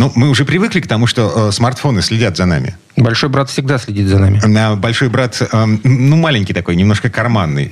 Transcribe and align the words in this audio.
Ну, 0.00 0.10
мы 0.14 0.30
уже 0.30 0.46
привыкли 0.46 0.80
к 0.80 0.86
тому, 0.86 1.06
что 1.06 1.48
э, 1.50 1.52
смартфоны 1.52 2.00
следят 2.00 2.34
за 2.34 2.46
нами. 2.46 2.74
Большой 2.96 3.28
брат 3.28 3.50
всегда 3.50 3.76
следит 3.76 4.06
за 4.06 4.18
нами. 4.18 4.40
А 4.56 4.74
большой 4.74 5.10
брат, 5.10 5.36
э, 5.42 5.66
ну, 5.84 6.16
маленький 6.16 6.54
такой, 6.54 6.74
немножко 6.74 7.10
карманный. 7.10 7.70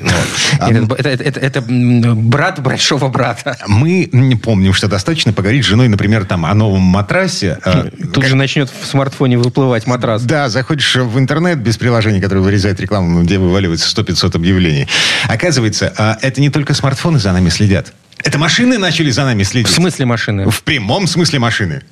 Это, 0.61 1.63
брат 1.63 2.61
большого 2.61 3.09
брата. 3.09 3.57
Мы 3.67 4.11
не 4.13 4.37
помним, 4.37 4.75
что 4.75 4.89
достаточно 4.89 5.33
поговорить 5.33 5.65
с 5.65 5.69
женой, 5.69 5.89
например, 5.89 6.27
там, 6.27 6.45
о 6.45 6.53
новом 6.53 6.83
матрасе. 6.83 7.57
э, 7.65 7.89
Тут 8.13 8.27
же 8.27 8.37
начнет 8.37 8.69
в 8.69 8.87
смартфоне 8.87 9.39
выплывать 9.39 9.87
матрас. 9.87 10.23
Да, 10.23 10.51
заходишь 10.51 10.97
в 10.97 11.19
интернет 11.19 11.61
без 11.61 11.79
приложения, 11.79 12.21
которое 12.21 12.43
вырезает 12.43 12.79
рекламу, 12.79 13.23
где 13.23 13.39
вываливается 13.39 13.89
100-500 14.03 14.37
объявлений. 14.37 14.87
Оказывается, 15.29 15.95
а, 15.97 16.19
это 16.21 16.43
не 16.43 16.51
только 16.51 16.75
смартфоны 16.75 17.19
за 17.19 17.33
нами 17.33 17.49
следят. 17.49 17.95
Это 18.23 18.37
машины 18.37 18.77
начали 18.77 19.09
за 19.11 19.25
нами 19.25 19.45
следить. 19.45 19.73
В 19.73 19.75
смысле 19.75 20.05
машины? 20.05 20.51
В 20.51 20.63
прямом 20.63 21.07
смысле 21.07 21.39
машины. 21.39 21.83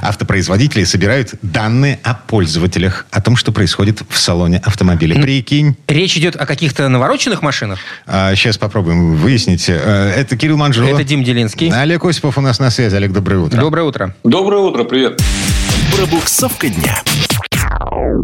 Автопроизводители 0.00 0.84
собирают 0.84 1.34
данные 1.42 1.98
о 2.02 2.14
пользователях, 2.14 3.06
о 3.10 3.20
том, 3.20 3.36
что 3.36 3.52
происходит 3.52 4.02
в 4.08 4.18
салоне 4.18 4.58
автомобиля. 4.64 5.20
Прикинь. 5.20 5.76
Речь 5.88 6.16
идет 6.16 6.36
о 6.36 6.46
каких-то 6.46 6.88
навороченных 6.88 7.42
машинах? 7.42 7.78
сейчас 8.06 8.58
попробуем 8.58 9.16
выяснить. 9.16 9.66
Э, 9.68 10.12
Это 10.16 10.36
Кирилл 10.36 10.56
Манжулов. 10.56 10.90
Это 10.94 11.04
Дим 11.04 11.22
Делинский. 11.24 11.70
Олег 11.70 12.04
Осипов 12.04 12.38
у 12.38 12.40
нас 12.40 12.58
на 12.58 12.70
связи. 12.70 12.94
Олег, 12.94 13.12
доброе 13.12 13.38
утро. 13.38 13.58
Доброе 13.60 13.82
утро. 13.82 14.14
Доброе 14.24 14.62
утро, 14.62 14.84
привет. 14.84 15.20
Пробуксовка 15.96 16.68
дня. 16.68 17.02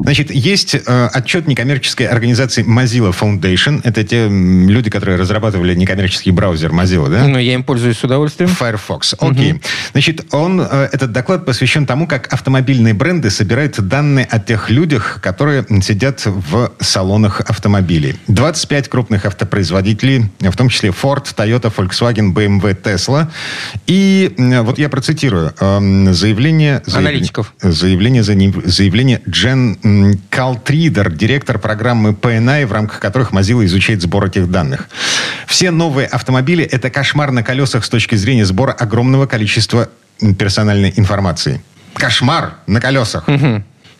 Значит, 0.05 0.31
есть 0.31 0.75
э, 0.75 1.09
отчет 1.13 1.47
некоммерческой 1.47 2.07
организации 2.07 2.65
Mozilla 2.65 3.15
Foundation. 3.19 3.81
Это 3.85 4.05
те 4.05 4.29
люди, 4.29 4.91
которые 4.91 5.17
разрабатывали 5.19 5.75
некоммерческий 5.75 6.31
браузер 6.33 6.71
Mozilla, 6.73 7.09
да? 7.09 7.27
Ну, 7.27 7.39
я 7.39 7.55
им 7.55 7.65
пользуюсь 7.65 7.99
с 7.99 8.05
удовольствием. 8.05 8.51
Firefox. 8.51 9.15
Окей. 9.19 9.61
Значит, 9.93 10.27
он, 10.35 10.61
э, 10.61 10.89
этот 10.93 11.13
доклад 11.13 11.45
посвящен 11.47 11.87
тому, 11.87 12.07
как 12.07 12.33
автомобильные 12.33 12.95
бренды 12.95 13.31
собирают 13.31 13.81
данные 13.81 14.27
о 14.31 14.39
тех 14.39 14.69
людях, 14.71 15.21
которые 15.23 15.65
сидят 15.83 16.23
в 16.27 16.73
салонах 16.81 17.41
автомобилей. 17.41 18.17
25 18.29 18.89
крупных 18.89 19.25
автопроизводителей, 19.25 20.27
в 20.41 20.57
том 20.57 20.69
числе 20.69 20.91
Ford, 20.91 21.25
Toyota, 21.35 21.73
Volkswagen, 21.75 22.33
BMW, 22.35 22.77
Tesla. 22.81 23.29
И 23.87 24.35
э, 24.37 24.61
вот 24.61 24.79
я 24.79 24.89
процитирую 24.89 25.53
эм, 25.61 26.13
заявление... 26.13 26.83
заявление- 26.87 27.07
Аналитиков. 27.17 27.55
Заявление, 27.63 28.23
за 28.23 28.35
ним- 28.35 28.63
заявление 28.65 29.21
Джен 29.47 30.19
Калтридер, 30.29 31.13
директор 31.13 31.61
программы 31.61 32.11
PNI, 32.11 32.67
в 32.67 32.73
рамках 32.73 32.99
которых 32.99 33.33
Mozilla 33.33 33.65
изучает 33.67 34.03
сбор 34.03 34.25
этих 34.27 34.51
данных. 34.51 34.89
Все 35.47 35.71
новые 35.71 36.09
автомобили– 36.09 36.65
это 36.73 36.91
кошмар 36.91 37.31
на 37.31 37.45
колесах 37.45 37.85
с 37.85 37.89
точки 37.89 38.17
зрения 38.17 38.45
сбора 38.45 38.73
огромного 38.73 39.27
количества 39.27 39.89
персональной 40.37 40.93
информации. 40.97 41.63
Кошмар 41.95 42.55
на 42.67 42.81
колесах. 42.81 43.29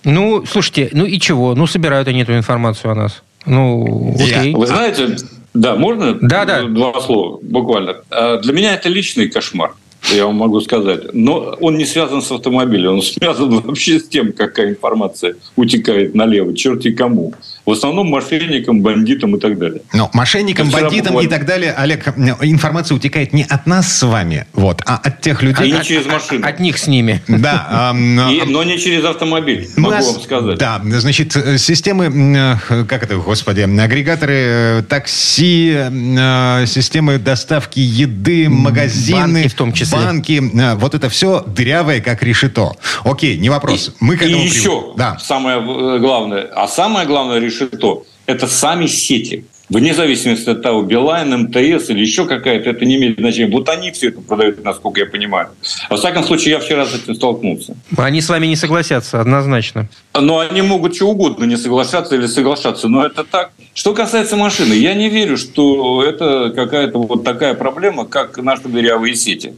Ну, 0.03 0.45
слушайте, 0.47 0.89
ну 0.93 1.05
и 1.07 1.21
чего? 1.21 1.55
Ну, 1.55 1.67
собирают 1.69 2.09
они 2.09 2.23
эту 2.23 2.37
информацию 2.37 2.91
о 2.91 2.95
нас. 2.97 3.23
Ну, 3.45 4.17
Я- 4.19 4.41
окей. 4.41 4.55
Вы 4.55 4.67
знаете, 4.67 5.17
да, 5.55 5.77
можно 5.77 6.15
Да, 6.21 6.45
да. 6.45 6.65
два 6.65 7.01
слова 7.01 7.39
буквально? 7.41 7.97
А, 8.11 8.39
Для 8.39 8.53
меня 8.53 8.75
это 8.75 8.89
личный 8.89 9.29
кошмар, 9.29 9.75
я 10.15 10.27
вам 10.27 10.37
могу 10.37 10.61
сказать. 10.61 11.13
Но 11.13 11.57
он 11.61 11.77
не 11.77 11.85
связан 11.85 12.23
с 12.23 12.31
автомобилем, 12.31 12.95
он 12.95 13.03
связан 13.03 13.61
вообще 13.61 13.99
с 13.99 14.09
тем, 14.09 14.33
какая 14.33 14.71
информация 14.71 15.37
утекает 15.57 16.15
налево, 16.15 16.55
черти 16.55 16.93
кому. 16.93 17.35
В 17.67 17.73
основном 17.73 18.07
мошенникам, 18.07 18.81
бандитам 18.81 19.35
и 19.35 19.41
так 19.41 19.59
далее. 19.59 19.83
Но 19.93 20.09
мошенникам, 20.15 20.69
вчера 20.69 20.83
бандитам 20.83 21.15
и 21.19 21.25
буквально- 21.25 21.31
так 21.31 21.47
далее, 21.47 21.73
Олег, 21.73 22.07
информация 22.43 22.95
утекает 22.95 23.33
не 23.33 23.43
от 23.43 23.67
нас 23.67 23.93
с 23.93 24.07
вами, 24.07 24.47
вот, 24.53 24.83
а 24.87 25.01
от 25.03 25.21
тех 25.21 25.43
людей... 25.43 25.67
И 25.67 25.73
не 25.73 25.79
От- 25.79 25.85
через 25.85 26.07
машину. 26.07 26.47
От 26.47 26.61
них 26.61 26.79
с 26.79 26.87
ними. 26.87 27.21
Да, 27.29 27.67
ам, 27.91 28.31
И- 28.31 28.43
но 28.47 28.63
не 28.63 28.79
через 28.79 29.05
автомобиль, 29.05 29.69
могу 29.77 29.97
нас- 29.97 30.07
вам 30.13 30.21
сказать. 30.23 30.59
Да, 30.59 30.81
значит, 30.85 31.35
э, 31.37 31.59
системы, 31.59 32.57
как 32.89 33.03
это, 33.03 33.17
господи, 33.17 33.63
агрегаторы 33.63 34.35
э, 34.37 34.83
такси, 34.89 35.75
э, 35.77 36.67
системы 36.67 37.19
доставки 37.19 37.81
еды, 37.81 38.49
магазины. 38.49 39.17
Банки 39.43 39.49
в 39.49 39.55
том 39.55 39.73
числе. 39.73 39.99
Банки, 39.99 40.41
вот 40.77 40.95
это 40.95 41.09
все 41.09 41.43
дырявое, 41.45 42.01
как 42.01 42.23
решето. 42.23 42.77
Окей, 43.03 43.37
не 43.39 43.51
вопрос. 43.51 43.93
Мы 43.99 44.17
к 44.17 44.23
и 44.23 44.27
этому 44.27 44.45
еще 44.45 44.63
привыкли. 44.71 44.99
Да. 44.99 45.19
самое 45.19 45.99
главное, 45.99 46.49
а 46.55 46.69
самое 46.69 47.07
главное 47.09 47.41
решето– 47.61 48.05
это 48.27 48.47
сами 48.47 48.87
сети. 48.87 49.45
Вне 49.69 49.95
зависимости 49.95 50.49
от 50.49 50.63
того, 50.63 50.83
Билайн, 50.83 51.37
МТС 51.43 51.91
или 51.91 52.01
еще 52.01 52.25
какая-то, 52.25 52.71
это 52.71 52.85
не 52.85 52.95
имеет 52.97 53.19
значения. 53.19 53.51
Вот 53.53 53.69
они 53.69 53.91
все 53.91 54.09
это 54.09 54.21
продают, 54.21 54.63
насколько 54.65 55.01
я 55.01 55.07
понимаю. 55.07 55.49
Во 55.91 55.97
всяком 55.97 56.23
случае, 56.23 56.53
я 56.53 56.61
вчера 56.61 56.87
с 56.87 56.95
этим 56.95 57.17
столкнулся. 57.17 57.77
Они 57.97 58.21
с 58.21 58.29
вами 58.29 58.47
не 58.47 58.55
согласятся, 58.55 59.21
однозначно. 59.21 59.89
Но 60.15 60.39
они 60.39 60.63
могут 60.63 60.95
что 60.95 61.09
угодно 61.09 61.47
не 61.47 61.57
соглашаться 61.57 62.15
или 62.15 62.27
соглашаться, 62.27 62.87
но 62.87 63.05
это 63.05 63.25
так. 63.25 63.51
Что 63.75 63.93
касается 63.93 64.37
машины, 64.37 64.75
я 64.75 64.95
не 64.95 65.09
верю, 65.09 65.37
что 65.37 66.05
это 66.05 66.53
какая-то 66.55 66.99
вот 66.99 67.25
такая 67.25 67.55
проблема, 67.55 68.05
как 68.07 68.39
наши 68.39 68.69
дырявые 68.69 69.17
сети. 69.17 69.53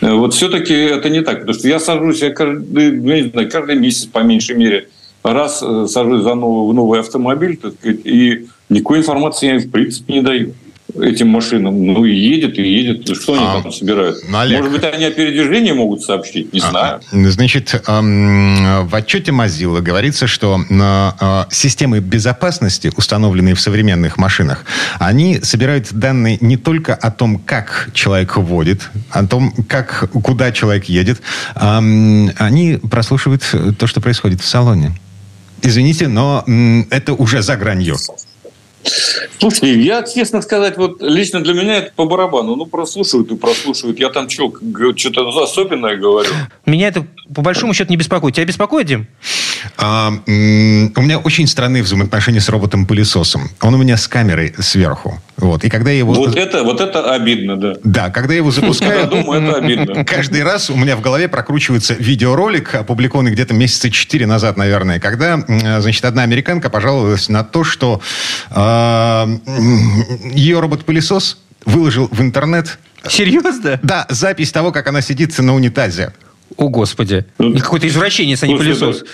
Э, 0.00 0.12
Вот 0.12 0.32
все-таки 0.32 0.74
это 0.74 1.08
не 1.08 1.22
так, 1.22 1.40
потому 1.40 1.58
что 1.58 1.66
я 1.66 1.80
сажусь, 1.80 2.22
я 2.22 2.30
каждый, 2.30 2.92
ну, 2.92 3.10
я 3.10 3.22
не 3.22 3.30
знаю, 3.30 3.50
каждый 3.50 3.74
месяц, 3.74 4.06
по 4.06 4.20
меньшей 4.20 4.54
мере, 4.56 4.88
раз 5.22 5.62
э, 5.62 5.86
сажусь 5.88 6.22
за 6.22 6.34
новый, 6.34 6.70
в 6.70 6.74
новый 6.74 7.00
автомобиль, 7.00 7.56
так 7.56 7.74
сказать, 7.74 8.00
и 8.04 8.46
никакой 8.68 8.98
информации 8.98 9.52
я, 9.54 9.58
в 9.58 9.70
принципе, 9.70 10.14
не 10.14 10.22
даю 10.22 10.54
этим 10.98 11.28
машинам. 11.28 11.86
Ну, 11.86 12.04
и 12.04 12.12
едет, 12.14 12.58
и 12.58 12.62
едет. 12.62 13.16
Что 13.16 13.34
они 13.34 13.44
А, 13.46 13.62
там 13.62 13.72
собирают? 13.72 14.16
ну, 14.28 14.38
Олег. 14.38 14.58
Может 14.58 14.72
быть, 14.72 14.84
они 14.92 15.04
о 15.04 15.10
передвижении 15.12 15.72
могут 15.72 16.02
сообщить? 16.02 16.52
Не 16.52 16.60
знаю. 16.60 17.00
Значит, 17.12 17.80
в 17.86 18.88
отчете 18.96 19.30
Mozilla 19.30 19.80
говорится, 19.80 20.26
что 20.26 20.60
э, 20.68 21.44
системы 21.50 22.00
безопасности, 22.00 22.90
установленные 22.96 23.54
в 23.54 23.60
современных 23.60 24.16
машинах, 24.16 24.64
они 24.98 25.38
собирают 25.42 25.92
данные 25.92 26.38
не 26.40 26.56
только 26.56 26.94
о 26.94 27.10
том, 27.10 27.38
как 27.38 27.90
человек 27.92 28.36
водит, 28.36 28.90
о 29.10 29.24
том, 29.26 29.52
как, 29.68 30.10
куда 30.10 30.50
человек 30.50 30.86
едет, 30.86 31.20
они 31.54 32.78
прослушивают 32.90 33.42
то, 33.78 33.86
что 33.86 34.00
происходит 34.00 34.40
в 34.40 34.46
салоне. 34.46 34.92
Извините, 35.62 36.08
но 36.08 36.44
это 36.90 37.14
уже 37.14 37.42
за 37.42 37.56
гранью. 37.56 37.96
Слушайте, 39.38 39.80
я, 39.80 40.02
честно 40.02 40.40
сказать, 40.40 40.76
вот 40.78 41.02
лично 41.02 41.42
для 41.42 41.52
меня 41.52 41.76
это 41.76 41.92
по 41.94 42.06
барабану. 42.06 42.56
Ну, 42.56 42.66
прослушивают 42.66 43.30
и 43.30 43.36
прослушивают. 43.36 43.98
Я 43.98 44.08
там 44.08 44.28
что, 44.28 44.52
что-то 44.96 45.42
особенное 45.42 45.96
говорю? 45.96 46.30
Меня 46.66 46.88
это 46.88 47.06
по 47.34 47.42
большому 47.42 47.74
счету 47.74 47.90
не 47.90 47.96
беспокоит. 47.96 48.34
Тебя 48.34 48.46
беспокоит, 48.46 48.86
Дим? 48.86 49.06
А, 49.76 50.12
у 50.26 50.30
меня 50.30 51.18
очень 51.18 51.46
странные 51.46 51.82
взаимоотношения 51.82 52.40
с 52.40 52.48
роботом-пылесосом. 52.48 53.50
Он 53.60 53.74
у 53.74 53.78
меня 53.78 53.96
с 53.96 54.08
камерой 54.08 54.54
сверху. 54.58 55.20
Вот. 55.36 55.64
И 55.64 55.70
когда 55.70 55.90
я 55.90 55.98
его... 55.98 56.12
Вот 56.14 56.36
это, 56.36 56.62
вот 56.64 56.80
это 56.80 57.14
обидно, 57.14 57.56
да. 57.56 57.74
Да, 57.82 58.10
когда 58.10 58.34
я 58.34 58.38
его 58.38 58.48
Я 58.50 58.54
запускаю, 58.54 59.06
думаю, 59.08 59.42
это 59.42 59.56
обидно. 59.58 60.04
каждый 60.04 60.42
раз 60.42 60.70
у 60.70 60.76
меня 60.76 60.96
в 60.96 61.00
голове 61.00 61.28
прокручивается 61.28 61.94
видеоролик, 61.94 62.74
опубликованный 62.74 63.30
где-то 63.32 63.54
месяца 63.54 63.90
четыре 63.90 64.26
назад, 64.26 64.56
наверное, 64.56 65.00
когда, 65.00 65.38
значит, 65.80 66.04
одна 66.04 66.22
американка 66.22 66.68
пожаловалась 66.70 67.28
на 67.28 67.42
то, 67.44 67.64
что 67.64 68.00
э, 68.50 68.54
м, 69.46 70.30
ее 70.32 70.60
робот-пылесос 70.60 71.38
выложил 71.64 72.08
в 72.10 72.20
интернет, 72.20 72.78
Серьезно? 73.08 73.78
да, 73.82 74.06
запись 74.10 74.52
того, 74.52 74.72
как 74.72 74.86
она 74.88 75.00
сидит 75.00 75.38
на 75.38 75.54
унитазе. 75.54 76.12
О, 76.56 76.68
Господи. 76.68 77.24
Ну, 77.38 77.56
Какой-то 77.58 77.86
извращенец, 77.88 78.42
а 78.42 78.46
не 78.46 78.56
пылесос. 78.56 79.04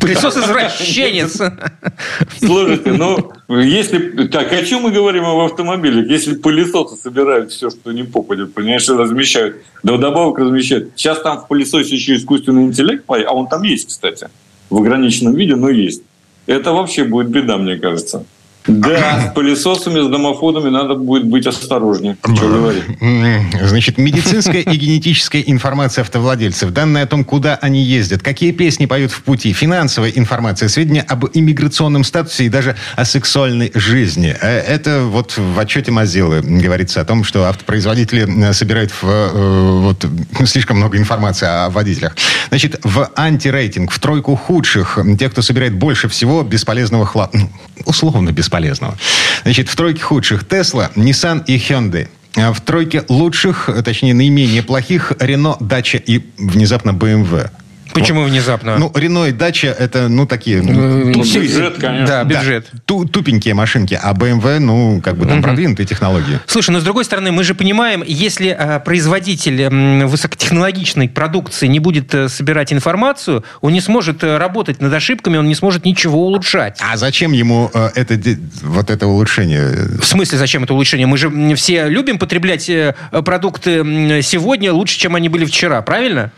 Пылесос-извращенец. 0.00 1.40
Слушайте, 2.38 2.92
ну, 2.92 3.32
если... 3.48 4.26
Так, 4.28 4.52
о 4.52 4.64
чем 4.64 4.82
мы 4.82 4.90
говорим 4.90 5.24
об 5.24 5.40
автомобилях? 5.40 6.06
Если 6.08 6.34
пылесосы 6.34 6.96
собирают 6.96 7.52
все, 7.52 7.70
что 7.70 7.92
не 7.92 8.04
попадет, 8.04 8.54
понимаешь, 8.54 8.88
размещают, 8.88 9.58
да 9.82 9.92
вдобавок 9.92 10.38
размещают. 10.38 10.92
Сейчас 10.96 11.20
там 11.20 11.40
в 11.40 11.48
пылесосе 11.48 11.94
еще 11.94 12.16
искусственный 12.16 12.64
интеллект, 12.64 13.04
а 13.08 13.32
он 13.34 13.46
там 13.48 13.62
есть, 13.62 13.88
кстати. 13.88 14.28
В 14.70 14.78
ограниченном 14.78 15.34
виде, 15.34 15.54
но 15.54 15.68
есть. 15.68 16.02
Это 16.46 16.72
вообще 16.72 17.04
будет 17.04 17.28
беда, 17.28 17.58
мне 17.58 17.76
кажется. 17.76 18.24
Да, 18.66 19.30
с 19.30 19.34
пылесосами, 19.34 20.06
с 20.06 20.08
домофонами 20.08 20.70
надо 20.70 20.94
будет 20.94 21.24
быть 21.26 21.46
осторожнее. 21.46 22.16
Что 22.22 22.48
говорить? 22.48 22.84
М, 23.00 23.50
Значит, 23.62 23.98
медицинская 23.98 24.60
и 24.62 24.76
генетическая 24.76 25.42
информация 25.46 26.02
автовладельцев, 26.02 26.70
данные 26.70 27.04
о 27.04 27.06
том, 27.06 27.24
куда 27.24 27.56
они 27.56 27.82
ездят, 27.82 28.22
какие 28.22 28.52
песни 28.52 28.86
поют 28.86 29.10
в 29.10 29.22
пути, 29.22 29.52
финансовая 29.52 30.10
информация, 30.10 30.68
сведения 30.68 31.02
об 31.02 31.24
иммиграционном 31.32 32.04
статусе 32.04 32.44
и 32.44 32.48
даже 32.48 32.76
о 32.96 33.04
сексуальной 33.04 33.70
жизни. 33.74 34.36
Э, 34.40 34.58
Это 34.60 35.02
вот 35.02 35.36
в 35.36 35.58
отчете 35.58 35.90
Mozilla 35.90 36.40
говорится 36.42 37.00
о 37.00 37.04
том, 37.04 37.24
что 37.24 37.44
автопроизводители 37.48 38.48
э, 38.48 38.52
собирают 38.52 38.90
в, 38.92 39.04
э, 39.04 39.80
вот, 39.80 40.06
слишком 40.46 40.76
много 40.76 40.98
информации 40.98 41.46
о 41.46 41.70
водителях. 41.70 42.16
Значит, 42.48 42.80
в 42.84 43.10
антирейтинг, 43.16 43.90
в 43.90 43.98
тройку 43.98 44.36
худших, 44.36 44.98
тех, 45.18 45.32
кто 45.32 45.42
собирает 45.42 45.74
больше 45.74 46.08
всего 46.08 46.42
бесполезного 46.42 47.06
хлама. 47.06 47.32
Условно 47.86 48.30
бесполезного. 48.32 48.96
Значит, 49.42 49.68
в 49.68 49.76
тройке 49.76 50.02
худших 50.02 50.44
Tesla, 50.44 50.92
Nissan 50.94 51.44
и 51.46 51.56
Hyundai. 51.56 52.08
А 52.36 52.52
в 52.52 52.60
тройке 52.62 53.04
лучших, 53.08 53.68
точнее, 53.84 54.14
наименее 54.14 54.62
плохих, 54.62 55.12
Renault, 55.12 55.58
Dacia 55.58 56.02
и 56.04 56.24
внезапно 56.38 56.90
BMW. 56.90 57.50
Почему 57.92 58.22
внезапно? 58.24 58.76
Ну, 58.78 58.90
Рено 58.94 59.26
и 59.26 59.32
Дача 59.32 59.68
это, 59.68 60.08
ну, 60.08 60.26
такие... 60.26 60.62
Ну, 60.62 60.72
Ну, 60.72 61.22
бюджет, 61.22 61.76
конечно. 61.78 62.06
Да, 62.06 62.24
бюджет. 62.24 62.66
да, 62.72 62.78
ту- 62.86 63.04
тупенькие 63.06 63.54
машинки, 63.54 63.98
а 64.00 64.12
BMW, 64.12 64.58
ну, 64.58 65.00
как 65.02 65.16
бы 65.16 65.26
там 65.26 65.42
продвинутые 65.42 65.86
технологии. 65.86 66.38
Слушай, 66.46 66.70
но 66.70 66.80
с 66.80 66.84
другой 66.84 67.04
стороны, 67.04 67.32
мы 67.32 67.44
же 67.44 67.54
понимаем, 67.54 68.02
если 68.06 68.48
а, 68.48 68.78
производитель 68.80 69.60
м, 69.62 70.06
высокотехнологичной 70.08 71.08
продукции 71.08 71.66
не 71.66 71.78
будет 71.80 72.14
э, 72.14 72.28
собирать 72.28 72.72
информацию, 72.72 73.44
он 73.60 73.72
не 73.72 73.80
сможет 73.80 74.22
э, 74.24 74.36
работать 74.38 74.80
над 74.80 74.92
ошибками, 74.92 75.36
он 75.36 75.46
не 75.48 75.54
сможет 75.54 75.84
ничего 75.84 76.26
улучшать. 76.26 76.78
А 76.80 76.96
зачем 76.96 77.32
ему 77.32 77.70
э, 77.74 77.90
это, 77.94 78.18
вот 78.62 78.90
это 78.90 79.06
улучшение? 79.06 79.88
В 80.00 80.04
смысле, 80.04 80.38
зачем 80.38 80.64
это 80.64 80.74
улучшение? 80.74 81.06
Мы 81.06 81.16
же 81.18 81.30
все 81.56 81.88
любим 81.88 82.18
потреблять 82.18 82.70
продукты 83.24 84.20
сегодня 84.22 84.72
лучше, 84.72 84.98
чем 84.98 85.14
они 85.14 85.28
были 85.28 85.44
вчера, 85.44 85.82
правильно? 85.82 86.32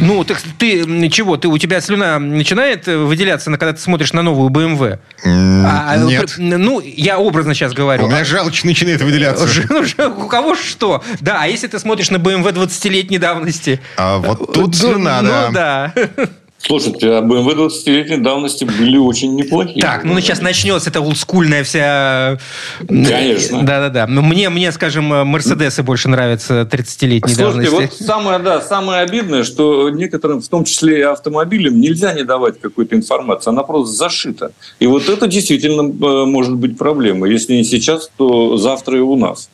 Ну, 0.00 0.24
так 0.34 0.42
ты 0.58 1.08
чего? 1.10 1.36
Ты, 1.36 1.48
у 1.48 1.58
тебя 1.58 1.80
слюна 1.80 2.18
начинает 2.18 2.86
э, 2.88 2.96
выделяться, 2.96 3.50
когда 3.50 3.72
ты 3.72 3.80
смотришь 3.80 4.12
на 4.12 4.22
новую 4.22 4.50
BMW? 4.50 4.98
М, 5.24 5.66
А, 5.66 5.90
а, 5.92 5.96
Нет. 5.96 6.34
ну, 6.38 6.80
я 6.80 7.18
образно 7.18 7.54
сейчас 7.54 7.72
говорю. 7.72 8.04
У 8.04 8.08
меня 8.08 8.24
желчь 8.24 8.64
начинает 8.64 9.02
выделяться. 9.02 9.46
У 10.16 10.26
кого 10.28 10.54
что? 10.54 11.02
Да, 11.20 11.38
а 11.42 11.46
если 11.46 11.66
ты 11.66 11.78
смотришь 11.78 12.10
на 12.10 12.16
BMW 12.16 12.52
20-летней 12.52 13.18
давности? 13.18 13.80
А 13.96 14.18
вот 14.18 14.52
тут 14.52 14.66
Ну, 14.68 14.72
слюна, 14.72 15.22
ну, 15.22 15.52
да. 15.52 15.92
Слушайте, 16.62 17.10
а 17.12 17.22
BMW 17.22 17.68
20-летней 17.68 18.18
давности 18.18 18.64
были 18.64 18.98
очень 18.98 19.34
неплохие. 19.34 19.80
Так, 19.80 20.04
ну 20.04 20.18
сейчас 20.20 20.40
начнется 20.40 20.90
эта 20.90 21.00
олдскульная 21.00 21.64
вся... 21.64 22.38
Конечно. 22.86 23.62
Да-да-да. 23.62 24.06
Но 24.06 24.22
Мне, 24.22 24.50
мне, 24.50 24.70
скажем, 24.72 25.04
Мерседесы 25.26 25.82
больше 25.82 26.08
нравятся 26.08 26.68
30-летней 26.70 27.34
Слушайте, 27.34 27.70
давности. 27.70 27.96
вот 27.98 28.06
самое, 28.06 28.38
да, 28.38 28.60
самое 28.60 29.02
обидное, 29.02 29.42
что 29.44 29.88
некоторым, 29.90 30.42
в 30.42 30.48
том 30.48 30.64
числе 30.64 30.98
и 30.98 31.02
автомобилям, 31.02 31.80
нельзя 31.80 32.12
не 32.12 32.24
давать 32.24 32.60
какой-то 32.60 32.94
информации. 32.94 33.50
Она 33.50 33.62
просто 33.62 33.94
зашита. 33.94 34.52
И 34.78 34.86
вот 34.86 35.08
это 35.08 35.26
действительно 35.26 35.82
э, 35.82 36.24
может 36.26 36.54
быть 36.56 36.76
проблемой. 36.76 37.32
Если 37.32 37.54
не 37.54 37.64
сейчас, 37.64 38.10
то 38.16 38.56
завтра 38.56 38.98
и 38.98 39.00
у 39.00 39.16
нас. 39.16 39.48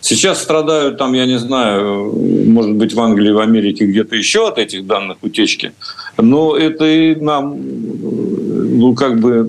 Сейчас 0.00 0.42
страдают 0.42 0.96
там, 0.98 1.12
я 1.12 1.26
не 1.26 1.38
знаю, 1.38 2.12
может 2.46 2.74
быть, 2.74 2.94
в 2.94 3.00
Англии, 3.00 3.32
в 3.32 3.40
Америке 3.40 3.86
где-то 3.86 4.14
еще 4.16 4.48
от 4.48 4.58
этих 4.58 4.86
данных 4.86 5.18
утечки. 5.22 5.72
Но 6.16 6.56
это 6.56 6.84
и 6.86 7.14
нам, 7.16 7.58
ну, 8.78 8.94
как 8.94 9.20
бы, 9.20 9.48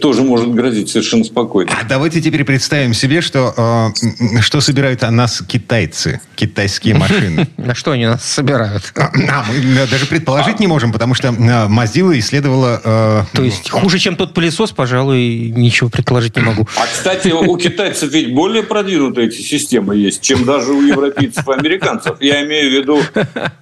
тоже 0.00 0.22
может 0.22 0.52
грозить 0.52 0.90
совершенно 0.90 1.24
спокойно. 1.24 1.70
А 1.80 1.84
давайте 1.84 2.20
теперь 2.20 2.44
представим 2.44 2.94
себе, 2.94 3.20
что, 3.20 3.92
э, 3.96 4.40
что 4.40 4.60
собирают 4.60 5.02
о 5.02 5.10
нас 5.10 5.42
китайцы, 5.46 6.20
китайские 6.36 6.94
машины. 6.94 7.48
На 7.56 7.74
что 7.74 7.92
они 7.92 8.06
нас 8.06 8.24
собирают? 8.24 8.92
А 8.96 9.10
мы 9.14 9.80
э, 9.80 9.86
даже 9.86 10.06
предположить 10.06 10.60
не 10.60 10.66
можем, 10.66 10.92
потому 10.92 11.14
что 11.14 11.28
э, 11.28 11.32
Mozilla 11.32 12.18
исследовала... 12.18 12.80
э, 12.84 13.36
То 13.36 13.42
есть 13.42 13.70
хуже, 13.70 13.98
чем 13.98 14.16
тот 14.16 14.34
пылесос, 14.34 14.72
пожалуй, 14.72 15.52
ничего 15.54 15.88
предположить 15.90 16.36
не 16.36 16.42
могу. 16.42 16.66
А, 16.76 16.86
кстати, 16.86 17.28
у 17.28 17.56
китайцев 17.56 18.10
ведь 18.12 18.34
более 18.34 18.62
продвинутые 18.62 19.28
эти 19.28 19.40
системы 19.40 19.96
есть, 19.96 20.20
чем 20.20 20.44
даже 20.44 20.72
у 20.72 20.82
европейцев 20.82 21.48
и 21.48 21.52
американцев. 21.52 22.16
Я 22.20 22.44
имею 22.44 22.70
в 22.70 22.74
виду 22.74 23.00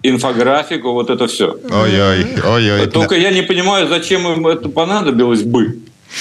инфографику, 0.02 0.92
вот 0.92 1.10
это 1.10 1.26
все. 1.26 1.56
Ой-ой, 1.70 2.26
ой-ой. 2.44 2.86
Только 2.88 3.14
я 3.16 3.30
не 3.30 3.42
понимаю, 3.42 3.88
зачем 3.88 4.26
им 4.26 4.46
это 4.46 4.68
понадобилось 4.68 5.42
бы. 5.42 5.78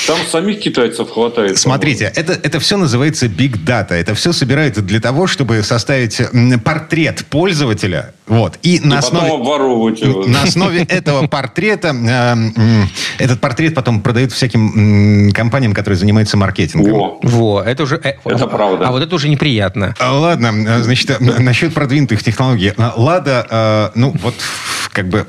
Там 0.08 0.18
самих 0.30 0.60
китайцев 0.60 1.10
хватает. 1.12 1.58
Смотрите, 1.58 2.12
это, 2.16 2.34
это 2.34 2.60
все 2.60 2.78
называется 2.78 3.26
big 3.28 3.64
data. 3.66 3.92
Это 3.94 4.16
все 4.16 4.32
собирают 4.34 4.76
для 4.86 5.00
того, 5.00 5.28
чтобы 5.28 5.62
составить 5.64 6.20
портрет 6.64 7.26
пользователя. 7.30 8.14
Вот. 8.28 8.58
И 8.62 8.80
на 8.80 8.94
И 9.00 9.02
потом 9.02 9.18
основе... 9.20 9.34
обворовывать 9.34 10.02
его. 10.02 10.26
На 10.26 10.44
основе 10.44 10.84
этого 10.90 11.28
портрета 11.28 11.90
э, 11.94 13.24
этот 13.24 13.42
портрет 13.42 13.76
потом 13.76 14.02
продают 14.02 14.32
всяким 14.32 15.26
м, 15.28 15.32
компаниям, 15.34 15.74
которые 15.74 15.98
занимаются 15.98 16.38
маркетингом. 16.38 16.92
Во. 16.94 17.20
Во, 17.22 17.62
это 17.62 17.84
уже... 17.84 17.96
э, 18.02 18.14
Это 18.24 18.46
а- 18.46 18.48
правда. 18.48 18.88
А 18.88 18.92
вот 18.92 19.04
это 19.04 19.14
уже 19.16 19.28
неприятно. 19.28 19.94
А, 20.00 20.18
Ладно, 20.18 20.54
э, 20.68 20.84
значит, 20.84 21.10
э, 21.10 21.18
насчет 21.20 21.74
продвинутых 21.74 22.24
технологий. 22.24 22.74
Лада, 22.96 23.46
э, 23.50 24.00
ну 24.00 24.16
вот, 24.22 24.36
как 24.94 25.10
бы, 25.10 25.28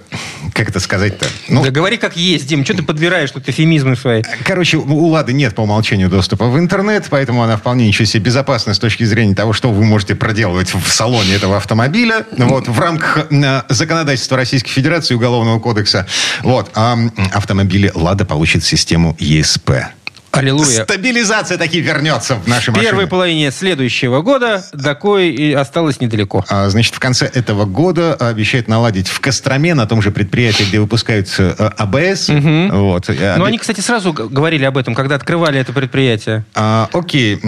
как 0.55 0.69
это 0.69 0.81
сказать-то? 0.81 1.27
Ну, 1.49 1.63
Да 1.63 1.71
говори 1.71 1.97
как 1.97 2.17
есть, 2.17 2.47
Дим, 2.47 2.65
что 2.65 2.75
ты 2.75 2.83
подбираешь 2.83 3.31
тут 3.31 3.49
эфемизмы 3.49 3.97
свои? 3.97 4.23
Короче, 4.45 4.77
у 4.77 5.07
Лады 5.07 5.33
нет 5.33 5.55
по 5.55 5.63
умолчанию 5.63 6.09
доступа 6.09 6.47
в 6.47 6.59
интернет, 6.59 7.07
поэтому 7.11 7.43
она 7.43 7.57
вполне 7.57 7.87
ничего 7.87 8.05
себе 8.05 8.25
безопасна 8.25 8.75
с 8.75 8.79
точки 8.79 9.05
зрения 9.05 9.35
того, 9.35 9.53
что 9.53 9.71
вы 9.71 9.85
можете 9.85 10.15
проделывать 10.15 10.75
в 10.75 10.93
салоне 10.93 11.35
этого 11.35 11.57
автомобиля. 11.57 12.27
Вот, 12.37 12.69
в 12.69 12.79
рамках 12.79 13.27
э, 13.31 13.63
законодательства 13.69 14.37
Российской 14.37 14.71
Федерации 14.71 15.15
Уголовного 15.15 15.59
кодекса. 15.61 16.07
Вот, 16.43 16.71
а 16.75 16.99
автомобили 17.33 17.91
Лада 17.95 18.25
получит 18.25 18.65
систему 18.65 19.17
ESP. 19.19 20.02
Аллилуйя. 20.33 20.85
Стабилизация 20.85 21.59
таки 21.59 21.81
вернется 21.81 22.37
в 22.37 22.47
наши 22.49 22.71
В 22.71 22.75
первой 22.75 22.93
машины. 22.93 23.07
половине 23.07 23.51
следующего 23.51 24.23
года 24.23 24.65
такой 24.83 25.29
и 25.31 25.53
осталось 25.53 26.01
недалеко. 26.01 26.45
А, 26.49 26.69
Значит, 26.71 26.95
в 26.95 26.99
конце 26.99 27.27
этого 27.27 27.67
года 27.67 28.15
обещают 28.15 28.67
наладить 28.67 29.09
в 29.09 29.21
Костроме, 29.21 29.75
на 29.75 29.87
том 29.87 30.01
же 30.01 30.11
предприятии, 30.11 30.65
где 30.65 30.81
выпускаются 30.81 31.55
э, 31.59 31.71
АБС. 31.77 32.29
Вот. 32.73 33.11
э, 33.11 33.37
Но 33.37 33.45
они, 33.45 33.59
кстати, 33.59 33.81
сразу 33.81 34.13
говорили 34.13 34.65
об 34.65 34.79
этом, 34.79 34.95
когда 34.95 35.17
открывали 35.17 35.61
это 35.61 35.73
предприятие. 35.73 36.45
А, 36.55 36.89
окей. 36.93 37.39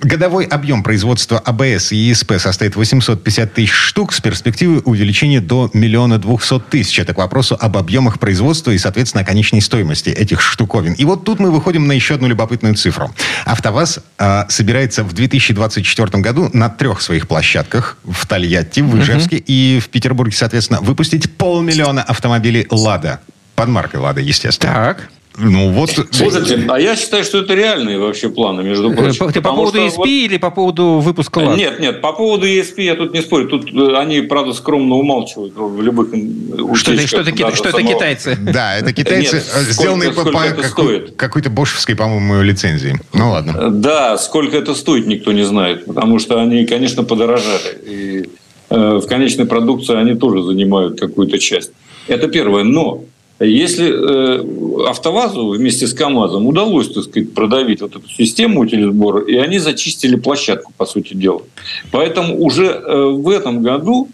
Годовой 0.00 0.44
объем 0.44 0.82
производства 0.82 1.38
АБС 1.38 1.92
и 1.92 1.96
ЕСП 1.96 2.32
составит 2.38 2.76
850 2.76 3.54
тысяч 3.54 3.72
штук 3.72 4.12
с 4.12 4.20
перспективой 4.20 4.82
увеличения 4.84 5.40
до 5.40 5.70
миллиона 5.72 6.18
двухсот 6.18 6.68
тысяч. 6.68 6.98
Это 6.98 7.14
к 7.14 7.18
вопросу 7.18 7.56
об 7.58 7.78
объемах 7.78 8.18
производства 8.18 8.70
и, 8.72 8.76
соответственно, 8.78 9.22
о 9.22 9.24
конечной 9.24 9.62
стоимости 9.62 10.10
этих 10.10 10.42
штуковин. 10.42 10.92
И 10.92 11.04
вот 11.06 11.24
тут 11.24 11.38
мы 11.40 11.50
выходим 11.50 11.86
на 11.86 11.92
еще 11.92 12.14
одну 12.16 12.23
любопытную 12.26 12.74
цифру. 12.74 13.12
АвтоВАЗ 13.44 14.00
а, 14.18 14.46
собирается 14.48 15.04
в 15.04 15.12
2024 15.12 16.22
году 16.22 16.50
на 16.52 16.68
трех 16.68 17.00
своих 17.00 17.28
площадках 17.28 17.98
в 18.04 18.26
Тольятти, 18.26 18.80
в 18.80 18.98
Ижевске 18.98 19.36
и 19.36 19.80
в 19.80 19.88
Петербурге, 19.88 20.36
соответственно, 20.36 20.80
выпустить 20.80 21.36
полмиллиона 21.36 22.02
автомобилей 22.02 22.66
«Лада». 22.70 23.20
Под 23.54 23.68
маркой 23.68 24.00
«Лада», 24.00 24.20
естественно. 24.20 24.72
Так. 24.72 25.08
Ну 25.36 25.70
вот... 25.70 25.90
Слушайте, 26.12 26.64
а 26.68 26.78
я 26.78 26.94
считаю, 26.94 27.24
что 27.24 27.38
это 27.38 27.54
реальные 27.54 27.98
вообще 27.98 28.28
планы, 28.28 28.62
между 28.62 28.92
Э, 28.92 28.96
прочим. 28.96 29.26
по- 29.26 29.32
Ты 29.32 29.40
по 29.40 29.52
поводу 29.52 29.78
ESP 29.78 29.96
вот- 29.96 30.06
или 30.08 30.36
по 30.36 30.50
поводу 30.50 31.00
выпуска 31.00 31.38
лад? 31.40 31.56
Нет, 31.56 31.80
нет, 31.80 32.00
по 32.00 32.12
поводу 32.12 32.46
ESP 32.46 32.82
я 32.82 32.94
тут 32.94 33.12
не 33.12 33.20
спорю. 33.20 33.48
Тут 33.48 33.72
э, 33.74 33.96
они, 33.96 34.20
правда, 34.20 34.52
скромно 34.52 34.94
умалчивают 34.94 35.54
в 35.56 35.82
любых 35.82 36.12
м, 36.14 36.74
Что 36.76 36.92
это, 36.92 37.00
утечках 37.02 37.06
что 37.08 37.30
это, 37.46 37.56
что 37.56 37.68
это 37.70 37.82
китайцы? 37.82 38.38
Да, 38.40 38.76
это 38.76 38.92
китайцы, 38.92 39.36
Нет, 39.36 39.44
э, 39.56 39.72
сделанные 39.72 40.12
сколько- 40.12 40.30
по, 40.30 40.38
по 40.38 40.44
сколько 40.44 40.60
это 40.60 40.68
какой- 40.68 40.84
стоит? 40.98 41.16
какой-то 41.16 41.50
бошевской, 41.50 41.96
по-моему, 41.96 42.40
лицензии. 42.42 42.94
Ну 43.12 43.30
ладно. 43.30 43.70
Да, 43.70 44.16
сколько 44.18 44.56
это 44.56 44.74
стоит, 44.74 45.06
никто 45.08 45.32
не 45.32 45.42
знает, 45.44 45.84
потому 45.86 46.20
что 46.20 46.40
они, 46.40 46.64
конечно, 46.64 47.02
подорожали. 47.02 47.76
И 47.86 48.28
э, 48.70 48.98
в 49.02 49.06
конечной 49.08 49.46
продукции 49.46 49.96
они 49.96 50.14
тоже 50.14 50.42
занимают 50.44 51.00
какую-то 51.00 51.38
часть. 51.40 51.72
Это 52.06 52.28
первое. 52.28 52.62
Но 52.64 53.02
если 53.40 53.88
э, 53.90 54.88
АвтоВАЗу 54.88 55.50
вместе 55.50 55.86
с 55.86 55.94
КАМАЗом 55.94 56.46
удалось, 56.46 56.92
так 56.92 57.04
сказать, 57.04 57.32
продавить 57.32 57.80
вот 57.80 57.96
эту 57.96 58.08
систему 58.08 58.60
утилизбора, 58.60 59.24
и 59.24 59.36
они 59.36 59.58
зачистили 59.58 60.16
площадку, 60.16 60.72
по 60.76 60.86
сути 60.86 61.14
дела. 61.14 61.42
Поэтому 61.90 62.40
уже 62.40 62.66
э, 62.66 63.04
в 63.06 63.28
этом 63.28 63.62
году 63.62 64.08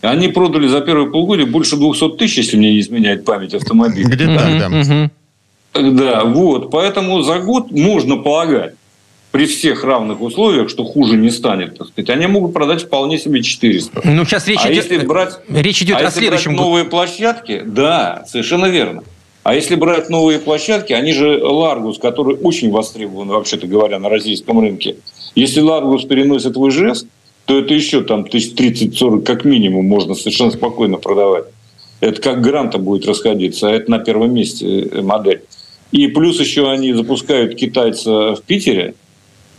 они 0.00 0.28
продали 0.28 0.66
за 0.66 0.80
первое 0.80 1.10
полугодие 1.10 1.46
больше 1.46 1.76
200 1.76 2.16
тысяч, 2.16 2.38
если 2.38 2.56
мне 2.56 2.72
не 2.72 2.80
изменяет 2.80 3.24
память, 3.24 3.54
автомобилей. 3.54 4.08
Где 4.08 4.26
так, 4.26 4.58
да. 4.58 5.10
Да, 5.72 6.24
вот. 6.24 6.70
Поэтому 6.70 7.22
за 7.22 7.38
год 7.38 7.70
можно 7.70 8.16
полагать, 8.16 8.74
при 9.36 9.44
всех 9.44 9.84
равных 9.84 10.22
условиях, 10.22 10.70
что 10.70 10.82
хуже 10.84 11.18
не 11.18 11.28
станет, 11.28 11.76
так 11.76 11.88
сказать, 11.88 12.08
они 12.08 12.26
могут 12.26 12.54
продать 12.54 12.84
вполне 12.84 13.18
себе 13.18 13.42
400. 13.42 14.00
Ну, 14.02 14.24
сейчас 14.24 14.48
речь 14.48 14.60
а 14.64 14.72
идет, 14.72 14.90
если 14.90 15.04
брать, 15.04 15.40
речь 15.50 15.82
идет 15.82 15.96
а 15.96 15.98
о 15.98 16.02
если 16.04 16.20
следующем 16.20 16.52
брать 16.52 16.66
новые 16.66 16.84
площадки, 16.86 17.62
да, 17.66 18.24
совершенно 18.26 18.64
верно. 18.64 19.04
А 19.42 19.54
если 19.54 19.74
брать 19.74 20.08
новые 20.08 20.38
площадки, 20.38 20.94
они 20.94 21.12
же 21.12 21.38
Ларгус, 21.44 21.98
который 21.98 22.34
очень 22.36 22.70
востребован, 22.70 23.28
вообще-то 23.28 23.66
говоря, 23.66 23.98
на 23.98 24.08
российском 24.08 24.58
рынке. 24.58 24.96
Если 25.34 25.60
Ларгус 25.60 26.06
переносят 26.06 26.56
в 26.56 26.66
Ижевск, 26.66 27.06
то 27.44 27.58
это 27.58 27.74
еще 27.74 28.04
там 28.04 28.24
тысяч 28.24 28.54
30-40 28.54 29.22
как 29.22 29.44
минимум 29.44 29.84
можно 29.84 30.14
совершенно 30.14 30.50
спокойно 30.50 30.96
продавать. 30.96 31.44
Это 32.00 32.22
как 32.22 32.40
гранта 32.40 32.78
будет 32.78 33.06
расходиться, 33.06 33.68
а 33.68 33.72
это 33.72 33.90
на 33.90 33.98
первом 33.98 34.32
месте 34.32 34.80
э, 34.80 35.02
модель. 35.02 35.42
И 35.92 36.06
плюс 36.08 36.40
еще 36.40 36.70
они 36.70 36.94
запускают 36.94 37.54
китайца 37.54 38.34
в 38.34 38.40
Питере. 38.40 38.94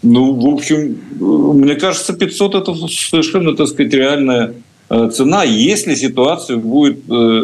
Ну, 0.04 0.34
в 0.34 0.54
общем, 0.54 1.00
мне 1.20 1.76
кажется, 1.76 2.14
500 2.14 2.56
это 2.56 2.76
совершенно, 2.88 3.56
так 3.56 3.68
сказать, 3.68 3.94
реальная 3.94 4.54
э, 4.90 5.10
цена, 5.14 5.44
если 5.44 5.96
ситуация 5.96 6.58
будет 6.58 7.00
э, 7.10 7.42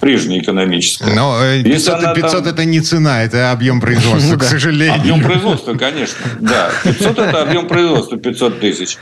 прежняя 0.00 0.40
экономическая. 0.40 1.12
Но 1.12 1.40
500, 1.64 1.94
э, 2.02 2.14
500 2.14 2.30
там... 2.30 2.46
это 2.46 2.64
не 2.64 2.80
цена, 2.80 3.24
это 3.24 3.50
объем 3.50 3.80
производства, 3.80 4.36
к 4.38 4.44
сожалению. 4.44 5.00
Объем 5.00 5.22
производства, 5.22 5.74
конечно, 5.74 6.24
да. 6.40 6.70
500 6.84 7.18
это 7.18 7.42
объем 7.42 7.66
производства, 7.66 8.16
500 8.16 8.60
тысяч. 8.60 8.96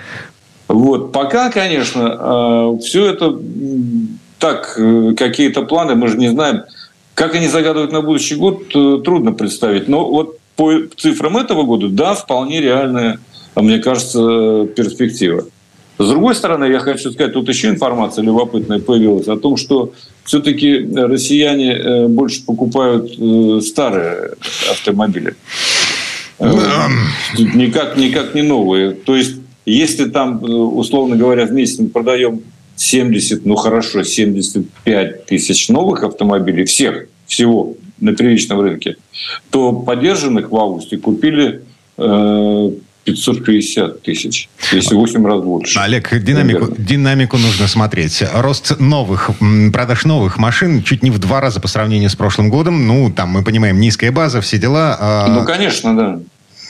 Вот. 0.69 1.13
Пока, 1.13 1.51
конечно, 1.51 2.79
все 2.83 3.11
это 3.11 3.39
так, 4.39 4.79
какие-то 5.19 5.63
планы, 5.63 5.97
мы 5.97 6.09
же 6.09 6.17
не 6.17 6.31
знаем, 6.31 6.63
как 7.15 7.35
они 7.35 7.47
загадывают 7.47 7.93
на 7.93 8.01
будущий 8.01 8.37
год, 8.37 8.71
трудно 8.71 9.33
представить. 9.33 9.87
Но 9.87 10.09
вот 10.09 10.39
по 10.57 10.73
цифрам 10.97 11.37
этого 11.37 11.63
года, 11.63 11.89
да, 11.89 12.15
вполне 12.15 12.61
реальная, 12.61 13.19
мне 13.55 13.79
кажется, 13.79 14.67
перспектива. 14.77 15.47
С 15.99 16.09
другой 16.09 16.35
стороны, 16.35 16.65
я 16.65 16.81
хочу 16.81 17.13
сказать, 17.13 17.33
тут 17.33 17.49
еще 17.49 17.69
информация 17.69 18.25
любопытная 18.25 18.81
появилась 18.81 19.29
о 19.29 19.37
том, 19.37 19.57
что 19.57 19.93
все-таки 20.25 20.89
россияне 20.95 21.73
э, 21.73 22.09
больше 22.09 22.45
покупают 22.45 23.13
э, 23.19 23.61
старые 23.61 24.31
автомобили. 24.71 25.35
Э, 26.39 26.53
никак, 27.39 27.97
никак 27.97 28.35
не 28.35 28.43
новые. 28.43 28.93
То 28.93 29.15
есть, 29.15 29.37
если 29.67 30.07
там, 30.07 30.43
условно 30.43 31.15
говоря, 31.17 31.47
в 31.47 31.53
месяц 31.53 31.79
мы 31.79 31.89
продаем 31.89 32.43
70, 32.77 33.45
ну 33.47 33.55
хорошо, 33.55 34.03
75 34.03 35.27
тысяч 35.27 35.69
новых 35.69 36.03
автомобилей, 36.03 36.65
всех, 36.65 37.07
всего 37.27 37.77
на 38.01 38.17
первичном 38.17 38.61
рынке, 38.61 38.97
то 39.51 39.73
поддержанных 39.73 40.51
в 40.51 40.57
августе 40.57 40.97
купили 40.99 41.63
560 43.05 44.03
тысяч, 44.03 44.49
если 44.71 44.95
8 44.95 45.27
раз 45.27 45.43
больше. 45.43 45.79
Олег, 45.79 46.15
динамику, 46.23 46.75
динамику 46.79 47.37
нужно 47.37 47.67
смотреть. 47.67 48.23
Рост 48.33 48.79
новых, 48.79 49.31
продаж 49.73 50.05
новых 50.05 50.39
машин 50.39 50.83
чуть 50.83 51.03
не 51.03 51.11
в 51.11 51.19
два 51.19 51.41
раза 51.41 51.61
по 51.61 51.69
сравнению 51.69 52.11
с 52.11 52.17
прошлым 52.17 52.49
годом. 52.49 52.87
Ну, 52.87 53.11
там, 53.11 53.31
мы 53.31 53.43
понимаем, 53.43 53.81
низкая 53.81 54.13
база, 54.13 54.41
все 54.41 54.59
дела. 54.59 54.97
А 55.01 55.27
ну, 55.29 55.45
конечно, 55.45 55.97
да. 55.97 56.21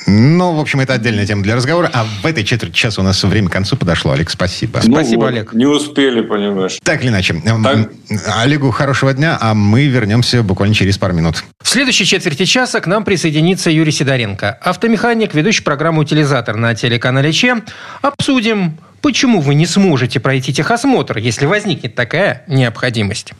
Ну, 0.06 0.52
в 0.54 0.60
общем, 0.60 0.80
это 0.80 0.94
отдельная 0.94 1.26
тема 1.26 1.42
для 1.42 1.56
разговора. 1.56 1.90
А 1.92 2.04
в 2.04 2.26
этой 2.26 2.44
четверти 2.44 2.74
часа 2.74 3.00
у 3.00 3.04
нас 3.04 3.22
время 3.24 3.48
к 3.48 3.52
концу 3.52 3.76
подошло. 3.76 4.12
Олег, 4.12 4.30
спасибо. 4.30 4.80
Ну, 4.84 4.94
спасибо, 4.94 5.20
вот, 5.20 5.26
Олег. 5.28 5.52
Не 5.52 5.66
успели, 5.66 6.20
понимаешь. 6.20 6.78
Так 6.82 7.02
или 7.02 7.10
иначе. 7.10 7.34
Так... 7.44 7.90
Олегу 8.36 8.70
хорошего 8.70 9.12
дня, 9.12 9.38
а 9.40 9.54
мы 9.54 9.86
вернемся 9.86 10.42
буквально 10.42 10.74
через 10.74 10.98
пару 10.98 11.14
минут. 11.14 11.44
В 11.62 11.68
следующей 11.68 12.04
четверти 12.04 12.44
часа 12.44 12.80
к 12.80 12.86
нам 12.86 13.04
присоединится 13.04 13.70
Юрий 13.70 13.92
Сидоренко, 13.92 14.58
автомеханик, 14.60 15.34
ведущий 15.34 15.62
программу 15.62 16.00
«Утилизатор» 16.00 16.56
на 16.56 16.74
телеканале 16.74 17.32
ЧЕ. 17.32 17.62
Обсудим, 18.02 18.78
почему 19.00 19.40
вы 19.40 19.54
не 19.54 19.66
сможете 19.66 20.20
пройти 20.20 20.52
техосмотр, 20.52 21.18
если 21.18 21.46
возникнет 21.46 21.94
такая 21.94 22.44
необходимость. 22.48 23.32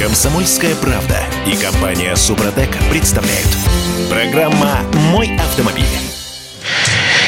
Комсомольская 0.00 0.74
правда 0.76 1.18
и 1.46 1.54
компания 1.62 2.16
«Супротек» 2.16 2.70
представляют. 2.90 3.48
Программа 4.08 4.78
«Мой 5.12 5.36
автомобиль». 5.36 5.84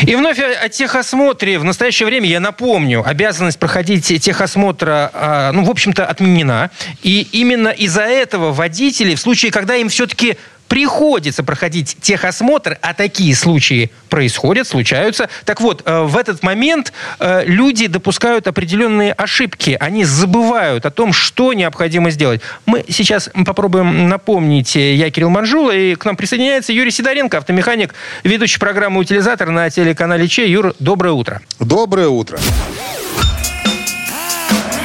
И 0.06 0.14
вновь 0.14 0.38
о 0.40 0.68
техосмотре. 0.70 1.58
В 1.58 1.64
настоящее 1.64 2.06
время, 2.06 2.30
я 2.30 2.40
напомню, 2.40 3.06
обязанность 3.06 3.58
проходить 3.58 4.06
техосмотра, 4.22 5.10
а, 5.12 5.52
ну, 5.52 5.64
в 5.64 5.70
общем-то, 5.70 6.06
отменена. 6.06 6.70
И 7.02 7.28
именно 7.32 7.68
из-за 7.68 8.04
этого 8.04 8.52
водители, 8.52 9.16
в 9.16 9.20
случае, 9.20 9.52
когда 9.52 9.76
им 9.76 9.90
все-таки 9.90 10.38
приходится 10.72 11.44
проходить 11.44 11.98
техосмотр, 12.00 12.78
а 12.80 12.94
такие 12.94 13.36
случаи 13.36 13.90
происходят, 14.08 14.66
случаются. 14.66 15.28
Так 15.44 15.60
вот, 15.60 15.82
э, 15.84 16.00
в 16.04 16.16
этот 16.16 16.42
момент 16.42 16.94
э, 17.20 17.44
люди 17.44 17.88
допускают 17.88 18.46
определенные 18.46 19.12
ошибки. 19.12 19.76
Они 19.78 20.06
забывают 20.06 20.86
о 20.86 20.90
том, 20.90 21.12
что 21.12 21.52
необходимо 21.52 22.10
сделать. 22.10 22.40
Мы 22.64 22.86
сейчас 22.88 23.28
попробуем 23.44 24.08
напомнить. 24.08 24.74
Я 24.74 25.10
Кирилл 25.10 25.28
Манжула, 25.28 25.72
и 25.72 25.94
к 25.94 26.06
нам 26.06 26.16
присоединяется 26.16 26.72
Юрий 26.72 26.90
Сидоренко, 26.90 27.36
автомеханик, 27.36 27.94
ведущий 28.24 28.58
программы 28.58 29.00
«Утилизатор» 29.00 29.50
на 29.50 29.68
телеканале 29.68 30.26
Че. 30.26 30.50
Юр, 30.50 30.74
доброе 30.78 31.12
утро. 31.12 31.42
Доброе 31.60 32.08
утро. 32.08 32.38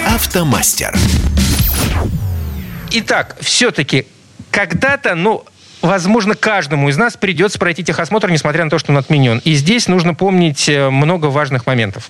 Автомастер. 0.06 0.94
Итак, 2.92 3.38
все-таки 3.40 4.06
когда-то, 4.52 5.16
ну, 5.16 5.46
возможно, 5.82 6.36
каждому 6.36 6.90
из 6.90 6.98
нас 6.98 7.18
придется 7.18 7.60
пройти 7.60 7.84
техосмотр, 7.84 8.30
несмотря 8.30 8.64
на 8.64 8.70
то, 8.70 8.80
что 8.80 8.92
он 8.92 8.98
отменен. 8.98 9.42
И 9.44 9.54
здесь 9.54 9.88
нужно 9.88 10.14
помнить 10.14 10.68
э, 10.70 10.90
много 10.90 11.28
важных 11.28 11.66
моментов. 11.66 12.10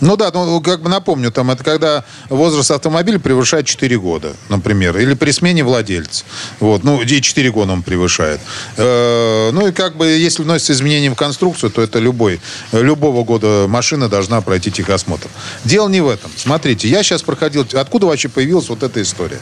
Ну 0.00 0.16
да, 0.16 0.30
ну 0.32 0.60
как 0.60 0.82
бы 0.82 0.88
напомню, 0.88 1.32
там 1.32 1.50
это 1.50 1.64
когда 1.64 2.04
возраст 2.28 2.70
автомобиля 2.70 3.18
превышает 3.18 3.66
4 3.66 3.98
года, 3.98 4.32
например, 4.48 4.96
или 4.98 5.14
при 5.14 5.32
смене 5.32 5.64
владельца. 5.64 6.24
Вот, 6.60 6.84
ну, 6.84 7.02
и 7.02 7.20
4 7.20 7.50
года 7.50 7.72
он 7.72 7.82
превышает. 7.82 8.40
Э, 8.76 9.50
ну 9.52 9.66
и 9.66 9.72
как 9.72 9.96
бы, 9.96 10.06
если 10.06 10.42
вносятся 10.42 10.72
изменения 10.72 11.10
в 11.10 11.14
конструкцию, 11.14 11.70
то 11.70 11.82
это 11.82 11.98
любой, 11.98 12.40
любого 12.72 13.24
года 13.24 13.66
машина 13.68 14.08
должна 14.08 14.40
пройти 14.40 14.70
техосмотр. 14.70 15.28
Дело 15.64 15.88
не 15.88 16.00
в 16.00 16.08
этом. 16.08 16.30
Смотрите, 16.36 16.88
я 16.88 17.02
сейчас 17.02 17.22
проходил... 17.22 17.66
Откуда 17.74 18.06
вообще 18.06 18.28
появилась 18.28 18.68
вот 18.68 18.82
эта 18.82 19.02
история, 19.02 19.40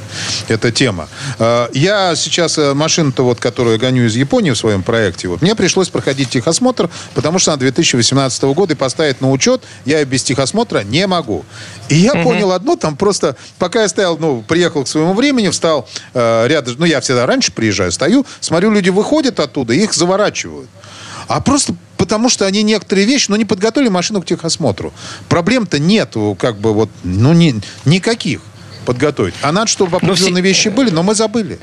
эта 0.49 0.73
тема? 0.73 1.09
Э, 1.39 1.69
я 1.75 2.15
сейчас 2.17 2.57
э, 2.57 2.73
машину-то 2.73 3.25
вот, 3.25 3.41
которую 3.41 3.75
я 3.75 3.79
гоню 3.79 4.07
из 4.07 4.17
Японии 4.17 4.53
в 4.53 4.57
своем 4.57 4.83
проекте, 4.83 5.29
вот, 5.29 5.43
мне 5.43 5.55
пришлось 5.55 5.91
проходить 5.91 6.31
техосмотр, 6.31 6.89
потому 7.15 7.39
что 7.39 7.53
она 7.53 7.59
2018 7.59 8.43
года 8.45 8.73
и 8.73 8.77
поставить 8.77 9.21
на 9.21 9.31
учет 9.31 9.63
я 9.85 10.05
без 10.05 10.23
техосмотра 10.23 10.46
просмотра 10.47 10.85
не 10.85 11.07
могу. 11.07 11.45
И 11.89 11.97
я 11.97 12.13
угу. 12.13 12.23
понял 12.23 12.53
одно, 12.53 12.77
там 12.77 12.97
просто, 12.97 13.37
пока 13.59 13.83
я 13.83 13.89
стоял, 13.89 14.17
ну, 14.19 14.43
приехал 14.47 14.85
к 14.85 14.89
своему 14.89 15.13
времени, 15.13 15.49
встал 15.49 15.89
э, 16.15 16.47
рядом, 16.47 16.77
ну, 16.79 16.85
я 16.85 17.01
всегда 17.01 17.27
раньше 17.27 17.53
приезжаю, 17.53 17.91
стою, 17.93 18.25
смотрю, 18.41 18.71
люди 18.71 18.91
выходят 18.91 19.41
оттуда, 19.41 19.75
их 19.75 19.93
заворачивают. 19.93 20.69
А 21.29 21.41
просто 21.41 21.75
потому 21.97 22.29
что 22.29 22.47
они 22.47 22.63
некоторые 22.63 23.07
вещи, 23.07 23.27
ну, 23.29 23.37
не 23.37 23.45
подготовили 23.45 23.89
машину 23.89 24.23
к 24.23 24.27
техосмотру. 24.27 24.93
Проблем-то 25.29 25.79
нет, 25.79 26.15
как 26.39 26.59
бы 26.59 26.73
вот, 26.73 26.91
ну, 27.03 27.33
ни, 27.33 27.61
никаких 27.85 28.41
подготовить. 28.85 29.35
А 29.43 29.51
надо, 29.51 29.67
чтобы 29.67 29.97
определенные 29.97 30.43
все... 30.43 30.49
вещи 30.49 30.69
были, 30.69 30.91
но 30.91 31.03
мы 31.03 31.15
забыли. 31.15 31.59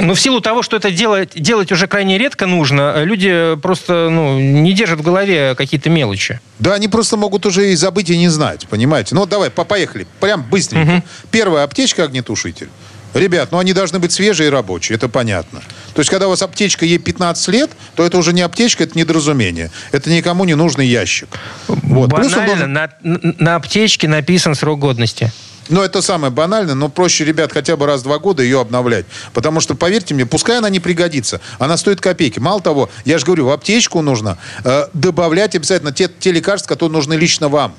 Но 0.00 0.14
в 0.14 0.20
силу 0.20 0.40
того, 0.40 0.62
что 0.62 0.76
это 0.76 0.90
делать, 0.90 1.32
делать 1.34 1.72
уже 1.72 1.86
крайне 1.86 2.18
редко 2.18 2.46
нужно, 2.46 3.04
люди 3.04 3.56
просто 3.62 4.08
ну, 4.10 4.38
не 4.38 4.72
держат 4.72 5.00
в 5.00 5.02
голове 5.02 5.54
какие-то 5.56 5.90
мелочи. 5.90 6.40
Да, 6.58 6.74
они 6.74 6.88
просто 6.88 7.16
могут 7.16 7.46
уже 7.46 7.72
и 7.72 7.76
забыть, 7.76 8.10
и 8.10 8.16
не 8.16 8.28
знать, 8.28 8.66
понимаете? 8.68 9.14
Ну, 9.14 9.26
давай, 9.26 9.50
по 9.50 9.64
поехали. 9.64 10.06
Прям 10.20 10.42
быстренько. 10.42 10.92
Угу. 10.92 11.02
Первая 11.30 11.64
аптечка 11.64 12.04
огнетушитель. 12.04 12.68
Ребят, 13.14 13.50
ну 13.50 13.58
они 13.58 13.72
должны 13.72 13.98
быть 13.98 14.12
свежие 14.12 14.48
и 14.48 14.50
рабочие, 14.50 14.96
это 14.96 15.08
понятно. 15.08 15.60
То 15.94 16.00
есть, 16.00 16.10
когда 16.10 16.28
у 16.28 16.30
вас 16.30 16.42
аптечка 16.42 16.84
ей 16.84 16.98
15 16.98 17.48
лет, 17.48 17.70
то 17.96 18.06
это 18.06 18.16
уже 18.16 18.32
не 18.32 18.42
аптечка, 18.42 18.84
это 18.84 18.96
недоразумение. 18.96 19.72
Это 19.90 20.10
никому 20.10 20.44
не 20.44 20.54
нужный 20.54 20.86
ящик. 20.86 21.28
Вот. 21.66 22.08
Банально, 22.08 22.46
должен... 22.46 22.72
на, 22.72 22.90
на 23.02 23.56
аптечке 23.56 24.06
написан 24.06 24.54
срок 24.54 24.78
годности. 24.78 25.32
Ну, 25.70 25.82
это 25.82 26.02
самое 26.02 26.32
банальное, 26.32 26.74
но 26.74 26.88
проще, 26.88 27.24
ребят, 27.24 27.52
хотя 27.52 27.76
бы 27.76 27.86
раз 27.86 28.00
в 28.00 28.04
два 28.04 28.18
года 28.18 28.42
ее 28.42 28.60
обновлять. 28.60 29.06
Потому 29.32 29.60
что, 29.60 29.76
поверьте 29.76 30.14
мне, 30.14 30.26
пускай 30.26 30.58
она 30.58 30.68
не 30.68 30.80
пригодится, 30.80 31.40
она 31.58 31.76
стоит 31.76 32.00
копейки. 32.00 32.40
Мало 32.40 32.60
того, 32.60 32.90
я 33.04 33.18
же 33.18 33.24
говорю, 33.24 33.46
в 33.46 33.50
аптечку 33.50 34.02
нужно 34.02 34.36
э, 34.64 34.88
добавлять 34.92 35.54
обязательно 35.54 35.92
те, 35.92 36.08
те 36.08 36.32
лекарства, 36.32 36.68
которые 36.68 36.92
нужны 36.92 37.14
лично 37.14 37.48
вам 37.48 37.74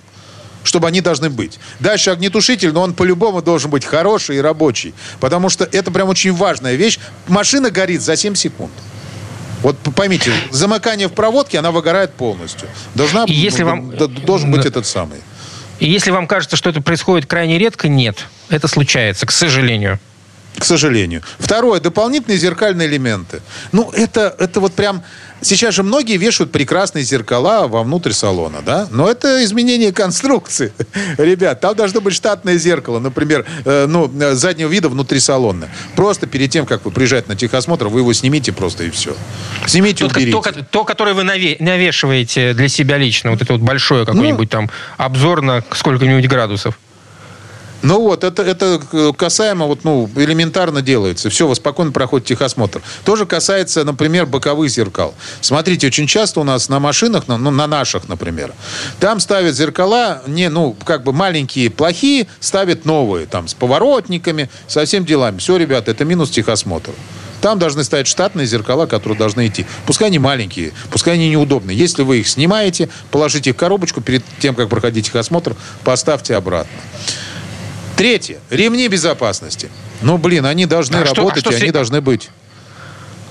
чтобы 0.63 0.88
они 0.88 1.01
должны 1.01 1.31
быть. 1.31 1.57
Дальше 1.79 2.12
огнетушитель, 2.12 2.71
но 2.71 2.83
он 2.83 2.93
по-любому 2.93 3.41
должен 3.41 3.71
быть 3.71 3.83
хороший 3.83 4.38
и 4.38 4.41
рабочий. 4.41 4.93
Потому 5.19 5.50
что 5.50 5.67
это 5.71 5.89
прям 5.89 6.07
очень 6.07 6.33
важная 6.33 6.75
вещь. 6.75 7.00
Машина 7.27 7.71
горит 7.71 8.03
за 8.03 8.15
7 8.15 8.36
секунд. 8.36 8.71
Вот 9.63 9.75
поймите, 9.95 10.31
замыкание 10.51 11.07
в 11.07 11.13
проводке, 11.13 11.57
она 11.57 11.71
выгорает 11.71 12.13
полностью. 12.13 12.67
Должна, 12.93 13.25
если 13.27 13.63
вам... 13.63 13.89
Должен 14.25 14.51
быть 14.51 14.65
этот 14.65 14.86
самый. 14.86 15.17
И 15.81 15.89
если 15.89 16.11
вам 16.11 16.27
кажется, 16.27 16.55
что 16.55 16.69
это 16.69 16.79
происходит 16.79 17.27
крайне 17.27 17.57
редко, 17.57 17.89
нет. 17.89 18.27
Это 18.50 18.67
случается, 18.67 19.25
к 19.25 19.31
сожалению. 19.31 20.00
К 20.55 20.63
сожалению. 20.63 21.23
Второе. 21.39 21.79
Дополнительные 21.79 22.38
зеркальные 22.38 22.88
элементы. 22.88 23.41
Ну, 23.71 23.89
это, 23.89 24.35
это 24.38 24.59
вот 24.59 24.73
прям 24.73 25.03
Сейчас 25.41 25.74
же 25.74 25.83
многие 25.83 26.17
вешают 26.17 26.51
прекрасные 26.51 27.03
зеркала 27.03 27.67
вовнутрь 27.67 28.12
салона, 28.12 28.62
да? 28.63 28.88
Но 28.91 29.10
это 29.10 29.43
изменение 29.43 29.91
конструкции. 29.91 30.71
Ребят, 31.17 31.60
там 31.62 31.75
должно 31.75 32.00
быть 32.00 32.13
штатное 32.13 32.57
зеркало, 32.57 33.00
например, 33.00 33.45
э, 33.65 33.86
ну, 33.88 34.12
заднего 34.33 34.69
вида 34.69 34.89
внутри 34.89 35.19
салона. 35.19 35.69
Просто 35.95 36.27
перед 36.27 36.51
тем, 36.51 36.65
как 36.65 36.86
вы 36.86 36.91
приезжаете 36.91 37.27
на 37.29 37.36
техосмотр, 37.36 37.88
вы 37.88 38.01
его 38.01 38.13
снимите 38.13 38.51
просто 38.51 38.83
и 38.83 38.89
все. 38.91 39.15
Снимите, 39.65 40.07
то, 40.07 40.15
уберите. 40.15 40.31
То, 40.31 40.63
то, 40.69 40.83
которое 40.83 41.13
вы 41.13 41.24
наве- 41.24 41.57
навешиваете 41.60 42.53
для 42.53 42.67
себя 42.67 42.98
лично, 42.98 43.31
вот 43.31 43.41
это 43.41 43.53
вот 43.53 43.62
большое 43.62 44.05
какое-нибудь 44.05 44.51
ну, 44.51 44.60
там 44.60 44.69
обзор 44.98 45.41
на 45.41 45.63
сколько-нибудь 45.71 46.27
градусов. 46.27 46.77
Ну 47.81 48.00
вот, 48.01 48.23
это, 48.23 48.43
это 48.43 48.79
касаемо, 49.17 49.65
вот, 49.65 49.83
ну, 49.83 50.09
элементарно 50.15 50.81
делается. 50.81 51.29
Все, 51.29 51.47
вы 51.47 51.55
спокойно 51.55 51.91
проходите 51.91 52.35
техосмотр. 52.35 52.81
Тоже 53.03 53.25
касается, 53.25 53.83
например, 53.83 54.25
боковых 54.25 54.69
зеркал. 54.69 55.15
Смотрите, 55.41 55.88
очень 55.88 56.07
часто 56.07 56.41
у 56.41 56.43
нас 56.43 56.69
на 56.69 56.79
машинах, 56.79 57.23
ну, 57.27 57.38
на 57.38 57.67
наших, 57.67 58.07
например, 58.07 58.53
там 59.00 59.19
ставят 59.19 59.55
зеркала, 59.55 60.21
не, 60.27 60.50
ну, 60.50 60.75
как 60.85 61.03
бы 61.03 61.11
маленькие, 61.11 61.69
плохие, 61.69 62.27
ставят 62.39 62.85
новые, 62.85 63.25
там, 63.25 63.47
с 63.47 63.53
поворотниками, 63.53 64.50
со 64.67 64.85
всем 64.85 65.05
делами. 65.05 65.39
Все, 65.39 65.57
ребята, 65.57 65.91
это 65.91 66.05
минус 66.05 66.29
техосмотра. 66.29 66.93
Там 67.41 67.57
должны 67.57 67.83
стоять 67.83 68.05
штатные 68.05 68.45
зеркала, 68.45 68.85
которые 68.85 69.17
должны 69.17 69.47
идти. 69.47 69.65
Пускай 69.88 70.09
они 70.09 70.19
маленькие, 70.19 70.73
пускай 70.91 71.15
они 71.15 71.29
неудобные. 71.29 71.75
Если 71.75 72.03
вы 72.03 72.19
их 72.19 72.27
снимаете, 72.27 72.89
положите 73.09 73.50
их 73.50 73.55
в 73.55 73.59
коробочку 73.59 74.00
перед 74.00 74.23
тем, 74.39 74.53
как 74.53 74.69
проходить 74.69 75.07
техосмотр, 75.07 75.55
поставьте 75.83 76.35
обратно. 76.35 76.71
Третье. 78.01 78.39
Ремни 78.50 78.88
безопасности. 78.88 79.70
Ну, 80.01 80.17
блин, 80.17 80.46
они 80.46 80.65
должны 80.65 80.96
А 80.98 81.05
что- 81.05 81.13
а 81.13 81.15
работать, 81.17 81.41
что 81.43 81.51
и 81.51 81.58
с- 81.58 81.62
они 81.62 81.72
должны 81.72 82.01
быть. 82.01 82.29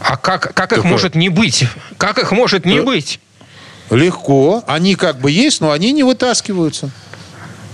А 0.01 0.17
как, 0.17 0.55
как 0.55 0.73
их 0.73 0.85
может 0.85 1.15
не 1.15 1.29
быть? 1.29 1.65
Как 1.99 2.19
их 2.19 2.33
может 2.33 2.65
не 2.65 2.79
Э, 2.79 2.83
быть? 2.83 3.21
Легко. 3.91 4.63
Они 4.67 4.95
как 4.95 5.19
бы 5.19 5.31
есть, 5.31 5.61
но 5.61 5.73
они 5.73 5.93
не 5.93 6.05
вытаскиваются. 6.05 6.91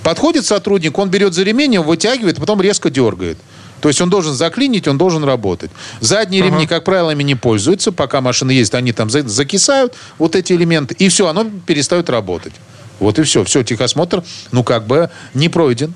Подходит 0.02 0.46
сотрудник, 0.46 0.96
он 0.98 1.10
берет 1.10 1.34
за 1.34 1.42
ремень, 1.42 1.74
его 1.74 1.84
вытягивает, 1.84 2.36
потом 2.38 2.60
резко 2.62 2.90
дергает. 2.90 3.38
То 3.80 3.88
есть 3.88 4.00
он 4.00 4.08
должен 4.08 4.32
заклинить, 4.32 4.88
он 4.88 4.96
должен 4.96 5.22
работать. 5.24 5.70
Задние 6.00 6.42
ремни, 6.42 6.66
как 6.66 6.84
правило, 6.84 7.10
ими 7.10 7.22
не 7.22 7.34
пользуются. 7.34 7.92
Пока 7.92 8.20
машина 8.22 8.50
ездит, 8.52 8.74
они 8.76 8.92
там 8.92 9.10
за- 9.10 9.28
закисают, 9.28 9.94
вот 10.18 10.34
эти 10.34 10.54
элементы. 10.54 10.94
И 10.98 11.08
все, 11.10 11.26
оно 11.28 11.44
перестает 11.66 12.08
работать. 12.08 12.54
Вот 12.98 13.18
и 13.18 13.22
все. 13.24 13.44
Все, 13.44 13.62
техосмотр, 13.62 14.22
ну, 14.52 14.64
как 14.64 14.86
бы 14.86 15.10
не 15.34 15.50
пройден. 15.50 15.92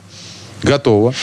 Готово. 0.63 1.15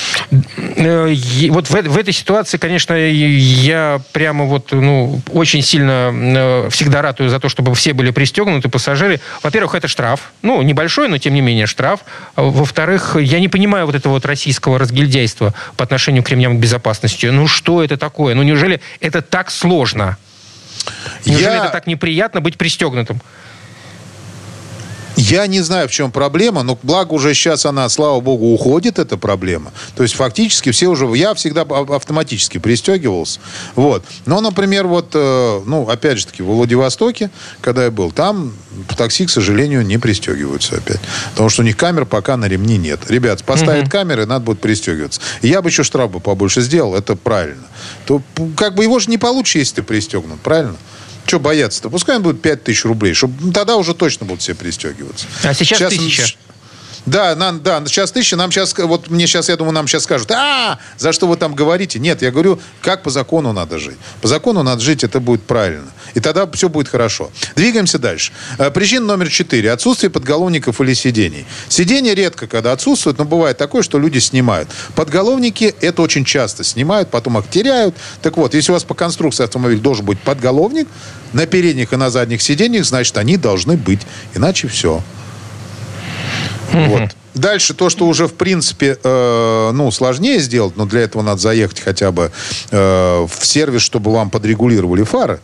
Э, 0.76 1.14
Вот 1.50 1.70
в, 1.70 1.72
в 1.72 1.98
этой 1.98 2.14
ситуации, 2.14 2.58
конечно, 2.58 2.94
я 2.94 4.02
прямо 4.12 4.46
вот, 4.46 4.72
ну, 4.72 5.22
очень 5.32 5.62
сильно 5.62 6.12
э, 6.14 6.70
всегда 6.72 7.02
ратую 7.02 7.30
за 7.30 7.40
то, 7.40 7.50
чтобы 7.50 7.74
все 7.76 7.94
были 7.94 8.12
пристегнуты, 8.12 8.70
пассажиры. 8.70 9.20
Во-первых, 9.44 9.76
это 9.76 9.88
штраф. 9.88 10.32
Ну, 10.42 10.62
небольшой, 10.62 11.08
но 11.08 11.18
тем 11.18 11.34
не 11.34 11.42
менее 11.42 11.66
штраф. 11.68 12.02
А 12.36 12.42
Во-вторых, 12.44 13.16
я 13.20 13.40
не 13.40 13.48
понимаю 13.48 13.86
вот 13.86 13.96
этого 13.96 14.14
вот 14.14 14.26
российского 14.26 14.80
разгильдяйства 14.80 15.54
по 15.76 15.84
отношению 15.84 16.24
к 16.24 16.30
ремням 16.30 16.58
безопасности. 16.58 17.28
Ну, 17.28 17.48
что 17.48 17.84
это 17.84 17.98
такое? 17.98 18.34
Ну, 18.36 18.44
неужели 18.44 18.82
это 19.00 19.22
так 19.22 19.52
сложно? 19.52 20.18
Неужели 21.26 21.44
Я- 21.56 21.58
это 21.58 21.70
так 21.70 21.86
неприятно 21.88 22.42
быть 22.42 22.58
пристегнутым? 22.58 23.22
Я 25.18 25.48
не 25.48 25.62
знаю, 25.62 25.90
в 25.90 25.92
чем 25.92 26.12
проблема, 26.12 26.64
но 26.64 26.78
благо 26.84 27.14
уже 27.14 27.34
сейчас 27.34 27.66
она, 27.66 27.90
слава 27.90 28.20
богу, 28.22 28.54
уходит, 28.54 29.00
эта 29.00 29.18
проблема. 29.18 29.72
То 29.96 30.04
есть 30.04 30.16
фактически 30.16 30.72
все 30.72 30.88
уже... 30.88 31.06
Я 31.16 31.34
всегда 31.34 31.62
ав- 31.62 31.90
автоматически 31.90 32.60
пристегивался. 32.60 33.40
Вот. 33.76 34.04
Но, 34.28 34.42
например, 34.42 34.86
вот, 34.86 35.12
э, 35.14 35.62
ну, 35.66 35.90
опять 35.90 36.20
же 36.20 36.28
таки, 36.28 36.44
в 36.44 36.46
Владивостоке, 36.46 37.32
когда 37.62 37.86
я 37.86 37.92
был, 37.92 38.12
там 38.12 38.54
в 38.88 38.96
такси, 38.96 39.26
к 39.26 39.32
сожалению, 39.32 39.84
не 39.84 39.98
пристегиваются 39.98 40.76
опять. 40.76 41.02
Потому 41.32 41.50
что 41.50 41.64
у 41.64 41.66
них 41.66 41.76
камер 41.76 42.06
пока 42.06 42.38
на 42.38 42.46
ремни 42.46 42.78
нет. 42.78 43.00
Ребят, 43.10 43.44
поставят 43.44 43.90
камеры, 43.90 44.28
надо 44.28 44.46
будет 44.46 44.62
пристегиваться. 44.62 45.20
Я 45.42 45.62
бы 45.64 45.70
еще 45.70 45.84
штраф 45.84 46.12
бы 46.12 46.20
побольше 46.20 46.62
сделал, 46.62 46.96
это 46.96 47.16
правильно. 47.16 47.66
То 48.06 48.22
как 48.56 48.76
бы 48.76 48.84
его 48.84 49.00
же 49.00 49.10
не 49.10 49.18
получишь, 49.18 49.56
если 49.56 49.76
ты 49.78 49.84
пристегнут, 49.84 50.40
правильно? 50.42 50.76
Что 51.28 51.40
бояться-то? 51.40 51.90
Пускай 51.90 52.16
он 52.16 52.24
будет 52.24 52.42
5 52.42 52.64
тысяч 52.64 52.86
рублей, 52.86 53.14
чтобы 53.14 53.52
тогда 53.52 53.76
уже 53.76 53.94
точно 53.94 54.26
будут 54.26 54.42
все 54.42 54.56
пристегиваться. 54.56 55.28
А 55.44 55.54
сейчас 55.54 55.94
тысяча. 55.94 56.38
Да, 57.08 57.38
нам, 57.38 57.64
да, 57.64 57.82
сейчас 57.86 58.12
тысяча, 58.12 58.36
нам 58.36 58.52
сейчас, 58.52 58.78
вот 58.78 59.10
мне 59.10 59.28
сейчас, 59.28 59.48
я 59.48 59.56
думаю, 59.56 59.74
нам 59.74 59.88
сейчас 59.88 60.04
скажут, 60.04 60.30
а, 60.32 60.78
за 60.98 61.14
что 61.14 61.26
вы 61.26 61.38
там 61.38 61.56
говорите? 61.56 62.00
Нет, 62.00 62.22
я 62.22 62.32
говорю, 62.32 62.60
как 62.82 63.02
по 63.02 63.10
закону 63.10 63.54
надо 63.54 63.80
жить. 63.80 63.96
По 64.22 64.28
закону 64.28 64.62
надо 64.62 64.82
жить, 64.82 65.06
это 65.06 65.22
будет 65.22 65.42
правильно. 65.44 65.88
И 66.16 66.20
тогда 66.20 66.46
все 66.52 66.68
будет 66.68 66.90
хорошо. 66.90 67.32
Двигаемся 67.56 67.98
дальше. 67.98 68.34
Э, 68.58 68.72
Причина 68.72 69.06
номер 69.06 69.30
четыре. 69.30 69.72
Отсутствие 69.72 70.10
подголовников 70.10 70.82
или 70.82 70.94
сидений. 70.94 71.46
Сиденья 71.70 72.14
редко, 72.14 72.46
когда 72.46 72.74
отсутствуют, 72.74 73.20
но 73.20 73.24
бывает 73.24 73.58
такое, 73.58 73.84
что 73.84 74.00
люди 74.00 74.18
снимают. 74.20 74.68
Подголовники 74.94 75.76
это 75.80 76.02
очень 76.02 76.26
часто 76.26 76.66
снимают, 76.66 77.10
потом 77.10 77.38
их 77.38 77.50
теряют. 77.50 77.96
Так 78.22 78.36
вот, 78.36 78.54
если 78.54 78.72
у 78.72 78.74
вас 78.74 78.84
по 78.84 78.96
конструкции 78.96 79.46
автомобиля 79.46 79.80
должен 79.80 80.06
быть 80.06 80.20
подголовник, 80.20 80.90
на 81.34 81.46
передних 81.46 81.94
и 81.94 81.96
на 81.96 82.10
задних 82.10 82.42
сиденьях, 82.42 82.86
значит, 82.86 83.18
они 83.18 83.38
должны 83.38 83.78
быть. 83.78 84.02
Иначе 84.36 84.68
все. 84.68 85.02
Вот. 86.72 87.16
Дальше 87.34 87.74
то, 87.76 87.90
что 87.90 88.08
уже 88.08 88.28
в 88.28 88.34
принципе 88.34 88.98
э, 89.04 89.72
ну 89.72 89.92
сложнее 89.92 90.40
сделать, 90.40 90.76
но 90.76 90.86
для 90.86 91.02
этого 91.02 91.22
надо 91.22 91.40
заехать 91.40 91.80
хотя 91.80 92.12
бы 92.12 92.32
э, 92.72 93.28
в 93.30 93.46
сервис, 93.46 93.84
чтобы 93.84 94.12
вам 94.12 94.32
подрегулировали 94.32 95.04
фары. 95.04 95.40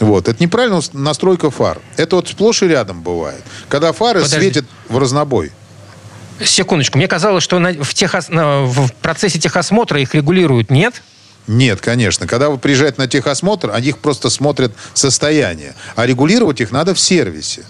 Вот 0.00 0.28
это 0.28 0.42
неправильная 0.42 0.82
настройка 0.92 1.50
фар. 1.52 1.78
Это 1.96 2.16
вот 2.16 2.28
сплошь 2.28 2.62
и 2.62 2.66
рядом 2.68 3.00
бывает, 3.00 3.42
когда 3.68 3.92
фары 3.92 4.22
Подожди. 4.22 4.38
светят 4.40 4.64
в 4.88 4.98
разнобой. 4.98 5.52
Секундочку. 6.44 6.98
Мне 6.98 7.06
казалось, 7.08 7.44
что 7.44 7.58
на- 7.60 7.72
в, 7.72 7.94
техос- 7.94 8.30
на- 8.30 8.62
в 8.64 8.92
процессе 9.00 9.38
техосмотра 9.38 10.00
их 10.00 10.14
регулируют. 10.14 10.70
Нет? 10.70 11.00
Нет, 11.46 11.80
конечно. 11.80 12.26
Когда 12.26 12.50
вы 12.50 12.58
приезжаете 12.58 12.96
на 12.98 13.06
техосмотр, 13.06 13.70
они 13.72 13.88
их 13.88 13.98
просто 13.98 14.30
смотрят 14.30 14.72
состояние. 14.94 15.74
А 15.94 16.06
регулировать 16.06 16.60
их 16.60 16.72
надо 16.72 16.94
в 16.94 17.00
сервисе. 17.00 17.64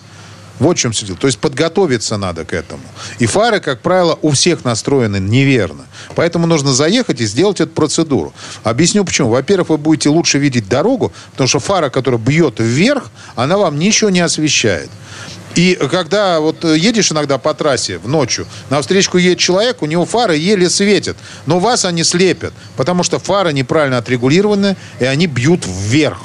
Вот 0.59 0.79
в 0.79 0.81
чем 0.81 0.93
все 0.93 1.05
дело. 1.05 1.19
То 1.19 1.27
есть 1.27 1.39
подготовиться 1.39 2.17
надо 2.17 2.45
к 2.45 2.55
этому. 2.55 2.83
И 3.19 3.27
фары, 3.27 3.61
как 3.61 3.83
правило, 3.83 4.19
у 4.23 4.31
всех 4.31 4.65
настроены 4.65 5.19
неверно. 5.19 5.85
Поэтому 6.15 6.47
нужно 6.47 6.73
заехать 6.73 7.21
и 7.21 7.27
сделать 7.27 7.61
эту 7.61 7.73
процедуру. 7.73 8.33
Объясню 8.65 9.05
почему. 9.05 9.29
Во-первых, 9.29 9.69
вы 9.69 9.77
будете 9.77 10.09
лучше 10.09 10.39
видеть 10.39 10.69
дорогу, 10.69 11.12
потому 11.33 11.49
что 11.49 11.59
фара, 11.59 11.91
которая 11.91 12.21
бьет 12.21 12.55
вверх, 12.59 13.11
она 13.35 13.59
вам 13.59 13.79
ничего 13.79 14.09
не 14.09 14.21
освещает. 14.21 14.89
И 15.57 15.75
когда 15.90 16.38
вот 16.38 16.64
э, 16.64 16.77
едешь 16.77 17.11
иногда 17.11 17.38
по 17.38 17.55
трассе 17.55 17.97
в 17.97 18.07
ночью, 18.07 18.47
на 18.69 18.81
встречку 18.83 19.16
едет 19.16 19.38
человек, 19.38 19.81
у 19.81 19.87
него 19.87 20.05
фары 20.05 20.37
еле 20.37 20.69
светят, 20.69 21.16
но 21.47 21.59
вас 21.59 21.87
они 21.87 22.05
слепят, 22.05 22.53
потому 22.77 23.03
что 23.03 23.19
фары 23.19 23.55
неправильно 23.55 23.97
отрегулированы, 23.97 24.77
и 25.01 25.07
они 25.07 25.27
бьют 25.27 25.64
вверх. 25.66 26.19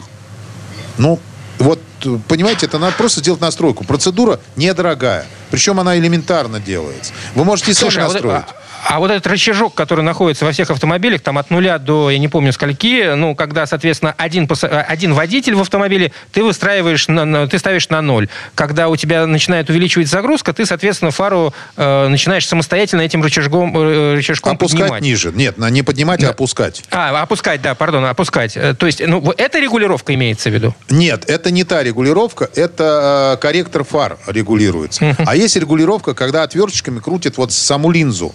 Ну, 0.97 1.17
вот, 1.59 1.79
э, 2.03 2.17
понимаете, 2.27 2.65
это 2.65 2.77
надо 2.77 2.97
просто 2.97 3.21
сделать 3.21 3.39
настройку. 3.39 3.85
Процедура 3.85 4.41
недорогая. 4.57 5.25
Причем 5.49 5.79
она 5.79 5.97
элементарно 5.97 6.59
делается. 6.59 7.13
Вы 7.33 7.45
можете 7.45 7.71
и 7.71 7.73
сами 7.73 7.89
Слушай, 7.89 8.03
а 8.03 8.07
вот, 8.07 8.13
настроить. 8.15 8.45
А- 8.87 8.95
а 8.95 8.99
вот 8.99 9.11
этот 9.11 9.27
рычажок, 9.27 9.73
который 9.73 10.03
находится 10.03 10.45
во 10.45 10.51
всех 10.51 10.69
автомобилях, 10.69 11.21
там 11.21 11.37
от 11.37 11.49
нуля 11.49 11.77
до, 11.79 12.09
я 12.09 12.17
не 12.17 12.27
помню, 12.27 12.51
скольки, 12.53 13.13
ну, 13.15 13.35
когда, 13.35 13.65
соответственно, 13.65 14.13
один, 14.17 14.47
э, 14.63 14.67
один 14.67 15.13
водитель 15.13 15.55
в 15.55 15.61
автомобиле, 15.61 16.11
ты 16.31 16.43
выстраиваешь, 16.43 17.07
на, 17.07 17.25
на- 17.25 17.47
ты 17.47 17.57
ставишь 17.59 17.89
на 17.89 18.01
ноль. 18.01 18.27
Когда 18.55 18.89
у 18.89 18.95
тебя 18.95 19.25
начинает 19.27 19.69
увеличивать 19.69 20.07
загрузка, 20.07 20.53
ты, 20.53 20.65
соответственно, 20.65 21.11
фару 21.11 21.53
э, 21.77 22.07
начинаешь 22.07 22.47
самостоятельно 22.47 23.01
этим 23.01 23.23
рычажком, 23.23 23.75
э, 23.77 24.15
рычажком 24.15 24.53
опускать 24.53 24.81
поднимать. 24.81 25.01
ниже. 25.03 25.31
Нет, 25.33 25.57
не 25.57 25.81
поднимать, 25.83 26.23
а 26.23 26.29
опускать. 26.29 26.83
А, 26.91 27.21
опускать, 27.21 27.61
да, 27.61 27.75
пардон, 27.75 28.05
опускать. 28.05 28.55
Э, 28.57 28.73
То 28.73 28.85
есть, 28.85 29.01
ну, 29.05 29.33
эта 29.37 29.59
регулировка 29.59 30.13
имеется 30.13 30.49
в 30.49 30.53
виду? 30.53 30.75
Нет, 30.89 31.29
это 31.29 31.51
не 31.51 31.63
та 31.63 31.83
регулировка, 31.83 32.49
это 32.55 33.35
э, 33.37 33.41
корректор 33.41 33.83
фар 33.83 34.17
регулируется. 34.27 35.15
А 35.25 35.35
есть 35.35 35.55
регулировка, 35.55 36.13
когда 36.13 36.43
отверточками 36.43 36.99
крутят 36.99 37.37
вот 37.37 37.51
саму 37.51 37.91
линзу 37.91 38.33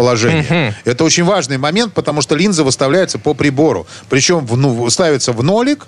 положение. 0.00 0.74
Это 0.84 1.04
очень 1.04 1.24
важный 1.24 1.58
момент, 1.58 1.92
потому 1.92 2.22
что 2.22 2.34
линза 2.34 2.64
выставляется 2.64 3.18
по 3.18 3.34
прибору. 3.34 3.86
Причем 4.08 4.46
в, 4.46 4.56
ну, 4.56 4.88
ставится 4.88 5.32
в 5.32 5.42
нолик, 5.42 5.86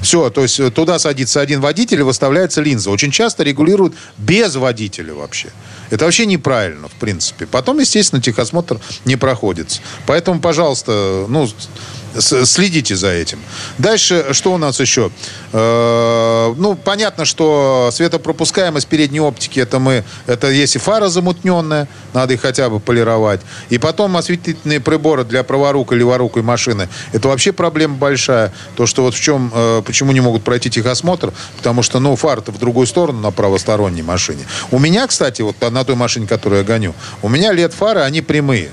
все, 0.00 0.30
то 0.30 0.42
есть 0.42 0.60
э, 0.60 0.70
туда 0.70 0.98
садится 0.98 1.40
один 1.40 1.60
водитель 1.60 2.00
и 2.00 2.02
выставляется 2.02 2.60
линза. 2.60 2.90
Очень 2.90 3.10
часто 3.10 3.42
регулируют 3.42 3.94
без 4.18 4.54
водителя 4.56 5.14
вообще. 5.14 5.48
Это 5.90 6.04
вообще 6.04 6.26
неправильно, 6.26 6.88
в 6.88 6.92
принципе. 6.92 7.46
Потом, 7.46 7.80
естественно, 7.80 8.20
техосмотр 8.20 8.78
не 9.04 9.16
проходится. 9.16 9.80
Поэтому, 10.06 10.40
пожалуйста, 10.40 11.26
ну, 11.28 11.48
следите 12.18 12.96
за 12.96 13.08
этим. 13.08 13.38
Дальше, 13.78 14.28
что 14.32 14.52
у 14.52 14.58
нас 14.58 14.80
еще? 14.80 15.10
Э, 15.52 16.54
ну, 16.56 16.74
понятно, 16.74 17.24
что 17.24 17.90
светопропускаемость 17.92 18.86
передней 18.86 19.20
оптики, 19.20 19.60
это 19.60 19.78
мы, 19.78 20.04
это 20.26 20.50
если 20.50 20.78
фара 20.78 21.08
замутненная, 21.08 21.88
надо 22.12 22.34
их 22.34 22.42
хотя 22.42 22.68
бы 22.68 22.80
полировать. 22.80 23.40
И 23.70 23.78
потом 23.78 24.16
осветительные 24.16 24.80
приборы 24.80 25.24
для 25.24 25.42
праворукой, 25.42 25.98
леворукой 25.98 26.42
машины, 26.42 26.88
это 27.12 27.28
вообще 27.28 27.52
проблема 27.52 27.96
большая. 27.96 28.52
То, 28.76 28.86
что 28.86 29.02
вот 29.02 29.14
в 29.14 29.20
чем, 29.20 29.50
э, 29.54 29.82
почему 29.84 30.12
не 30.12 30.20
могут 30.20 30.44
пройти 30.44 30.70
техосмотр, 30.70 31.32
потому 31.56 31.82
что, 31.82 32.00
ну, 32.00 32.14
фар-то 32.16 32.52
в 32.52 32.58
другую 32.58 32.86
сторону 32.86 33.20
на 33.20 33.30
правосторонней 33.30 34.02
машине. 34.02 34.44
У 34.70 34.78
меня, 34.78 35.06
кстати, 35.06 35.42
вот 35.42 35.60
на 35.60 35.84
той 35.84 35.96
машине, 35.96 36.26
которую 36.26 36.60
я 36.60 36.64
гоню, 36.64 36.94
у 37.22 37.28
меня 37.28 37.52
лет 37.52 37.72
фары, 37.72 38.00
они 38.00 38.20
прямые. 38.20 38.70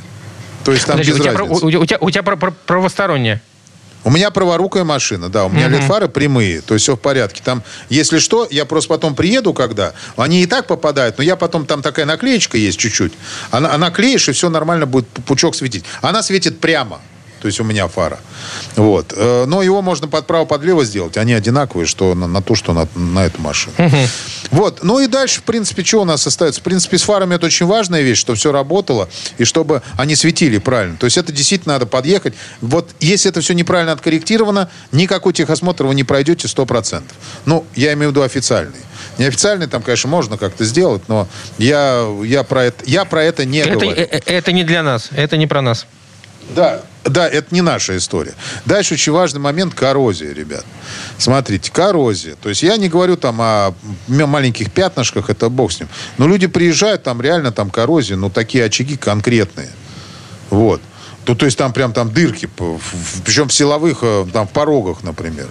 То 0.64 0.72
есть 0.74 0.86
там 0.86 0.94
Подожди, 0.98 1.12
без 1.12 1.20
у, 1.20 1.24
тебя, 1.24 1.34
разницы. 1.34 1.60
про- 1.62 1.68
у- 1.68 1.82
у 1.82 1.86
тебя, 1.86 1.98
у 2.02 2.10
тебя 2.12 2.24
правосторонняя. 2.66 3.42
У 4.04 4.10
меня 4.10 4.32
праворукая 4.32 4.84
машина, 4.84 5.30
да, 5.30 5.46
у 5.46 5.50
меня 5.50 5.68
Мгм. 5.70 5.76
LED-фары 5.78 6.08
прямые, 6.08 6.62
то 6.62 6.74
есть 6.74 6.84
все 6.84 6.96
в 6.96 7.00
порядке. 7.00 7.42
Там, 7.46 7.62
если 7.90 8.18
что, 8.18 8.48
я 8.50 8.66
просто 8.66 8.90
потом 8.90 9.14
приеду, 9.16 9.54
когда, 9.54 9.94
они 10.18 10.42
и 10.42 10.48
так 10.48 10.66
попадают, 10.66 11.20
но 11.20 11.24
я 11.24 11.36
потом, 11.36 11.68
там 11.68 11.84
такая 11.84 12.08
наклеечка 12.08 12.58
есть 12.58 12.80
чуть-чуть, 12.80 13.14
она, 13.52 13.72
она 13.74 13.92
клеишь, 13.92 14.28
и 14.28 14.32
все 14.32 14.50
нормально 14.50 14.88
будет 14.88 15.08
пучок 15.28 15.54
светить. 15.56 15.86
Она 16.02 16.24
светит 16.24 16.60
прямо, 16.60 17.00
то 17.42 17.48
есть 17.48 17.60
у 17.60 17.64
меня 17.64 17.88
фара. 17.88 18.20
Вот. 18.76 19.14
Э, 19.16 19.46
Но 19.48 19.62
его 19.62 19.82
можно 19.82 20.08
под 20.08 20.28
право, 20.28 20.46
под 20.46 20.64
лево 20.64 20.86
сделать, 20.86 21.18
они 21.18 21.34
одинаковые, 21.34 21.88
что 21.88 22.14
на, 22.16 22.28
на 22.28 22.42
то, 22.42 22.56
что 22.56 22.74
на, 22.74 22.88
на 22.96 23.26
эту 23.26 23.42
машину. 23.42 23.74
Вот. 24.52 24.84
Ну 24.84 25.00
и 25.00 25.08
дальше, 25.08 25.40
в 25.40 25.44
принципе, 25.44 25.84
что 25.84 26.02
у 26.02 26.06
нас 26.06 26.26
остается? 26.28 26.62
В 26.62 26.64
принципе, 26.64 26.98
с 26.98 27.04
фарами 27.04 27.36
это 27.36 27.46
очень 27.46 27.66
важная 27.66 28.02
вещь, 28.02 28.20
чтобы 28.20 28.38
все 28.38 28.52
работало, 28.52 29.10
и 29.38 29.44
чтобы 29.44 29.82
они 29.98 30.16
светили 30.16 30.58
правильно. 30.58 30.98
То 30.98 31.06
есть 31.06 31.18
это 31.18 31.32
действительно 31.32 31.76
надо 31.76 31.86
подъехать. 31.86 32.34
Вот 32.62 32.90
если 33.00 33.32
это 33.32 33.42
все 33.42 33.54
неправильно 33.54 33.92
откорректировано, 33.94 34.70
никакой 34.92 35.34
техосмотр 35.34 35.86
вы 35.86 35.96
не 35.96 36.04
пройдете 36.04 36.48
100%. 36.48 37.04
Ну, 37.46 37.66
я 37.76 37.94
имею 37.94 38.10
в 38.10 38.12
виду 38.12 38.22
официальный. 38.22 38.78
Неофициальный 39.18 39.68
там, 39.68 39.82
конечно, 39.82 40.10
можно 40.10 40.38
как-то 40.38 40.64
сделать, 40.66 41.04
но 41.08 41.28
я, 41.58 42.08
я, 42.24 42.44
про, 42.44 42.66
это, 42.66 42.84
я 42.86 43.06
про 43.06 43.24
это 43.24 43.46
не 43.46 43.60
Это, 43.60 43.72
говорю. 43.72 43.92
э, 43.92 44.08
э, 44.10 44.20
это 44.26 44.52
не 44.52 44.64
для 44.64 44.84
нас, 44.84 45.10
это 45.12 45.38
не 45.38 45.48
про 45.48 45.62
нас. 45.62 45.86
Да, 46.56 46.82
да, 47.04 47.28
это 47.28 47.48
не 47.54 47.62
наша 47.62 47.98
история. 47.98 48.34
Дальше 48.66 48.94
очень 48.94 49.12
важный 49.12 49.40
момент 49.40 49.74
коррозия, 49.74 50.34
ребят. 50.34 50.66
Смотрите, 51.18 51.72
коррозия. 51.72 52.36
То 52.36 52.50
есть 52.50 52.62
я 52.62 52.78
не 52.78 52.90
говорю 52.90 53.18
там 53.18 53.42
о 53.42 53.74
маленьких 54.08 54.72
пятнышках, 54.72 55.30
это 55.30 55.50
бог 55.50 55.72
с 55.72 55.80
ним. 55.80 55.90
Но 56.18 56.28
люди 56.28 56.48
приезжают, 56.48 57.04
там 57.04 57.22
реально 57.22 57.52
там 57.52 57.70
коррозия, 57.70 58.18
ну 58.18 58.30
такие 58.30 58.66
очаги 58.66 58.98
конкретные. 58.98 59.70
Вот. 60.50 60.82
То, 61.32 61.36
то 61.36 61.46
есть 61.46 61.58
там 61.58 61.72
прям 61.72 61.94
там 61.94 62.12
дырки, 62.12 62.50
причем 63.24 63.48
в 63.48 63.54
силовых, 63.54 64.00
э, 64.02 64.26
там 64.34 64.50
в 64.50 64.52
порогах, 64.52 65.02
например. 65.02 65.48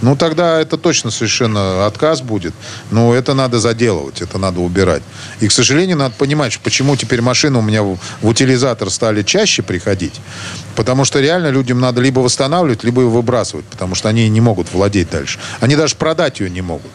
Ну 0.00 0.14
тогда 0.14 0.60
это 0.60 0.78
точно 0.78 1.10
совершенно 1.10 1.86
отказ 1.86 2.20
будет. 2.20 2.54
Но 2.92 3.12
это 3.12 3.34
надо 3.34 3.58
заделывать, 3.58 4.22
это 4.22 4.38
надо 4.38 4.60
убирать. 4.60 5.02
И, 5.40 5.48
к 5.48 5.52
сожалению, 5.52 5.96
надо 5.96 6.14
понимать, 6.14 6.56
почему 6.60 6.94
теперь 6.94 7.20
машины 7.20 7.58
у 7.58 7.62
меня 7.62 7.82
в, 7.82 7.98
в 8.22 8.28
утилизатор 8.28 8.90
стали 8.90 9.24
чаще 9.24 9.62
приходить. 9.62 10.20
Потому 10.76 11.04
что 11.04 11.20
реально 11.20 11.48
людям 11.48 11.80
надо 11.80 12.00
либо 12.00 12.20
восстанавливать, 12.20 12.84
либо 12.84 13.02
ее 13.02 13.08
выбрасывать, 13.08 13.64
потому 13.64 13.96
что 13.96 14.08
они 14.08 14.28
не 14.28 14.40
могут 14.40 14.72
владеть 14.72 15.10
дальше. 15.10 15.40
Они 15.58 15.74
даже 15.74 15.96
продать 15.96 16.38
ее 16.38 16.48
не 16.48 16.62
могут. 16.62 16.92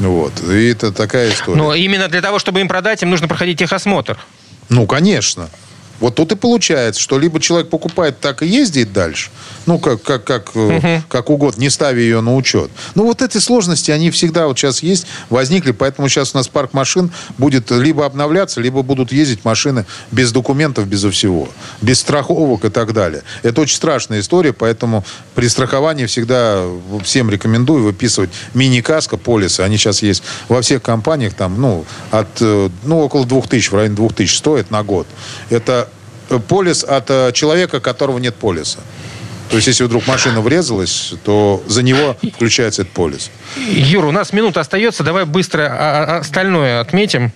Вот. 0.00 0.32
И 0.42 0.70
это 0.70 0.90
такая 0.90 1.30
история. 1.30 1.56
Но 1.56 1.72
именно 1.72 2.08
для 2.08 2.20
того, 2.20 2.40
чтобы 2.40 2.62
им 2.62 2.66
продать, 2.66 3.00
им 3.04 3.10
нужно 3.10 3.28
проходить 3.28 3.60
техосмотр. 3.60 4.18
Ну, 4.70 4.88
конечно. 4.88 5.48
Вот 6.00 6.14
тут 6.14 6.32
и 6.32 6.36
получается, 6.36 7.00
что 7.00 7.18
либо 7.18 7.40
человек 7.40 7.68
покупает 7.68 8.18
так 8.20 8.42
и 8.42 8.46
ездит 8.46 8.92
дальше, 8.92 9.30
ну, 9.66 9.78
как, 9.78 10.02
как, 10.02 10.24
как, 10.24 10.50
э, 10.54 11.02
как 11.08 11.30
угодно, 11.30 11.60
не 11.60 11.70
ставя 11.70 12.00
ее 12.00 12.20
на 12.22 12.34
учет. 12.34 12.70
Ну, 12.94 13.04
вот 13.04 13.22
эти 13.22 13.38
сложности, 13.38 13.90
они 13.90 14.10
всегда 14.10 14.46
вот 14.46 14.58
сейчас 14.58 14.82
есть, 14.82 15.06
возникли, 15.28 15.72
поэтому 15.72 16.08
сейчас 16.08 16.34
у 16.34 16.38
нас 16.38 16.48
парк 16.48 16.72
машин 16.72 17.12
будет 17.36 17.70
либо 17.70 18.06
обновляться, 18.06 18.60
либо 18.60 18.82
будут 18.82 19.12
ездить 19.12 19.44
машины 19.44 19.84
без 20.10 20.32
документов, 20.32 20.88
безо 20.88 21.10
всего, 21.10 21.48
без 21.82 22.00
страховок 22.00 22.64
и 22.64 22.70
так 22.70 22.94
далее. 22.94 23.22
Это 23.42 23.60
очень 23.60 23.76
страшная 23.76 24.20
история, 24.20 24.54
поэтому 24.54 25.04
при 25.34 25.48
страховании 25.48 26.06
всегда 26.06 26.64
всем 27.04 27.30
рекомендую 27.30 27.84
выписывать 27.84 28.30
мини-каско, 28.54 29.18
полисы. 29.18 29.60
Они 29.60 29.76
сейчас 29.76 30.02
есть 30.02 30.22
во 30.48 30.62
всех 30.62 30.82
компаниях, 30.82 31.34
там, 31.34 31.60
ну, 31.60 31.84
от, 32.10 32.28
э, 32.40 32.70
ну, 32.84 33.00
около 33.00 33.26
2000, 33.26 33.70
в 33.70 33.74
районе 33.74 33.96
2000 33.96 34.36
стоит 34.36 34.70
на 34.70 34.82
год. 34.82 35.06
Это 35.50 35.89
полис 36.38 36.84
от 36.84 37.10
э, 37.10 37.32
человека, 37.32 37.80
которого 37.80 38.18
нет 38.18 38.34
полиса. 38.34 38.78
То 39.50 39.56
есть, 39.56 39.66
если 39.66 39.82
вдруг 39.82 40.06
машина 40.06 40.40
врезалась, 40.40 41.12
то 41.24 41.60
за 41.66 41.82
него 41.82 42.16
включается 42.34 42.82
этот 42.82 42.94
полис. 42.94 43.30
Юра, 43.56 44.06
у 44.06 44.12
нас 44.12 44.32
минута 44.32 44.60
остается, 44.60 45.02
давай 45.02 45.24
быстро 45.24 45.66
а- 45.68 46.04
а- 46.04 46.18
остальное 46.18 46.80
отметим. 46.80 47.32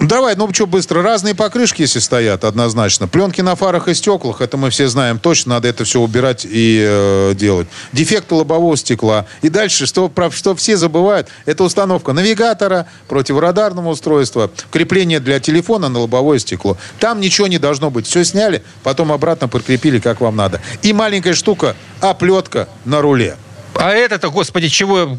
Давай, 0.00 0.36
ну 0.36 0.52
что 0.54 0.66
быстро. 0.66 1.02
Разные 1.02 1.34
покрышки, 1.34 1.82
если 1.82 1.98
стоят, 1.98 2.44
однозначно. 2.44 3.08
Пленки 3.08 3.40
на 3.40 3.56
фарах 3.56 3.88
и 3.88 3.94
стеклах, 3.94 4.40
это 4.40 4.56
мы 4.56 4.70
все 4.70 4.86
знаем 4.88 5.18
точно, 5.18 5.54
надо 5.54 5.68
это 5.68 5.84
все 5.84 6.00
убирать 6.00 6.46
и 6.48 6.84
э, 6.86 7.34
делать. 7.34 7.66
Дефекты 7.92 8.36
лобового 8.36 8.76
стекла. 8.76 9.26
И 9.42 9.48
дальше, 9.48 9.86
что, 9.86 10.08
про 10.08 10.30
что 10.30 10.54
все 10.54 10.76
забывают, 10.76 11.28
это 11.46 11.64
установка 11.64 12.12
навигатора, 12.12 12.86
противорадарного 13.08 13.88
устройства, 13.88 14.50
крепление 14.70 15.18
для 15.18 15.40
телефона 15.40 15.88
на 15.88 15.98
лобовое 15.98 16.38
стекло. 16.38 16.76
Там 17.00 17.20
ничего 17.20 17.48
не 17.48 17.58
должно 17.58 17.90
быть. 17.90 18.06
Все 18.06 18.24
сняли, 18.24 18.62
потом 18.84 19.10
обратно 19.10 19.48
прикрепили, 19.48 19.98
как 19.98 20.20
вам 20.20 20.36
надо. 20.36 20.60
И 20.82 20.92
маленькая 20.92 21.34
штука, 21.34 21.74
оплетка 22.00 22.68
на 22.84 23.02
руле. 23.02 23.36
А 23.74 23.90
это-то, 23.90 24.30
господи, 24.30 24.68
чего, 24.68 25.16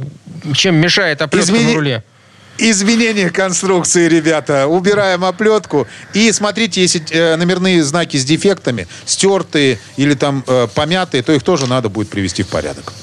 чем 0.54 0.76
мешает 0.76 1.22
оплетка 1.22 1.52
Измени- 1.52 1.68
на 1.68 1.76
руле? 1.76 2.04
Изменение 2.62 3.30
конструкции, 3.30 4.10
ребята. 4.10 4.68
Убираем 4.68 5.24
оплетку. 5.24 5.88
И 6.14 6.30
смотрите, 6.34 6.82
если 6.82 7.02
э, 7.10 7.38
номерные 7.38 7.82
знаки 7.86 8.18
с 8.18 8.26
дефектами, 8.26 8.86
стертые 9.06 9.80
или 9.96 10.14
там 10.14 10.44
э, 10.46 10.68
помятые, 10.76 11.24
то 11.24 11.32
их 11.32 11.42
тоже 11.42 11.68
надо 11.68 11.88
будет 11.88 12.10
привести 12.10 12.44
в 12.44 12.48
порядок. 12.48 12.94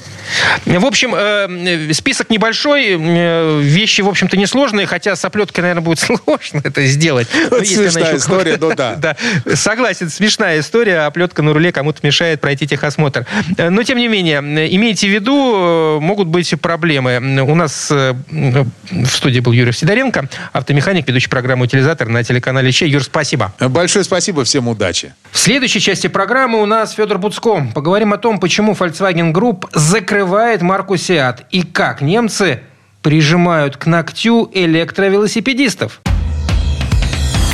В 0.64 0.84
общем, 0.84 1.14
э, 1.14 1.92
список 1.92 2.30
небольшой, 2.30 2.96
э, 2.98 3.60
вещи, 3.60 4.00
в 4.00 4.08
общем-то, 4.08 4.36
несложные, 4.36 4.86
хотя 4.86 5.16
с 5.16 5.24
оплеткой, 5.24 5.62
наверное, 5.62 5.82
будет 5.82 5.98
сложно 6.26 6.60
это 6.64 6.84
сделать. 6.86 7.28
Она 7.50 7.64
смешная 7.64 8.16
история, 8.16 8.56
ну 8.60 8.74
да. 8.74 8.94
да. 8.98 9.16
Согласен, 9.54 10.10
смешная 10.10 10.60
история, 10.60 11.00
оплетка 11.00 11.42
на 11.42 11.52
руле 11.52 11.72
кому-то 11.72 12.00
мешает 12.02 12.40
пройти 12.40 12.66
техосмотр. 12.66 13.26
Э, 13.56 13.70
Но, 13.70 13.82
тем 13.82 13.98
не 13.98 14.08
менее, 14.08 14.38
имейте 14.40 15.06
в 15.06 15.10
виду, 15.10 16.00
могут 16.00 16.28
быть 16.28 16.52
проблемы. 16.60 17.18
У 17.42 17.54
нас 17.54 17.90
в 17.90 19.06
студии 19.06 19.40
был 19.40 19.52
Юрий 19.52 19.72
Сидоренко, 19.72 20.28
автомеханик, 20.52 21.06
ведущий 21.06 21.28
программу 21.28 21.64
«Утилизатор» 21.64 22.08
на 22.08 22.24
телеканале 22.24 22.72
Че. 22.72 22.86
Юр, 22.86 23.02
спасибо. 23.02 23.52
Большое 23.60 24.04
спасибо, 24.04 24.44
всем 24.44 24.68
удачи. 24.68 25.14
В 25.30 25.38
следующей 25.38 25.80
части 25.80 26.06
программы 26.08 26.60
у 26.60 26.66
нас 26.66 26.92
Федор 26.92 27.18
Буцко. 27.18 27.66
Поговорим 27.74 28.12
о 28.12 28.18
том, 28.18 28.38
почему 28.38 28.72
Volkswagen 28.72 29.32
Group 29.32 29.68
закрывает 29.72 30.15
марку 30.62 30.94
Seat 30.94 31.44
и 31.50 31.62
как 31.62 32.00
немцы 32.00 32.60
прижимают 33.02 33.76
к 33.76 33.86
ногтю 33.86 34.50
электровелосипедистов. 34.52 36.00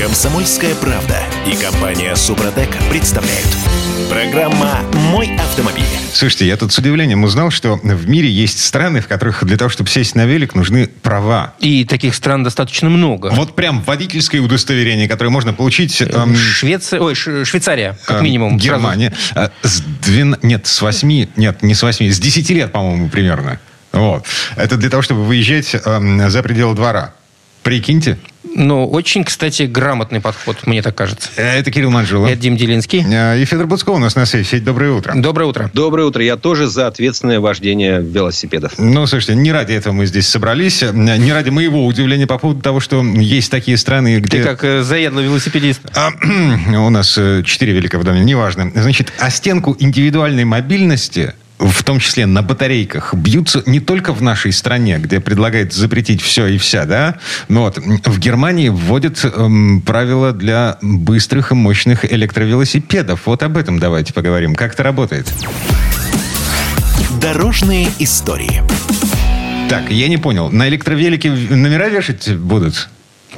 Комсомольская 0.03 0.75
правда 0.75 1.17
и 1.47 1.55
компания 1.55 2.17
Супротек 2.17 2.71
представляют. 2.91 3.47
Программа 4.11 4.81
«Мой 5.13 5.31
автомобиль». 5.37 5.85
Слушайте, 6.13 6.49
я 6.49 6.57
тут 6.57 6.73
с 6.73 6.79
удивлением 6.79 7.23
узнал, 7.23 7.53
что 7.53 7.77
в 7.77 8.09
мире 8.09 8.29
есть 8.29 8.65
страны, 8.65 9.01
в 9.01 9.07
которых 9.07 9.45
для 9.45 9.57
того, 9.57 9.69
чтобы 9.71 9.89
сесть 9.89 10.17
на 10.17 10.27
велик, 10.27 10.57
нужны 10.57 10.89
права. 10.89 11.55
И 11.61 11.85
таких 11.85 12.17
стран 12.17 12.43
достаточно 12.43 12.91
много. 12.91 13.29
Вот 13.33 13.55
прям 13.55 13.81
водительское 13.83 14.41
удостоверение, 14.41 15.07
которое 15.09 15.31
можно 15.31 15.53
получить... 15.55 16.03
эм, 16.03 16.35
Швеция, 16.37 16.99
ой, 17.01 17.15
Ш- 17.15 17.45
Швейцария, 17.45 17.97
как 18.05 18.19
эм, 18.19 18.25
минимум. 18.25 18.61
сразу. 18.61 18.65
Германия. 18.81 19.15
Э, 19.37 19.51
С 19.63 19.83
двен- 20.05 20.37
Нет, 20.43 20.67
с 20.67 20.83
восьми... 20.83 21.29
Нет, 21.37 21.63
не 21.63 21.75
с 21.75 21.83
восьми. 21.85 22.11
С 22.11 22.19
десяти 22.19 22.55
лет, 22.55 22.73
по-моему, 22.73 23.09
примерно. 23.09 23.61
Вот. 23.93 24.27
Это 24.57 24.77
для 24.77 24.91
того, 24.91 25.03
чтобы 25.03 25.23
выезжать 25.25 25.77
эм, 25.85 26.29
за 26.29 26.43
пределы 26.43 26.75
двора. 26.75 27.15
Прикиньте. 27.63 28.19
Ну, 28.55 28.87
очень, 28.87 29.25
кстати, 29.25 29.63
грамотный 29.65 30.21
подход, 30.21 30.67
мне 30.67 30.83
так 30.83 30.95
кажется. 30.95 31.31
Э, 31.37 31.59
Это 31.59 31.71
Кирилл 31.71 31.91
Манжула. 31.91 32.27
Это 32.27 32.37
Дим 32.37 32.57
Делинский. 32.57 33.05
Э, 33.11 33.41
И 33.41 33.45
Федор 33.45 33.67
Буцко 33.67 33.91
у 33.91 33.99
нас 33.99 34.15
на 34.15 34.27
связи. 34.27 34.45
Федь, 34.45 34.65
доброе 34.65 34.93
утро. 34.93 35.13
Доброе 35.15 35.47
утро. 35.47 35.71
Доброе 35.73 36.07
утро. 36.07 36.23
Я 36.23 36.37
тоже 36.37 36.67
за 36.67 36.87
ответственное 36.87 37.41
вождение 37.41 38.01
велосипедов. 38.03 38.75
Ну, 38.79 39.07
слушайте, 39.07 39.35
не 39.35 39.53
ради 39.53 39.73
этого 39.73 39.93
мы 39.93 40.07
здесь 40.07 40.29
собрались. 40.29 40.83
Э, 40.83 40.93
Не 40.93 41.33
ради 41.33 41.51
моего 41.51 41.87
удивления 41.87 42.27
по 42.27 42.39
поводу 42.39 42.61
того, 42.61 42.81
что 42.81 43.03
есть 43.03 43.51
такие 43.51 43.77
страны, 43.77 44.19
где... 44.21 44.39
Ты 44.39 44.45
как 44.45 44.65
э, 44.65 44.83
заедлый 44.83 45.25
велосипедист. 45.25 45.81
А, 45.95 46.11
у 46.77 46.91
нас 46.91 47.19
четыре 47.45 47.73
велика 47.73 47.99
в 47.99 48.05
доме, 48.05 48.21
неважно. 48.21 48.71
Значит, 48.75 49.13
о 49.19 49.31
стенку 49.31 49.77
индивидуальной 49.79 50.45
мобильности 50.45 51.35
в 51.59 51.85
том 51.85 52.01
числе 52.01 52.27
на 52.27 52.43
батарейках, 52.43 53.15
бьются 53.15 53.63
не 53.67 53.81
только 53.81 54.13
в 54.13 54.23
нашей 54.23 54.53
стране, 54.53 54.99
где 54.99 55.21
предлагают 55.21 55.73
запретить 55.73 56.21
все 56.21 56.47
и 56.47 56.59
вся, 56.59 56.85
да, 56.85 57.19
но 57.49 57.63
вот 57.63 57.79
в 57.79 58.19
Германии 58.19 58.69
вводят 58.69 59.25
эм, 59.25 59.81
правила 59.83 60.33
для 60.33 60.79
быстрых 60.83 61.53
и 61.53 61.55
мощных 61.55 62.11
электровелосипедов. 62.11 63.27
Вот 63.27 63.43
об 63.43 63.57
этом 63.57 63.79
давайте 63.79 64.13
поговорим. 64.13 64.55
Как 64.55 64.75
это 64.75 64.83
работает? 64.83 65.33
Дорожные 67.21 67.89
истории. 67.99 68.63
Так, 69.69 69.91
я 69.91 70.09
не 70.09 70.19
понял. 70.19 70.51
На 70.51 70.69
электровелике 70.69 71.31
номера 71.31 71.89
вешать 71.89 72.35
будут? 72.37 72.89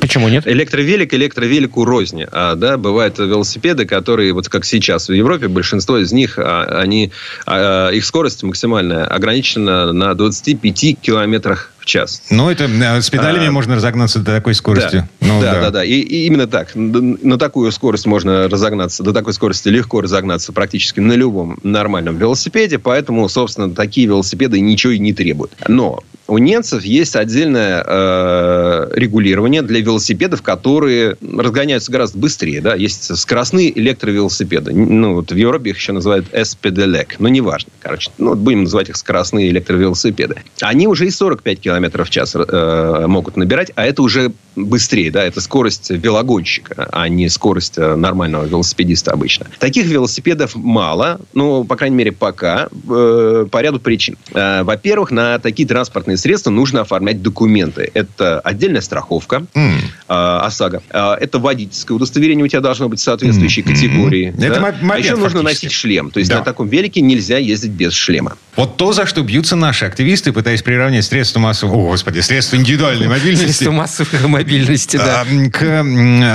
Почему 0.00 0.28
нет? 0.28 0.46
Электровелик 0.46 1.14
электровелику 1.14 1.85
розни. 1.85 2.26
А, 2.30 2.54
да, 2.54 2.76
бывают 2.76 3.18
велосипеды, 3.18 3.87
которые, 3.87 4.33
вот 4.33 4.48
как 4.48 4.64
сейчас 4.64 5.09
в 5.09 5.12
Европе, 5.12 5.48
большинство 5.48 5.98
из 5.98 6.12
них, 6.12 6.38
а, 6.38 6.64
они, 6.80 7.12
а, 7.46 7.90
их 7.90 8.04
скорость 8.04 8.42
максимальная 8.42 9.04
ограничена 9.07 9.92
на 9.92 10.14
25 10.14 10.98
километрах 11.00 11.70
в 11.85 11.87
час. 11.87 12.23
Ну, 12.31 12.51
это 12.51 12.64
э, 12.64 13.01
с 13.03 13.11
педалями 13.11 13.49
а, 13.49 13.53
можно 13.53 13.77
разогнаться 13.77 14.18
до 14.18 14.33
такой 14.33 14.55
скорости. 14.55 15.07
Да, 15.20 15.27
ну, 15.27 15.40
да, 15.40 15.53
да, 15.53 15.61
да, 15.61 15.70
да. 15.70 15.85
И, 15.85 16.01
и 16.01 16.27
именно 16.27 16.47
так. 16.47 16.75
На 16.75 17.38
такую 17.38 17.70
скорость 17.73 18.07
можно 18.07 18.49
разогнаться, 18.49 19.03
до 19.03 19.12
такой 19.12 19.35
скорости 19.35 19.68
легко 19.68 20.01
разогнаться 20.01 20.53
практически 20.53 21.01
на 21.01 21.12
любом 21.12 21.59
нормальном 21.62 22.16
велосипеде, 22.16 22.79
поэтому, 22.79 23.29
собственно, 23.29 23.70
такие 23.70 24.07
велосипеды 24.07 24.61
ничего 24.61 24.94
и 24.94 24.99
не 24.99 25.12
требуют. 25.12 25.53
Но 25.68 26.03
у 26.27 26.38
немцев 26.38 26.85
есть 26.85 27.16
отдельное 27.16 27.85
э, 27.87 28.88
регулирование 28.94 29.61
для 29.61 29.81
велосипедов, 29.81 30.40
которые 30.40 31.16
разгоняются 31.20 31.92
гораздо 31.92 32.18
быстрее. 32.18 32.62
Да? 32.62 32.75
Есть 32.75 33.14
скоростные 33.18 33.79
электровелосипеды. 33.79 34.73
Ну, 34.73 35.14
вот 35.14 35.33
в 35.33 35.37
Европе 35.37 35.70
их 35.70 35.77
еще 35.77 35.92
называют 35.92 36.27
S-Pedelec. 36.33 37.16
Но 37.18 37.29
неважно. 37.29 37.70
Короче, 37.81 38.11
ну, 38.16 38.35
будем 38.35 38.62
называть 38.62 38.88
их 38.88 38.97
скоростные 38.97 39.51
электровелосипеды. 39.51 40.37
Они 40.62 40.87
уже 40.87 41.07
и 41.07 41.11
45 41.11 41.61
км 41.74 42.04
в 42.04 42.10
час 42.10 42.34
э, 42.37 43.04
могут 43.06 43.37
набирать, 43.37 43.72
а 43.74 43.84
это 43.84 44.02
уже 44.02 44.32
быстрее. 44.56 45.10
Да? 45.10 45.24
Это 45.24 45.40
скорость 45.40 45.90
велогонщика, 45.90 46.88
а 46.92 47.08
не 47.08 47.28
скорость 47.28 47.74
э, 47.76 47.96
нормального 47.96 48.44
велосипедиста 48.44 49.12
обычно. 49.12 49.46
Таких 49.58 49.87
велосипедов 49.87 50.54
мало, 50.54 51.20
ну, 51.32 51.64
по 51.64 51.76
крайней 51.76 51.96
мере, 51.96 52.12
пока, 52.12 52.68
э, 52.72 53.46
по 53.50 53.62
ряду 53.62 53.80
причин. 53.80 54.16
Э, 54.32 54.62
во-первых, 54.62 55.10
на 55.10 55.38
такие 55.38 55.66
транспортные 55.66 56.16
средства 56.16 56.50
нужно 56.50 56.82
оформлять 56.82 57.22
документы. 57.22 57.90
Это 57.94 58.40
отдельная 58.40 58.80
страховка 58.80 59.46
mm. 59.54 59.70
э, 60.08 60.14
ОСАГО. 60.46 60.82
Э, 60.90 61.14
это 61.20 61.38
водительское 61.38 61.96
удостоверение 61.96 62.44
у 62.44 62.48
тебя 62.48 62.60
должно 62.60 62.88
быть 62.88 63.00
соответствующей 63.00 63.62
mm. 63.62 63.72
категории. 63.72 64.28
Mm. 64.28 64.40
Да? 64.40 64.46
Это 64.46 64.60
мопед, 64.60 64.90
а 64.90 64.98
еще 64.98 65.16
нужно 65.16 65.42
носить 65.42 65.72
шлем. 65.72 66.10
То 66.10 66.18
есть 66.18 66.30
да. 66.30 66.38
на 66.38 66.44
таком 66.44 66.68
велике 66.68 67.00
нельзя 67.00 67.38
ездить 67.38 67.72
без 67.72 67.92
шлема. 67.92 68.37
Вот 68.56 68.76
то, 68.76 68.92
за 68.92 69.06
что 69.06 69.22
бьются 69.22 69.56
наши 69.56 69.84
активисты, 69.84 70.32
пытаясь 70.32 70.62
приравнять 70.62 71.04
средства 71.04 71.40
массовой... 71.40 71.63
О, 71.64 71.90
господи, 71.90 72.20
средства 72.20 72.57
индивидуальной 72.57 73.09
мобильности. 73.09 73.44
Средства 73.44 73.70
массовой 73.70 74.29
мобильности, 74.29 74.96
да. 74.96 75.24
К 75.53 75.83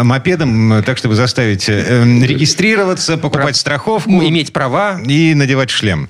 мопедам, 0.03 0.83
так, 0.85 0.97
чтобы 0.97 1.15
заставить 1.15 1.69
э, 1.69 2.03
регистрироваться, 2.21 3.17
покупать 3.17 3.55
страховку. 3.55 4.11
Иметь 4.11 4.53
права. 4.53 4.99
И 5.05 5.33
надевать 5.33 5.69
шлем. 5.69 6.09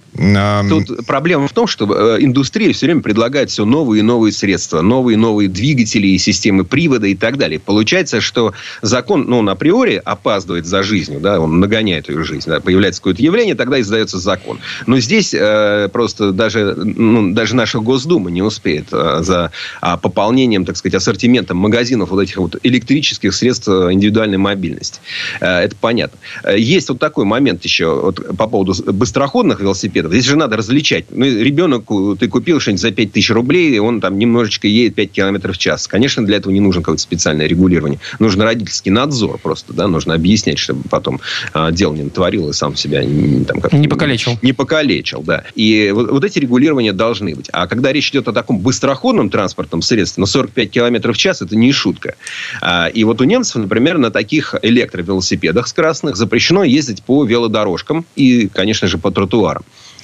Тут 0.68 1.06
проблема 1.06 1.48
в 1.48 1.54
том, 1.54 1.66
что 1.66 2.18
э, 2.18 2.22
индустрия 2.22 2.74
все 2.74 2.88
время 2.88 3.02
предлагает 3.02 3.50
все 3.50 3.64
новые 3.64 4.00
и 4.00 4.04
новые 4.04 4.34
средства, 4.34 4.82
новые 4.82 5.14
и 5.14 5.18
новые 5.18 5.48
двигатели 5.48 6.08
и 6.08 6.18
системы 6.18 6.66
привода 6.66 7.08
и 7.08 7.16
так 7.16 7.38
далее. 7.38 7.60
Получается, 7.60 8.20
что 8.20 8.54
закон, 8.82 9.26
ну, 9.28 9.40
он 9.40 9.50
априори 9.50 10.02
опаздывает 10.04 10.66
за 10.66 10.84
жизнью, 10.84 11.22
да, 11.22 11.40
он 11.40 11.62
нагоняет 11.62 12.10
ее 12.10 12.24
жизнь. 12.24 12.50
Да, 12.50 12.60
появляется 12.60 13.00
какое-то 13.00 13.22
явление, 13.22 13.56
тогда 13.56 13.80
издается 13.80 14.20
закон. 14.20 14.60
Но 14.88 15.00
здесь 15.00 15.34
э, 15.34 15.88
просто 15.92 16.34
даже, 16.34 16.76
ну, 16.76 17.34
даже 17.34 17.56
наша 17.56 17.80
Госдума 17.80 18.30
не 18.30 18.42
успеет 18.42 18.88
э, 18.92 19.20
за 19.22 19.52
э, 19.82 19.98
пополнением, 20.02 20.66
так 20.66 20.76
сказать, 20.76 20.96
ассортиментом 20.96 21.58
магазинов 21.58 22.10
вот 22.10 22.22
этих 22.22 22.38
вот 22.38 22.58
электрических 22.64 23.34
средств 23.34 23.70
индивидуальной 23.70 24.38
мобильности. 24.38 25.00
Э, 25.40 25.60
это 25.60 25.76
понятно. 25.80 26.20
Э, 26.44 26.60
есть 26.60 26.90
вот 26.90 27.00
такой 27.00 27.24
момент 27.24 27.64
еще 27.64 28.02
вот, 28.02 28.38
по 28.38 28.48
поводу 28.48 28.74
быстроходных 28.92 29.62
велосипедов. 29.62 30.09
Здесь 30.10 30.26
же 30.26 30.36
надо 30.36 30.58
различать. 30.58 31.06
Ну, 31.10 31.26
ребенку 31.26 32.16
ты 32.16 32.28
купил 32.28 32.60
что-нибудь 32.60 32.82
за 32.82 32.92
5000 32.92 33.30
рублей, 33.32 33.50
рублей, 33.50 33.76
и 33.76 33.80
он 33.80 34.02
там 34.02 34.20
немножечко 34.20 34.68
едет 34.68 34.96
5 34.96 35.12
километров 35.12 35.56
в 35.56 35.58
час. 35.58 35.88
Конечно, 35.88 36.26
для 36.26 36.38
этого 36.38 36.52
не 36.54 36.60
нужно 36.60 36.82
какое-то 36.82 37.02
специальное 37.02 37.48
регулирование. 37.48 38.00
Нужен 38.20 38.42
родительский 38.42 38.92
надзор 38.92 39.40
просто, 39.40 39.74
да, 39.74 39.88
нужно 39.88 40.14
объяснять, 40.14 40.60
чтобы 40.60 40.84
потом 40.90 41.20
э, 41.54 41.70
дело 41.72 41.94
не 41.94 42.04
натворил 42.04 42.50
и 42.50 42.54
сам 42.54 42.76
себя 42.76 43.02
там, 43.48 43.62
как 43.62 43.74
не 43.74 43.88
покалечил. 43.88 44.38
Не 44.42 44.54
покалечил, 44.54 45.22
да. 45.22 45.44
И 45.56 45.92
вот, 45.94 46.12
вот 46.12 46.24
эти 46.24 46.40
регулирования 46.40 46.94
должны 46.94 47.36
быть. 47.36 47.50
А 47.52 47.68
когда 47.68 47.92
речь 47.92 48.10
идет 48.10 48.28
о 48.28 48.34
таком 48.34 48.60
быстроходном 48.60 49.30
транспортном 49.30 49.82
средстве, 49.82 50.22
на 50.22 50.28
45 50.28 50.70
километров 50.70 51.16
в 51.16 51.20
час, 51.20 51.42
это 51.42 51.56
не 51.56 51.72
шутка. 51.72 52.16
А, 52.62 52.88
и 52.88 53.04
вот 53.04 53.22
у 53.22 53.24
немцев, 53.24 53.56
например, 53.56 53.98
на 53.98 54.12
таких 54.12 54.56
электровелосипедах 54.62 55.68
скоростных 55.68 56.16
запрещено 56.16 56.64
ездить 56.64 57.04
по 57.04 57.24
велодорожкам 57.24 58.06
и, 58.16 58.48
конечно 58.48 58.88
же, 58.88 58.98
по 58.98 59.12
тротуарам. 59.12 59.64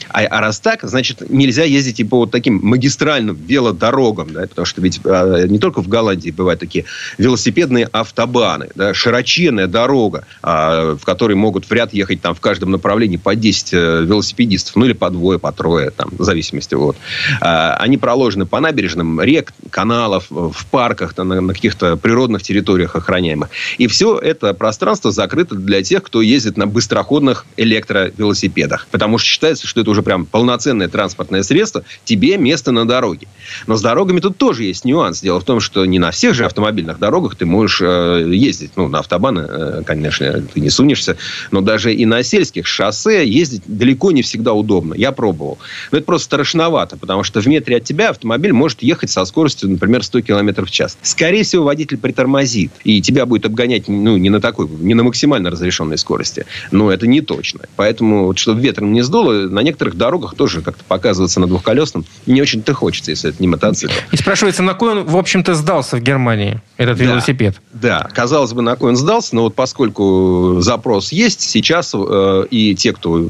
А, 0.09 0.21
а 0.21 0.41
раз 0.41 0.59
так, 0.59 0.81
значит, 0.83 1.29
нельзя 1.29 1.63
ездить 1.63 1.99
и 1.99 2.03
по 2.03 2.17
вот 2.17 2.31
таким 2.31 2.59
магистральным 2.63 3.35
велодорогам, 3.35 4.31
да, 4.31 4.41
потому 4.41 4.65
что 4.65 4.81
ведь 4.81 4.99
а, 5.05 5.45
не 5.45 5.59
только 5.59 5.81
в 5.81 5.87
Голландии 5.87 6.31
бывают 6.31 6.59
такие 6.59 6.85
велосипедные 7.17 7.85
автобаны, 7.85 8.69
да, 8.75 8.93
широченная 8.93 9.67
дорога, 9.67 10.25
а, 10.41 10.95
в 10.95 11.03
которой 11.03 11.35
могут 11.35 11.65
в 11.65 11.71
ряд 11.71 11.93
ехать 11.93 12.21
там 12.21 12.35
в 12.35 12.39
каждом 12.39 12.71
направлении 12.71 13.17
по 13.17 13.35
10 13.35 13.73
э, 13.73 14.03
велосипедистов, 14.03 14.75
ну 14.75 14.85
или 14.85 14.93
по 14.93 15.09
двое, 15.09 15.39
по 15.39 15.51
трое, 15.51 15.91
там, 15.91 16.09
в 16.17 16.23
зависимости 16.23 16.75
от. 16.75 16.97
А, 17.41 17.75
они 17.77 17.97
проложены 17.97 18.45
по 18.45 18.59
набережным 18.59 19.21
рек, 19.21 19.53
каналов, 19.69 20.25
в 20.29 20.65
парках, 20.71 21.13
там, 21.13 21.29
на, 21.29 21.41
на 21.41 21.53
каких-то 21.53 21.97
природных 21.97 22.43
территориях 22.43 22.95
охраняемых. 22.95 23.49
И 23.77 23.87
все 23.87 24.17
это 24.17 24.53
пространство 24.53 25.11
закрыто 25.11 25.55
для 25.55 25.83
тех, 25.83 26.03
кто 26.03 26.21
ездит 26.21 26.57
на 26.57 26.67
быстроходных 26.67 27.45
электровелосипедах. 27.57 28.87
Потому 28.91 29.17
что 29.17 29.27
считается, 29.27 29.67
что 29.67 29.83
это 29.85 29.91
уже 29.91 30.01
прям 30.01 30.25
полноценное 30.25 30.87
транспортное 30.87 31.43
средство, 31.43 31.83
тебе 32.03 32.37
место 32.37 32.71
на 32.71 32.87
дороге. 32.87 33.27
Но 33.67 33.75
с 33.75 33.81
дорогами 33.81 34.19
тут 34.19 34.37
тоже 34.37 34.63
есть 34.63 34.83
нюанс. 34.83 35.21
Дело 35.21 35.39
в 35.39 35.43
том, 35.43 35.59
что 35.59 35.85
не 35.85 35.99
на 35.99 36.09
всех 36.09 36.33
же 36.33 36.45
автомобильных 36.45 36.97
дорогах 36.97 37.35
ты 37.35 37.45
можешь 37.45 37.81
э, 37.81 38.25
ездить. 38.33 38.71
Ну, 38.75 38.87
на 38.87 38.99
автобаны, 38.99 39.45
э, 39.47 39.83
конечно, 39.85 40.41
ты 40.41 40.59
не 40.59 40.71
сунешься. 40.71 41.17
Но 41.51 41.61
даже 41.61 41.93
и 41.93 42.05
на 42.05 42.23
сельских 42.23 42.65
шоссе 42.65 43.27
ездить 43.27 43.61
далеко 43.67 44.11
не 44.11 44.23
всегда 44.23 44.53
удобно. 44.53 44.95
Я 44.95 45.11
пробовал. 45.11 45.59
Но 45.91 45.99
это 45.99 46.05
просто 46.05 46.25
страшновато, 46.25 46.97
потому 46.97 47.23
что 47.23 47.41
в 47.41 47.45
метре 47.45 47.77
от 47.77 47.83
тебя 47.83 48.09
автомобиль 48.09 48.53
может 48.53 48.81
ехать 48.81 49.11
со 49.11 49.23
скоростью, 49.25 49.69
например, 49.69 50.03
100 50.03 50.21
км 50.21 50.65
в 50.65 50.71
час. 50.71 50.97
Скорее 51.03 51.43
всего, 51.43 51.65
водитель 51.65 51.97
притормозит. 51.97 52.71
И 52.83 53.01
тебя 53.01 53.27
будет 53.27 53.45
обгонять 53.45 53.87
ну, 53.87 54.17
не 54.17 54.31
на 54.31 54.41
такой, 54.41 54.67
не 54.67 54.95
на 54.95 55.03
максимально 55.03 55.51
разрешенной 55.51 55.99
скорости. 55.99 56.47
Но 56.71 56.91
это 56.91 57.05
не 57.05 57.21
точно. 57.21 57.61
Поэтому, 57.75 58.25
вот, 58.25 58.39
чтобы 58.39 58.61
ветром 58.61 58.91
не 58.91 59.03
сдуло, 59.03 59.35
на 59.47 59.59
некоторых 59.59 59.74
некоторых 59.75 59.95
дорогах 59.95 60.35
тоже 60.35 60.61
как-то 60.61 60.83
показываться 60.85 61.39
на 61.41 61.47
двухколесном 61.47 62.05
не 62.25 62.41
очень-то 62.41 62.73
хочется, 62.73 63.11
если 63.11 63.29
это 63.29 63.41
не 63.41 63.47
мотоцикл. 63.47 63.93
И 64.11 64.17
спрашивается, 64.17 64.63
на 64.63 64.73
кой 64.73 64.91
он, 64.91 65.05
в 65.05 65.17
общем-то, 65.17 65.53
сдался 65.53 65.97
в 65.97 66.01
Германии, 66.01 66.61
этот 66.77 66.97
да, 66.97 67.03
велосипед? 67.03 67.57
Да, 67.73 68.07
казалось 68.13 68.53
бы, 68.53 68.61
на 68.61 68.77
кой 68.77 68.91
он 68.91 68.95
сдался, 68.95 69.35
но 69.35 69.43
вот 69.43 69.55
поскольку 69.55 70.57
запрос 70.61 71.11
есть, 71.11 71.41
сейчас 71.41 71.93
э, 71.93 72.45
и 72.49 72.73
те, 72.75 72.93
кто 72.93 73.29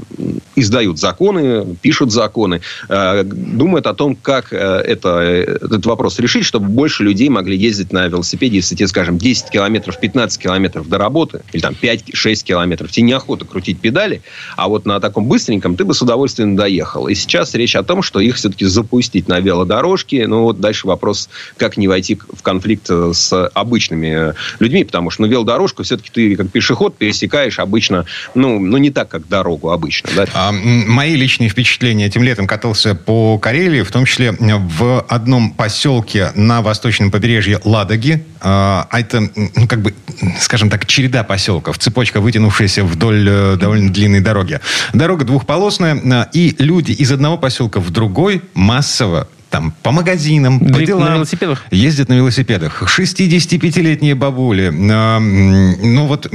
издают 0.56 1.00
законы, 1.00 1.76
пишут 1.82 2.12
законы, 2.12 2.62
э, 2.90 3.24
думают 3.24 3.88
о 3.88 3.96
том, 3.96 4.16
как 4.16 4.54
э, 4.54 4.58
это, 4.58 5.20
этот 5.20 5.86
вопрос 5.88 6.20
решить, 6.20 6.46
чтобы 6.46 6.68
больше 6.68 7.04
людей 7.04 7.30
могли 7.30 7.58
ездить 7.58 7.92
на 7.92 8.08
велосипеде, 8.08 8.58
если 8.58 8.76
тебе, 8.76 8.88
скажем, 8.88 9.18
10 9.18 9.50
километров, 9.50 10.00
15 10.00 10.40
километров 10.40 10.88
до 10.88 11.00
работы, 11.00 11.42
или 11.54 11.62
там 11.62 11.74
5-6 11.82 12.44
километров, 12.44 12.92
тебе 12.92 13.08
неохота 13.08 13.46
крутить 13.46 13.80
педали, 13.80 14.22
а 14.56 14.68
вот 14.68 14.86
на 14.86 15.00
таком 15.00 15.26
быстреньком 15.26 15.76
ты 15.76 15.86
бы 15.86 15.96
с 15.96 16.02
удовольствием 16.02 16.35
естественно, 16.36 16.58
доехал. 16.58 17.08
И 17.08 17.16
сейчас 17.16 17.54
речь 17.54 17.76
о 17.76 17.84
том, 17.84 18.02
что 18.02 18.20
их 18.20 18.36
все-таки 18.36 18.66
запустить 18.66 19.28
на 19.28 19.40
велодорожке. 19.40 20.28
Ну, 20.28 20.44
вот 20.44 20.60
дальше 20.60 20.88
вопрос, 20.88 21.30
как 21.58 21.78
не 21.78 21.88
войти 21.88 22.16
в 22.16 22.42
конфликт 22.42 22.88
э, 22.90 23.12
с 23.14 23.48
обычными 23.48 24.34
людьми, 24.60 24.84
потому 24.84 25.12
что, 25.12 25.24
ну, 25.24 25.28
велодорожку 25.28 25.84
все-таки 25.84 26.10
ты 26.12 26.36
как 26.36 26.52
пешеход 26.52 26.98
пересекаешь 26.98 27.60
обычно, 27.60 28.06
ну, 28.34 28.60
ну 28.60 28.78
не 28.78 28.90
так, 28.90 29.10
как 29.10 29.28
дорогу 29.28 29.72
обычно. 29.72 30.10
Да? 30.16 30.26
А, 30.34 30.52
мои 30.52 31.16
личные 31.16 31.50
впечатления. 31.50 32.08
Этим 32.08 32.24
летом 32.24 32.48
катался 32.48 32.96
по 32.96 33.38
Карелии, 33.38 33.82
в 33.82 33.92
том 33.92 34.06
числе 34.06 34.36
в 34.40 35.06
одном 35.08 35.52
поселке 35.52 36.32
на 36.36 36.62
восточном 36.62 37.12
побережье 37.12 37.60
Ладоги. 37.64 38.24
А, 38.42 38.88
а 38.90 39.00
это, 39.00 39.22
ну, 39.22 39.68
как 39.68 39.82
бы, 39.82 39.94
скажем 40.40 40.70
так, 40.70 40.86
череда 40.86 41.24
поселков, 41.24 41.78
цепочка, 41.78 42.20
вытянувшаяся 42.20 42.84
вдоль 42.84 43.28
э, 43.28 43.56
довольно 43.56 43.92
длинной 43.92 44.20
дороги. 44.20 44.60
Дорога 44.94 45.26
двухполосная, 45.26 46.25
и 46.34 46.56
люди 46.60 46.92
из 46.92 47.12
одного 47.12 47.38
поселка 47.38 47.80
в 47.80 47.90
другой 47.92 48.42
массово 48.54 49.28
там 49.50 49.74
по 49.84 49.92
магазинам, 49.92 50.60
по 50.60 50.82
делам. 50.82 51.06
На 51.06 51.16
велосипедах? 51.16 51.64
Ездят 51.72 52.10
на 52.10 52.14
велосипедах. 52.14 52.84
65-летние 52.84 54.14
бабули. 54.14 54.74
А, 54.92 55.20
ну 55.20 56.08
вот, 56.08 56.30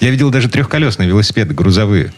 я 0.00 0.10
видел 0.10 0.30
даже 0.30 0.50
трехколесные 0.50 1.08
велосипеды 1.08 1.54
грузовые. 1.54 2.12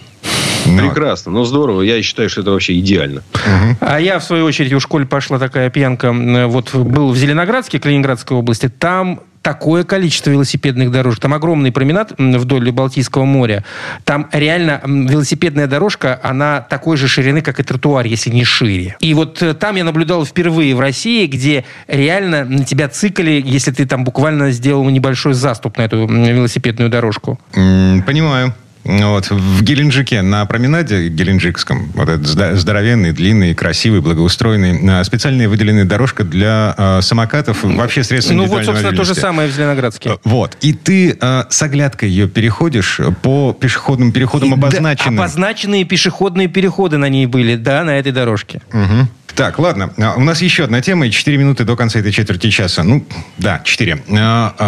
Но. 0.66 0.88
Прекрасно, 0.88 1.32
ну 1.32 1.44
здорово. 1.44 1.82
Я 1.82 2.02
считаю, 2.02 2.28
что 2.28 2.42
это 2.42 2.50
вообще 2.50 2.78
идеально. 2.78 3.22
Угу. 3.34 3.76
А 3.80 4.00
я, 4.00 4.18
в 4.18 4.24
свою 4.24 4.44
очередь, 4.44 4.72
у 4.72 4.80
школе 4.80 5.06
пошла 5.06 5.38
такая 5.38 5.70
пьянка. 5.70 6.12
Вот 6.46 6.74
был 6.74 7.10
в 7.10 7.16
Зеленоградске, 7.16 7.78
Калининградской 7.78 8.36
области. 8.36 8.68
Там 8.68 9.20
такое 9.42 9.82
количество 9.84 10.30
велосипедных 10.30 10.90
дорожек. 10.90 11.20
Там 11.20 11.34
огромный 11.34 11.72
променад 11.72 12.12
вдоль 12.16 12.70
Балтийского 12.70 13.24
моря. 13.24 13.64
Там 14.04 14.28
реально 14.32 14.80
велосипедная 14.84 15.66
дорожка, 15.66 16.18
она 16.22 16.60
такой 16.60 16.96
же 16.96 17.08
ширины, 17.08 17.42
как 17.42 17.60
и 17.60 17.62
тротуар, 17.62 18.06
если 18.06 18.30
не 18.30 18.44
шире. 18.44 18.96
И 19.00 19.12
вот 19.14 19.42
э, 19.42 19.54
там 19.54 19.76
я 19.76 19.84
наблюдал 19.84 20.24
впервые 20.24 20.74
в 20.74 20.80
России, 20.80 21.26
где 21.26 21.64
реально 21.88 22.44
на 22.44 22.64
тебя 22.64 22.88
цикали, 22.88 23.42
если 23.44 23.72
ты 23.72 23.84
там 23.84 24.04
буквально 24.04 24.52
сделал 24.52 24.88
небольшой 24.88 25.34
заступ 25.34 25.76
на 25.76 25.82
эту 25.82 26.06
велосипедную 26.06 26.88
дорожку. 26.88 27.38
понимаю. 27.52 28.54
Вот, 28.84 29.30
в 29.30 29.62
Геленджике 29.62 30.22
на 30.22 30.44
променаде 30.46 31.08
Геленджикском, 31.08 31.92
вот 31.94 32.08
этот 32.08 32.26
здоровенный, 32.58 33.12
длинный, 33.12 33.54
красивый, 33.54 34.00
благоустроенный, 34.00 35.00
а, 35.00 35.04
специальная 35.04 35.48
выделенная 35.48 35.84
дорожка 35.84 36.24
для 36.24 36.74
э, 36.76 37.00
самокатов, 37.02 37.62
вообще 37.62 38.02
средства 38.02 38.34
Ну 38.34 38.46
вот, 38.46 38.64
собственно, 38.64 38.96
то 38.96 39.04
же 39.04 39.14
самое 39.14 39.48
в 39.48 39.52
Зеленоградске. 39.52 40.18
Вот. 40.24 40.56
И 40.60 40.72
ты 40.72 41.16
э, 41.20 41.44
с 41.48 41.62
оглядкой 41.62 42.08
ее 42.08 42.28
переходишь 42.28 43.00
по 43.22 43.52
пешеходным 43.52 44.12
переходам 44.12 44.54
обозначенным. 44.54 45.16
Да, 45.16 45.22
обозначенные 45.22 45.84
пешеходные 45.84 46.48
переходы 46.48 46.98
на 46.98 47.08
ней 47.08 47.26
были, 47.26 47.56
да, 47.56 47.84
на 47.84 47.98
этой 47.98 48.12
дорожке. 48.12 48.62
Угу. 48.72 49.08
Так, 49.34 49.58
ладно. 49.58 49.92
А, 49.98 50.14
у 50.16 50.20
нас 50.20 50.42
еще 50.42 50.64
одна 50.64 50.80
тема, 50.80 51.06
и 51.06 51.10
4 51.10 51.36
минуты 51.36 51.64
до 51.64 51.76
конца 51.76 51.98
этой 51.98 52.12
четверти 52.12 52.50
часа. 52.50 52.82
Ну, 52.82 53.04
да, 53.38 53.60
4. 53.64 54.02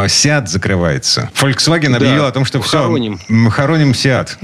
Сиат 0.09 0.49
закрывается. 0.49 1.31
Volkswagen 1.35 1.95
объявил 1.97 2.23
да, 2.23 2.29
о 2.29 2.33
том, 2.33 2.45
что 2.45 2.61
хороним. 2.61 3.19
все... 3.19 3.51
Хороним 3.51 3.95
Сиат. 3.95 4.39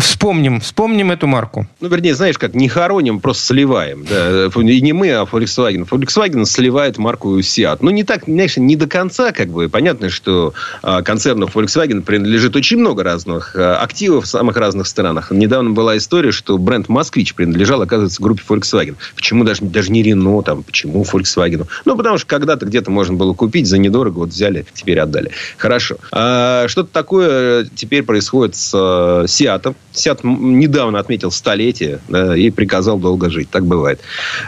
Вспомним, 0.00 0.60
вспомним 0.60 1.10
эту 1.10 1.26
марку. 1.26 1.66
Ну, 1.80 1.88
вернее, 1.88 2.14
знаешь 2.14 2.38
как, 2.38 2.54
не 2.54 2.68
хороним, 2.68 3.20
просто 3.20 3.46
сливаем. 3.46 4.04
Да. 4.08 4.46
И 4.46 4.80
не 4.80 4.92
мы, 4.92 5.10
а 5.12 5.24
Volkswagen. 5.24 5.88
Volkswagen 5.88 6.44
сливает 6.44 6.98
марку 6.98 7.40
Сиат. 7.42 7.82
Ну, 7.82 7.90
не 7.90 8.04
так, 8.04 8.24
конечно, 8.24 8.60
не 8.60 8.76
до 8.76 8.86
конца, 8.86 9.32
как 9.32 9.48
бы. 9.48 9.68
Понятно, 9.68 10.10
что 10.10 10.54
а, 10.82 11.02
концерну 11.02 11.46
Volkswagen 11.46 12.02
принадлежит 12.02 12.56
очень 12.56 12.78
много 12.78 13.02
разных 13.02 13.54
а, 13.56 13.78
активов 13.78 14.24
в 14.24 14.28
самых 14.28 14.56
разных 14.56 14.86
странах. 14.86 15.30
Недавно 15.30 15.70
была 15.70 15.96
история, 15.96 16.32
что 16.32 16.58
бренд 16.58 16.88
«Москвич» 16.88 17.34
принадлежал, 17.34 17.82
оказывается, 17.82 18.22
группе 18.22 18.42
Volkswagen. 18.48 18.96
Почему 19.14 19.44
даже 19.44 19.53
даже, 19.54 19.72
даже 19.72 19.92
не 19.92 20.02
Рено, 20.02 20.42
там, 20.42 20.62
почему 20.62 21.02
Volkswagen? 21.02 21.66
Ну, 21.84 21.96
потому 21.96 22.18
что 22.18 22.26
когда-то 22.26 22.66
где-то 22.66 22.90
можно 22.90 23.14
было 23.14 23.34
купить 23.34 23.66
за 23.66 23.78
недорого, 23.78 24.20
вот 24.20 24.30
взяли, 24.30 24.66
теперь 24.74 24.98
отдали. 24.98 25.30
Хорошо. 25.56 25.96
А, 26.12 26.66
что-то 26.68 26.90
такое 26.92 27.68
теперь 27.74 28.02
происходит 28.02 28.56
с 28.56 28.74
uh, 28.74 29.28
Сиатом. 29.28 29.76
Сиат 29.92 30.24
недавно 30.24 30.98
отметил 30.98 31.30
столетие 31.30 32.00
да, 32.08 32.36
и 32.36 32.50
приказал 32.50 32.98
долго 32.98 33.30
жить. 33.30 33.48
Так 33.50 33.64
бывает. 33.66 34.00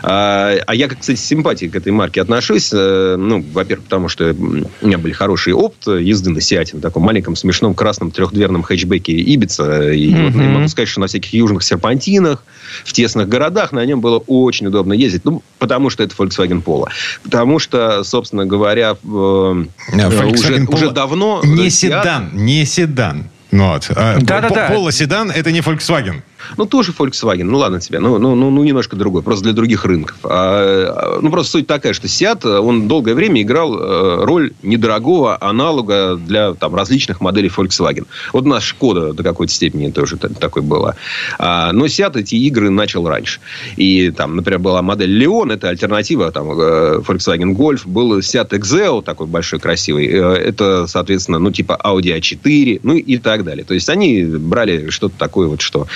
А, 0.02 0.54
а 0.66 0.74
я, 0.74 0.88
кстати, 0.88 1.18
с 1.18 1.24
симпатией 1.24 1.70
к 1.70 1.76
этой 1.76 1.92
марке 1.92 2.20
отношусь. 2.20 2.70
Э, 2.72 3.16
ну, 3.16 3.44
во-первых, 3.52 3.84
потому 3.84 4.08
что 4.08 4.34
у 4.34 4.86
меня 4.86 4.98
были 4.98 5.12
хорошие 5.12 5.54
опыт 5.54 5.86
езды 5.86 6.30
на 6.30 6.40
Сиате, 6.40 6.76
на 6.76 6.82
таком 6.82 7.04
маленьком 7.04 7.36
смешном 7.36 7.74
красном 7.74 8.10
трехдверном 8.10 8.62
хэтчбеке 8.62 9.12
Ибица. 9.12 9.92
И 9.92 10.10
mm-hmm. 10.10 10.30
вот, 10.30 10.42
я 10.42 10.48
могу 10.48 10.68
сказать, 10.68 10.88
что 10.88 11.00
на 11.00 11.06
всяких 11.06 11.32
южных 11.32 11.62
серпантинах, 11.62 12.44
в 12.84 12.92
тесных 12.92 13.28
городах 13.28 13.72
на 13.72 13.84
нем 13.84 14.00
было 14.00 14.18
очень 14.26 14.66
удобно 14.66 14.92
ездить. 14.92 15.24
Ну, 15.24 15.42
потому 15.58 15.90
что 15.90 16.02
это 16.02 16.14
Volkswagen 16.14 16.62
Polo. 16.62 16.86
Потому 17.22 17.58
что, 17.58 18.04
собственно 18.04 18.46
говоря, 18.46 18.96
э, 19.02 19.06
уже, 19.06 20.66
уже 20.68 20.90
давно... 20.90 21.40
Не 21.44 21.70
седан, 21.70 22.30
не 22.32 22.64
седан. 22.64 23.28
Ну 23.50 23.72
вот. 23.72 23.90
А, 23.94 24.18
Да-да-да. 24.20 24.68
Полоседан– 24.68 25.30
это 25.34 25.52
не 25.52 25.60
Volkswagen. 25.60 26.22
Ну, 26.56 26.66
тоже 26.66 26.92
Volkswagen. 26.92 27.44
Ну, 27.44 27.58
ладно 27.58 27.80
тебе. 27.80 27.98
Ну, 27.98 28.18
ну, 28.18 28.34
ну, 28.34 28.50
ну 28.50 28.64
немножко 28.64 28.96
другой. 28.96 29.22
Просто 29.22 29.44
для 29.44 29.52
других 29.52 29.84
рынков. 29.84 30.16
А, 30.24 31.18
ну, 31.20 31.30
просто 31.30 31.52
суть 31.52 31.66
такая, 31.66 31.92
что 31.92 32.06
Seat, 32.06 32.46
он 32.58 32.88
долгое 32.88 33.14
время 33.14 33.42
играл 33.42 33.74
э, 33.78 34.24
роль 34.24 34.52
недорогого 34.62 35.36
аналога 35.40 36.16
для 36.16 36.54
там, 36.54 36.74
различных 36.74 37.20
моделей 37.20 37.50
Volkswagen. 37.54 38.06
Вот 38.32 38.44
у 38.44 38.48
нас 38.48 38.62
Шкода 38.62 39.12
до 39.12 39.22
какой-то 39.22 39.52
степени 39.52 39.90
тоже 39.90 40.16
такой 40.16 40.62
была. 40.62 40.94
А, 41.38 41.72
но 41.72 41.86
Seat 41.86 42.18
эти 42.18 42.34
игры 42.36 42.70
начал 42.70 43.06
раньше. 43.06 43.40
И 43.76 44.10
там, 44.10 44.36
например, 44.36 44.60
была 44.60 44.82
модель 44.82 45.22
Leon, 45.22 45.52
это 45.52 45.68
альтернатива 45.68 46.30
там, 46.30 46.50
э, 46.50 47.00
Volkswagen 47.06 47.54
Golf. 47.54 47.82
Был 47.84 48.18
Seat 48.18 48.50
Exeo, 48.50 49.02
такой 49.02 49.26
большой, 49.26 49.60
красивый. 49.60 50.06
Э, 50.06 50.34
это, 50.34 50.86
соответственно, 50.86 51.38
ну, 51.38 51.50
типа 51.50 51.78
Audi 51.82 52.16
A4, 52.18 52.80
ну, 52.82 52.94
и 52.94 53.18
так 53.18 53.44
далее. 53.44 53.64
То 53.64 53.74
есть, 53.74 53.88
они 53.88 54.24
брали 54.24 54.90
что-то 54.90 55.14
такое 55.18 55.48
вот, 55.48 55.60
что 55.60 55.86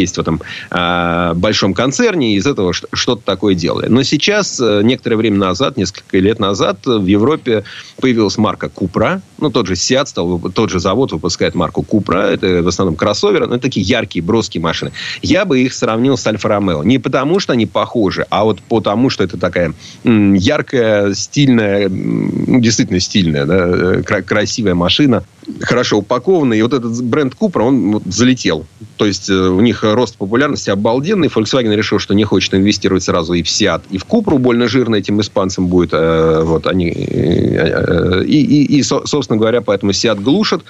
есть 0.00 0.16
в 0.16 0.20
этом 0.20 0.40
э, 0.70 1.32
большом 1.34 1.74
концерне, 1.74 2.34
и 2.34 2.36
из 2.36 2.46
этого 2.46 2.72
что-то 2.72 3.22
такое 3.24 3.54
делали. 3.54 3.86
Но 3.88 4.02
сейчас, 4.02 4.60
э, 4.60 4.80
некоторое 4.82 5.16
время 5.16 5.38
назад, 5.38 5.76
несколько 5.76 6.18
лет 6.18 6.38
назад, 6.38 6.78
в 6.84 7.06
Европе 7.06 7.64
появилась 8.00 8.38
марка 8.38 8.68
Купра. 8.68 9.22
Ну, 9.38 9.50
тот 9.50 9.66
же 9.66 9.74
Seat 9.74 10.06
стал, 10.06 10.38
тот 10.38 10.70
же 10.70 10.80
завод 10.80 11.12
выпускает 11.12 11.54
марку 11.54 11.82
Купра. 11.82 12.18
Это 12.18 12.62
в 12.62 12.68
основном 12.68 12.96
кроссоверы, 12.96 13.46
но 13.46 13.58
такие 13.58 13.84
яркие, 13.84 14.24
броские 14.24 14.62
машины. 14.62 14.92
Я 15.22 15.44
бы 15.44 15.60
их 15.60 15.72
сравнил 15.74 16.16
с 16.16 16.26
Альфа-Ромео. 16.26 16.82
Не 16.84 16.98
потому, 16.98 17.40
что 17.40 17.52
они 17.52 17.66
похожи, 17.66 18.26
а 18.30 18.44
вот 18.44 18.60
потому, 18.62 19.10
что 19.10 19.24
это 19.24 19.36
такая 19.38 19.74
яркая, 20.04 21.14
стильная, 21.14 21.86
м, 21.86 22.60
действительно 22.60 23.00
стильная, 23.00 23.46
да, 23.46 23.56
э, 23.58 24.02
красивая 24.02 24.74
машина, 24.74 25.24
хорошо 25.60 25.98
упакованная. 25.98 26.58
И 26.58 26.62
вот 26.62 26.72
этот 26.72 27.02
бренд 27.04 27.34
Купра, 27.34 27.62
он 27.62 28.02
залетел. 28.06 28.66
То 28.96 29.06
есть, 29.06 29.30
э, 29.30 29.34
у 29.34 29.60
них 29.60 29.82
рост 29.82 30.16
популярности 30.16 30.70
обалденный. 30.70 31.28
Volkswagen 31.28 31.74
решил, 31.74 31.98
что 31.98 32.14
не 32.14 32.24
хочет 32.24 32.54
инвестировать 32.54 33.02
сразу 33.02 33.34
и 33.34 33.42
в 33.42 33.46
Seat, 33.46 33.82
и 33.90 33.98
в 33.98 34.04
Купру. 34.04 34.38
Больно 34.38 34.68
жирно 34.68 34.96
этим 34.96 35.20
испанцам 35.20 35.66
будет. 35.66 35.90
Э, 35.92 36.42
вот 36.44 36.66
они... 36.66 36.90
Э, 36.90 38.22
и, 38.24 38.42
и, 38.42 38.78
и, 38.78 38.82
собственно 38.82 39.38
говоря, 39.38 39.60
поэтому 39.60 39.92
Seat 39.92 40.20
глушат 40.20 40.62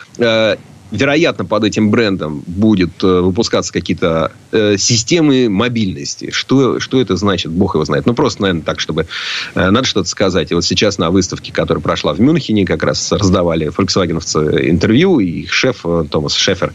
вероятно, 0.91 1.45
под 1.45 1.65
этим 1.65 1.91
брендом 1.91 2.43
будет 2.47 3.03
э, 3.03 3.21
выпускаться 3.21 3.73
какие-то 3.73 4.33
э, 4.53 4.77
системы 4.77 5.49
мобильности. 5.49 6.31
Что, 6.31 6.81
что 6.81 7.01
это 7.01 7.17
значит, 7.17 7.53
бог 7.53 7.75
его 7.75 7.85
знает. 7.85 8.07
Ну, 8.07 8.15
просто, 8.15 8.43
наверное, 8.43 8.63
так, 8.63 8.81
чтобы 8.81 9.07
э, 9.55 9.71
надо 9.71 9.87
что-то 9.87 10.09
сказать. 10.09 10.51
И 10.51 10.55
вот 10.55 10.65
сейчас 10.65 10.99
на 10.99 11.11
выставке, 11.11 11.53
которая 11.53 11.83
прошла 11.83 12.13
в 12.13 12.21
Мюнхене, 12.21 12.65
как 12.65 12.83
раз 12.83 13.13
раздавали 13.13 13.69
фольксвагеновцы 13.69 14.69
интервью, 14.69 15.21
и 15.21 15.43
их 15.43 15.53
шеф 15.53 15.81
э, 15.85 16.05
Томас 16.11 16.35
Шефер, 16.35 16.73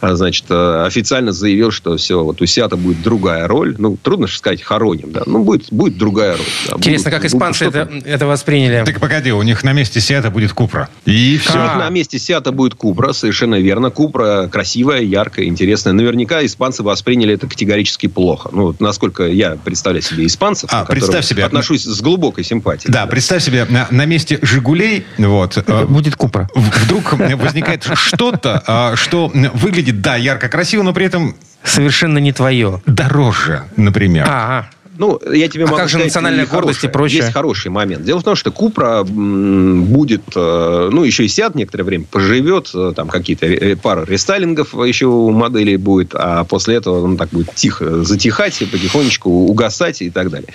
э, 0.00 0.14
значит, 0.14 0.44
э, 0.48 0.84
официально 0.86 1.32
заявил, 1.32 1.70
что 1.70 1.96
все, 1.96 2.22
вот 2.22 2.40
у 2.40 2.46
Сиата 2.46 2.76
будет 2.76 3.02
другая 3.02 3.46
роль. 3.46 3.74
Ну, 3.78 3.96
трудно 4.02 4.26
сказать, 4.26 4.62
хороним, 4.62 5.12
да. 5.12 5.22
Ну, 5.26 5.44
будет, 5.44 5.72
будет 5.72 5.98
другая 5.98 6.36
роль. 6.36 6.46
Да. 6.68 6.76
Интересно, 6.76 7.10
будут, 7.10 7.22
как 7.22 7.30
испанцы 7.30 7.64
это, 7.66 7.90
это 8.04 8.26
восприняли. 8.26 8.84
Так 8.84 9.00
погоди, 9.00 9.32
у 9.32 9.42
них 9.42 9.64
на 9.64 9.72
месте 9.72 10.00
Сиата 10.00 10.30
будет 10.30 10.52
Купра. 10.52 10.88
И 11.04 11.38
все. 11.38 11.58
А. 11.58 11.78
На 11.78 11.90
месте 11.90 12.18
Сиата 12.18 12.52
будет 12.52 12.74
Купра, 12.74 13.12
совершенно 13.12 13.41
совершенно 13.42 13.60
верно. 13.60 13.90
Купра 13.90 14.48
красивая, 14.50 15.00
яркая, 15.00 15.46
интересная. 15.46 15.92
Наверняка 15.92 16.44
испанцы 16.44 16.82
восприняли 16.82 17.34
это 17.34 17.48
категорически 17.48 18.06
плохо. 18.06 18.50
Ну, 18.52 18.74
насколько 18.78 19.24
я 19.24 19.56
представляю 19.56 20.02
себе 20.02 20.26
испанцев, 20.26 20.70
а, 20.72 20.84
представь 20.84 21.24
себе. 21.24 21.44
отношусь 21.44 21.82
с 21.84 22.00
глубокой 22.00 22.44
симпатией. 22.44 22.92
Да, 22.92 23.02
да. 23.02 23.06
представь 23.08 23.42
себе, 23.42 23.66
на, 23.68 23.88
на 23.90 24.06
месте 24.06 24.38
«Жигулей» 24.42 25.04
вот, 25.18 25.56
э, 25.56 25.84
будет 25.86 26.14
Купра. 26.16 26.48
Вдруг 26.54 27.14
возникает 27.14 27.84
что-то, 27.94 28.62
а, 28.66 28.96
что 28.96 29.30
выглядит, 29.54 30.00
да, 30.00 30.16
ярко, 30.16 30.48
красиво, 30.48 30.82
но 30.82 30.92
при 30.92 31.06
этом... 31.06 31.34
Совершенно 31.64 32.18
не 32.18 32.32
твое. 32.32 32.82
Дороже, 32.86 33.64
например. 33.76 34.26
Ага. 34.28 34.68
Ну, 34.98 35.18
я 35.32 35.48
тебе 35.48 35.64
а 35.64 35.66
могу 35.68 35.76
как 35.78 35.88
же 35.88 35.92
сказать, 35.92 36.08
национальная 36.08 36.46
гордость 36.46 36.84
и 36.84 36.88
прочее? 36.88 37.20
Есть 37.20 37.32
хороший 37.32 37.70
момент. 37.70 38.04
Дело 38.04 38.20
в 38.20 38.24
том, 38.24 38.36
что 38.36 38.52
Купра 38.52 39.04
будет, 39.04 40.22
э, 40.36 40.88
ну, 40.92 41.04
еще 41.04 41.24
и 41.24 41.28
сядет 41.28 41.54
некоторое 41.54 41.84
время, 41.84 42.04
поживет, 42.10 42.70
э, 42.74 42.92
там 42.94 43.08
какие-то 43.08 43.78
пара 43.82 44.04
рестайлингов 44.04 44.74
еще 44.74 45.06
у 45.06 45.30
модели 45.30 45.76
будет, 45.76 46.14
а 46.14 46.44
после 46.44 46.76
этого 46.76 47.02
он 47.02 47.16
так 47.16 47.30
будет 47.30 47.54
тихо 47.54 48.04
затихать, 48.04 48.60
и 48.60 48.66
потихонечку 48.66 49.30
угасать 49.30 50.02
и 50.02 50.10
так 50.10 50.30
далее. 50.30 50.48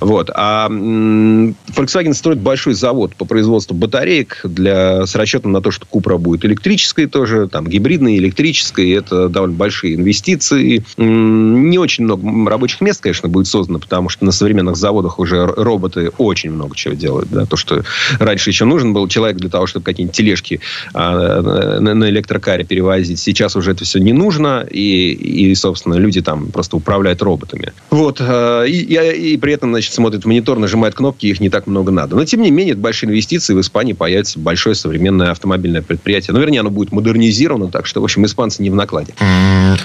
Вот. 0.00 0.30
А 0.32 0.68
Volkswagen 0.68 2.14
строит 2.14 2.38
большой 2.38 2.74
завод 2.74 3.16
по 3.16 3.24
производству 3.24 3.74
батареек 3.74 4.40
для, 4.44 5.04
с 5.04 5.14
расчетом 5.16 5.50
на 5.52 5.60
то, 5.60 5.72
что 5.72 5.86
Купра 5.86 6.16
будет 6.16 6.44
электрической 6.44 7.06
тоже, 7.06 7.48
там, 7.48 7.66
гибридной, 7.66 8.18
электрической. 8.18 8.90
Это 8.90 9.28
довольно 9.28 9.56
большие 9.56 9.96
инвестиции. 9.96 10.84
Не 10.96 11.78
очень 11.78 12.04
много 12.04 12.48
рабочих 12.48 12.80
мест, 12.80 13.00
конечно, 13.00 13.28
будет 13.28 13.48
создано 13.48 13.79
потому 13.80 14.08
что 14.08 14.24
на 14.24 14.32
современных 14.32 14.76
заводах 14.76 15.18
уже 15.18 15.46
роботы 15.46 16.10
очень 16.18 16.50
много 16.50 16.76
чего 16.76 16.94
делают. 16.94 17.30
Да? 17.30 17.46
То, 17.46 17.56
что 17.56 17.82
раньше 18.18 18.50
еще 18.50 18.64
нужен 18.64 18.92
был 18.92 19.08
человек 19.08 19.38
для 19.38 19.50
того, 19.50 19.66
чтобы 19.66 19.84
какие-нибудь 19.84 20.16
тележки 20.16 20.60
а, 20.94 21.80
на, 21.80 21.94
на 21.94 22.08
электрокаре 22.08 22.64
перевозить. 22.64 23.18
Сейчас 23.18 23.56
уже 23.56 23.72
это 23.72 23.84
все 23.84 23.98
не 23.98 24.12
нужно, 24.12 24.66
и, 24.70 25.12
и, 25.12 25.54
собственно, 25.54 25.94
люди 25.94 26.20
там 26.20 26.50
просто 26.50 26.76
управляют 26.76 27.22
роботами. 27.22 27.72
Вот. 27.90 28.18
А, 28.20 28.64
и, 28.64 28.72
и, 28.72 29.32
и 29.34 29.36
при 29.36 29.52
этом, 29.52 29.70
значит, 29.70 29.92
смотрит 29.92 30.24
в 30.24 30.26
монитор, 30.26 30.58
нажимает 30.58 30.94
кнопки, 30.94 31.26
их 31.26 31.40
не 31.40 31.50
так 31.50 31.66
много 31.66 31.90
надо. 31.90 32.16
Но, 32.16 32.24
тем 32.24 32.42
не 32.42 32.50
менее, 32.50 32.72
это 32.72 32.80
большие 32.80 33.10
инвестиции. 33.10 33.54
В 33.54 33.60
Испании 33.60 33.92
появится 33.92 34.38
большое 34.38 34.74
современное 34.74 35.30
автомобильное 35.30 35.82
предприятие. 35.82 36.34
Ну, 36.34 36.40
вернее, 36.40 36.60
оно 36.60 36.70
будет 36.70 36.92
модернизировано, 36.92 37.68
так 37.68 37.86
что, 37.86 38.00
в 38.00 38.04
общем, 38.04 38.24
испанцы 38.24 38.62
не 38.62 38.70
в 38.70 38.74
накладе. 38.74 39.14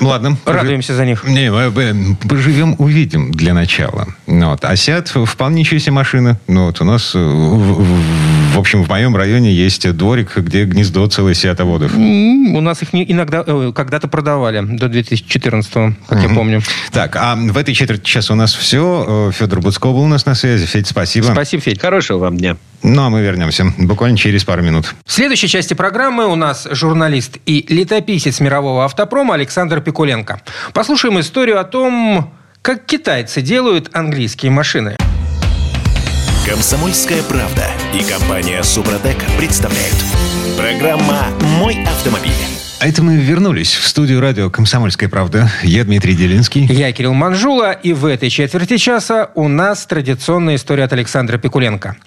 Ладно. 0.02 0.38
Радуемся 0.46 0.96
за 0.96 1.06
них. 1.06 1.24
Не, 1.24 1.52
поживем, 2.28 2.76
увидим 2.80 3.32
для 3.32 3.54
начала 3.54 3.85
начала. 3.86 4.08
Ну 4.28 4.50
вот. 4.50 4.64
А 4.64 4.74
Seat 4.74 5.26
вполне 5.26 5.62
ничего 5.62 5.80
себе 5.80 5.94
машина. 5.94 6.40
Ну, 6.48 6.68
вот 6.68 6.82
у 6.82 6.86
нас 6.86 7.14
в, 7.14 7.18
в, 7.18 8.56
В 8.56 8.60
общем, 8.60 8.84
в 8.84 8.90
моем 8.90 9.16
районе 9.16 9.54
есть 9.54 9.90
дворик, 9.96 10.38
где 10.38 10.66
гнездо 10.66 11.08
целое 11.08 11.34
сеатоводов. 11.34 11.94
У 11.96 12.62
нас 12.62 12.82
их 12.82 12.90
иногда, 12.94 13.44
э, 13.46 13.72
когда-то 13.76 14.08
продавали 14.08 14.62
до 14.62 14.88
2014 14.88 15.74
как 16.08 16.22
я 16.22 16.30
помню. 16.30 16.62
Так, 16.92 17.16
а 17.16 17.36
в 17.36 17.58
этой 17.58 17.74
четверти 17.74 18.06
часа 18.06 18.34
у 18.34 18.36
нас 18.36 18.54
все. 18.54 19.30
Э, 19.30 19.32
Федор 19.34 19.62
Буцко 19.62 19.88
был 19.88 20.02
у 20.02 20.08
нас 20.08 20.26
на 20.26 20.36
связи. 20.36 20.66
Федь, 20.66 20.88
спасибо. 20.88 21.26
Спасибо, 21.26 21.62
Федь. 21.62 21.82
Хорошего 21.82 22.20
вам 22.20 22.38
дня. 22.38 22.58
Ну, 22.84 23.04
а 23.04 23.10
мы 23.10 23.22
вернемся 23.22 23.66
буквально 23.78 24.18
через 24.18 24.44
пару 24.44 24.62
минут. 24.62 24.94
В 25.06 25.12
следующей 25.12 25.48
части 25.48 25.74
программы 25.74 26.28
у 26.28 26.36
нас 26.36 26.68
журналист 26.70 27.38
и 27.46 27.66
летописец 27.68 28.40
мирового 28.40 28.86
автопрома 28.86 29.34
Александр 29.34 29.82
Пикуленко. 29.82 30.42
Послушаем 30.74 31.20
историю 31.20 31.60
о 31.60 31.64
том, 31.64 32.32
как 32.66 32.84
китайцы 32.88 33.44
делают 33.44 33.92
английские 33.94 34.52
машины. 34.52 34.96
Комсомольская 36.50 37.22
правда 37.22 37.68
и 37.94 38.04
компания 38.04 38.64
Супротек 38.64 39.18
представляют. 39.38 39.94
Программа 40.58 41.28
«Мой 41.60 41.78
автомобиль». 41.84 42.32
А 42.80 42.88
это 42.88 43.04
мы 43.04 43.18
вернулись 43.18 43.72
в 43.76 43.88
студию 43.88 44.20
радио 44.20 44.50
«Комсомольская 44.50 45.10
правда». 45.10 45.48
Я 45.62 45.84
Дмитрий 45.84 46.16
Делинский. 46.16 46.66
Я 46.66 46.92
Кирилл 46.92 47.14
Манжула, 47.14 47.72
и 47.72 47.94
в 47.94 48.04
этой 48.04 48.32
четверти 48.32 48.78
часа 48.78 49.30
у 49.36 49.48
нас 49.48 49.86
традиционная 49.86 50.56
история 50.56 50.86
от 50.86 50.94
Александра 50.94 51.38
Пикуленко. 51.38 51.98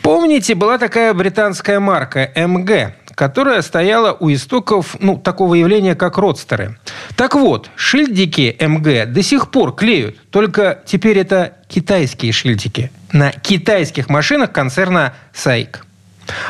Помните, 0.00 0.54
была 0.54 0.78
такая 0.78 1.12
британская 1.12 1.78
марка 1.78 2.30
МГ, 2.34 2.94
которая 3.14 3.62
стояла 3.62 4.16
у 4.18 4.32
истоков 4.32 4.96
ну, 5.00 5.16
такого 5.16 5.54
явления, 5.54 5.94
как 5.94 6.18
родстеры. 6.18 6.78
Так 7.16 7.34
вот, 7.34 7.70
шильдики 7.76 8.56
МГ 8.60 9.12
до 9.12 9.22
сих 9.22 9.50
пор 9.50 9.74
клеют, 9.74 10.16
только 10.30 10.82
теперь 10.86 11.18
это 11.18 11.54
китайские 11.68 12.32
шильдики 12.32 12.90
на 13.12 13.32
китайских 13.32 14.08
машинах 14.08 14.52
концерна 14.52 15.14
SAIC. 15.34 15.76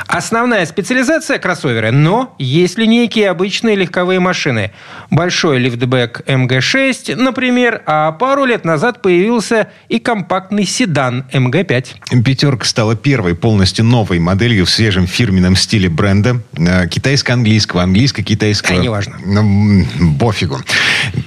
Основная 0.07 0.66
специализация– 0.66 1.39
кроссоверы, 1.41 1.91
но 1.91 2.35
есть 2.39 2.78
линейки 2.78 3.20
и 3.20 3.24
обычные 3.24 3.76
легковые 3.76 4.20
машины. 4.20 4.72
Большой 5.11 5.59
лифтбэк 5.59 6.22
МГ-6, 6.26 7.16
например, 7.16 7.83
а 7.87 8.12
пару 8.12 8.45
лет 8.45 8.64
назад 8.64 9.03
появился 9.03 9.68
и 9.89 9.99
компактный 9.99 10.64
седан 10.64 11.24
МГ-5. 11.33 12.22
Пятерка 12.24 12.64
стала 12.64 12.97
первой 12.97 13.35
полностью 13.35 13.85
новой 13.85 14.18
моделью 14.18 14.66
в 14.66 14.70
свежем 14.70 15.07
фирменном 15.07 15.57
стиле 15.57 15.89
бренда. 15.89 16.41
Э, 16.57 16.87
китайско-английского, 16.89 17.83
английско-китайского. 17.83 18.78
А, 18.78 18.83
неважно. 18.83 19.16
Ну, 19.24 19.87
пофигу. 20.18 20.61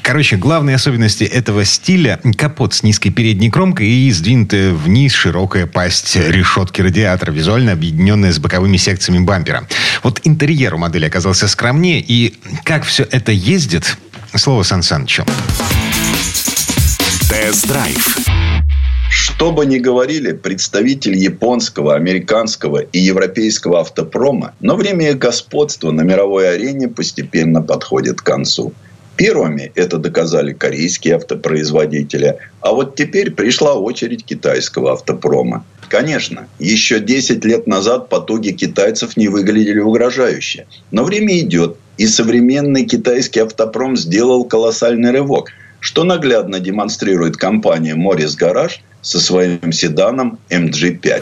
Короче, 0.01 0.37
главные 0.37 0.75
особенности 0.75 1.23
этого 1.23 1.65
стиля– 1.65 2.19
капот 2.37 2.73
с 2.73 2.83
низкой 2.83 3.09
передней 3.09 3.49
кромкой 3.49 3.87
и 3.87 4.11
сдвинутая 4.11 4.73
вниз 4.73 5.13
широкая 5.13 5.65
пасть 5.65 6.15
решетки 6.15 6.81
радиатора, 6.81 7.31
визуально 7.31 7.71
объединенная 7.71 8.31
с 8.31 8.39
боковыми 8.43 8.77
секциями 8.77 9.23
бампера. 9.23 9.67
Вот 10.03 10.21
интерьер 10.23 10.75
у 10.75 10.77
модели 10.77 11.05
оказался 11.05 11.47
скромнее, 11.47 11.99
и 11.99 12.35
как 12.63 12.83
все 12.83 13.07
это 13.09 13.31
ездит, 13.31 13.97
слово 14.35 14.61
Сан 14.63 14.83
Санычу. 14.83 15.25
Тест-драйв. 17.29 18.19
Что 19.09 19.51
бы 19.51 19.65
ни 19.65 19.77
говорили 19.77 20.33
представители 20.33 21.15
японского, 21.15 21.95
американского 21.95 22.79
и 22.79 22.99
европейского 22.99 23.79
автопрома, 23.79 24.53
но 24.59 24.75
время 24.75 25.11
их 25.11 25.19
господства 25.19 25.91
на 25.91 26.01
мировой 26.01 26.55
арене 26.55 26.87
постепенно 26.87 27.61
подходит 27.61 28.21
к 28.21 28.25
концу. 28.25 28.73
Первыми 29.15 29.71
это 29.75 29.97
доказали 29.97 30.53
корейские 30.53 31.15
автопроизводители, 31.15 32.37
а 32.61 32.73
вот 32.73 32.95
теперь 32.95 33.31
пришла 33.31 33.75
очередь 33.75 34.25
китайского 34.25 34.93
автопрома. 34.93 35.65
Конечно, 35.87 36.47
еще 36.57 36.99
10 36.99 37.45
лет 37.45 37.67
назад 37.67 38.09
потуги 38.09 38.49
китайцев 38.49 39.15
не 39.15 39.27
выглядели 39.27 39.79
угрожающе. 39.79 40.65
Но 40.89 41.03
время 41.03 41.39
идет, 41.39 41.77
и 41.97 42.07
современный 42.07 42.85
китайский 42.85 43.41
автопром 43.41 43.95
сделал 43.95 44.45
колоссальный 44.45 45.11
рывок, 45.11 45.51
что 45.79 46.03
наглядно 46.03 46.59
демонстрирует 46.59 47.37
компания 47.37 47.95
Morris 47.95 48.35
Garage 48.39 48.79
со 49.01 49.19
своим 49.19 49.71
седаном 49.71 50.39
MG5. 50.49 51.21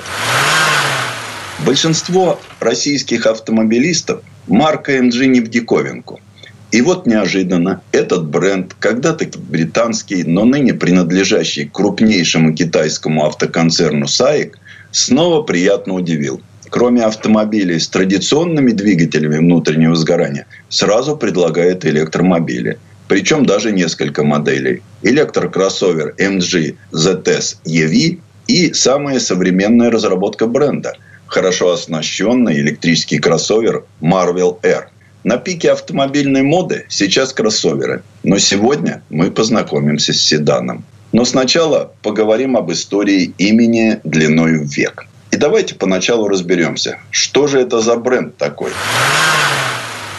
Большинство 1.66 2.40
российских 2.62 3.26
автомобилистов 3.26 4.22
марка 4.48 4.98
MG 4.98 5.26
не 5.26 5.42
в 5.42 5.50
диковинку– 5.50 6.22
и 6.72 6.82
вот 6.82 7.06
неожиданно 7.06 7.82
этот 7.92 8.28
бренд, 8.28 8.74
когда-то 8.80 9.28
британский, 9.38 10.24
но 10.24 10.46
ныне 10.46 10.74
принадлежащий 10.74 11.70
крупнейшему 11.72 12.54
китайскому 12.54 13.26
автоконцерну 13.26 14.06
SAIC, 14.06 14.54
снова 14.92 15.44
приятно 15.44 15.96
удивил. 15.96 16.42
Кроме 16.70 17.04
автомобилей 17.04 17.78
с 17.78 17.90
традиционными 17.90 18.72
двигателями 18.72 19.38
внутреннего 19.38 19.96
сгорания, 19.96 20.48
сразу 20.70 21.18
предлагает 21.18 21.86
электромобили. 21.86 22.78
Причем 23.10 23.46
даже 23.46 23.74
несколько 23.74 24.24
моделей. 24.24 24.82
Электрокроссовер 25.02 26.16
MG 26.18 26.78
ZS 26.94 27.58
EV 27.66 28.20
и 28.48 28.74
самая 28.74 29.20
современная 29.20 29.92
разработка 29.92 30.48
бренда– 30.48 30.94
хорошо 31.28 31.72
оснащенный 31.72 32.60
электрический 32.62 33.20
кроссовер 33.20 33.84
Marvel 34.02 34.58
R– 34.64 34.90
на 35.24 35.38
пике 35.38 35.72
автомобильной 35.72 36.42
моды 36.42 36.86
сейчас 36.90 37.34
кроссоверы. 37.34 38.04
Но 38.24 38.38
сегодня 38.40 39.02
мы 39.10 39.32
познакомимся 39.32 40.14
с 40.14 40.22
седаном. 40.22 40.84
Но 41.12 41.26
сначала 41.26 41.92
поговорим 42.02 42.58
об 42.58 42.72
истории 42.72 43.34
имени 43.38 44.00
длиной 44.04 44.60
в 44.60 44.64
век. 44.76 45.06
И 45.32 45.38
давайте 45.38 45.76
поначалу 45.76 46.28
разберемся, 46.28 47.00
что 47.12 47.48
же 47.48 47.60
это 47.60 47.82
за 47.82 47.96
бренд 47.98 48.38
такой. 48.38 48.72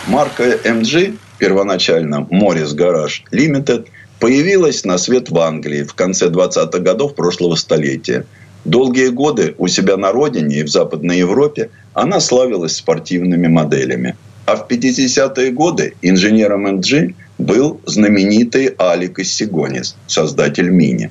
Марка 0.07 0.45
MG, 0.65 1.17
первоначально 1.39 2.27
Morris 2.31 2.75
Garage 2.75 3.23
Limited, 3.31 3.87
появилась 4.19 4.85
на 4.85 4.99
свет 4.99 5.31
в 5.31 5.39
Англии 5.39 5.83
в 5.83 5.95
конце 5.95 6.29
20-х 6.29 6.79
годов 6.79 7.15
прошлого 7.15 7.57
столетия. 7.57 8.25
Долгие 8.65 9.09
годы 9.09 9.55
у 9.59 9.67
себя 9.67 9.97
на 9.97 10.13
родине 10.13 10.61
и 10.61 10.63
в 10.63 10.69
Западной 10.69 11.19
Европе 11.19 11.71
она 11.95 12.21
славилась 12.21 12.77
спортивными 12.77 13.49
моделями– 13.49 14.17
а 14.47 14.57
в 14.57 14.67
50-е 14.69 15.51
годы 15.53 15.95
инженером 16.03 16.67
МГ 16.77 17.15
был 17.39 17.81
знаменитый 17.87 18.75
Алик 18.79 19.19
Иссигонис, 19.19 19.97
создатель 20.07 20.69
Мини. 20.69 21.11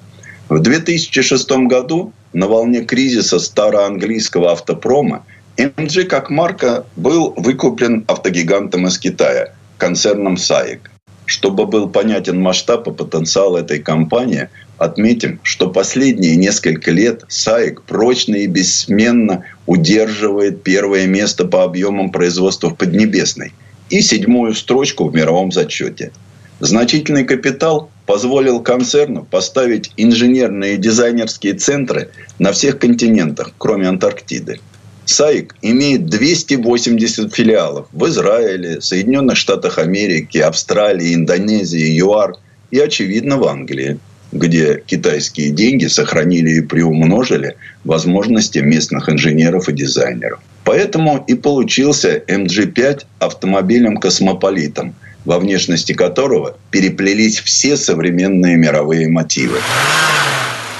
В 0.49 0.59
2006 0.59 1.51
году 1.67 2.13
на 2.33 2.47
волне 2.47 2.81
кризиса 2.81 3.39
староанглийского 3.39 4.51
автопрома 4.51 5.25
МГ 5.57 6.07
как 6.07 6.29
марка 6.29 6.85
был 6.95 7.33
выкуплен 7.37 8.03
автогигантом 8.07 8.87
из 8.87 8.97
Китая, 8.97 9.53
концерном 9.77 10.37
САИК. 10.37 10.90
Чтобы 11.31 11.65
был 11.65 11.87
понятен 11.87 12.41
масштаб 12.41 12.89
и 12.89 12.91
потенциал 12.91 13.55
этой 13.55 13.79
компании, 13.79 14.49
отметим, 14.77 15.39
что 15.43 15.69
последние 15.69 16.35
несколько 16.35 16.91
лет 16.91 17.23
САИК 17.29 17.83
прочно 17.83 18.35
и 18.35 18.47
бессменно 18.47 19.45
удерживает 19.65 20.61
первое 20.61 21.07
место 21.07 21.45
по 21.45 21.63
объемам 21.63 22.11
производства 22.11 22.69
в 22.69 22.75
Поднебесной 22.75 23.53
и 23.89 24.01
седьмую 24.01 24.53
строчку 24.53 25.07
в 25.07 25.15
мировом 25.15 25.53
зачете. 25.53 26.11
Значительный 26.59 27.23
капитал 27.23 27.89
позволил 28.05 28.59
концерну 28.59 29.23
поставить 29.23 29.93
инженерные 29.95 30.73
и 30.73 30.77
дизайнерские 30.77 31.53
центры 31.53 32.09
на 32.39 32.51
всех 32.51 32.77
континентах, 32.77 33.53
кроме 33.57 33.87
Антарктиды. 33.87 34.59
САИК 35.05 35.55
имеет 35.61 36.05
280 36.07 37.33
филиалов 37.33 37.87
в 37.91 38.05
Израиле, 38.07 38.81
Соединенных 38.81 39.37
Штатах 39.37 39.77
Америки, 39.77 40.37
Австралии, 40.37 41.15
Индонезии, 41.15 41.97
ЮАР 41.99 42.35
и, 42.71 42.79
очевидно, 42.79 43.37
в 43.37 43.45
Англии 43.45 43.99
где 44.31 44.81
китайские 44.85 45.49
деньги 45.49 45.87
сохранили 45.87 46.51
и 46.51 46.61
приумножили 46.61 47.57
возможности 47.83 48.59
местных 48.59 49.09
инженеров 49.09 49.67
и 49.69 49.73
дизайнеров. 49.73 50.39
Поэтому 50.63 51.23
и 51.27 51.35
получился 51.35 52.17
MG5 52.27 53.05
автомобилем-космополитом, 53.19 54.95
во 55.25 55.39
внешности 55.39 55.93
которого 55.93 56.57
переплелись 56.69 57.39
все 57.39 57.77
современные 57.77 58.57
мировые 58.57 59.09
мотивы. 59.09 59.57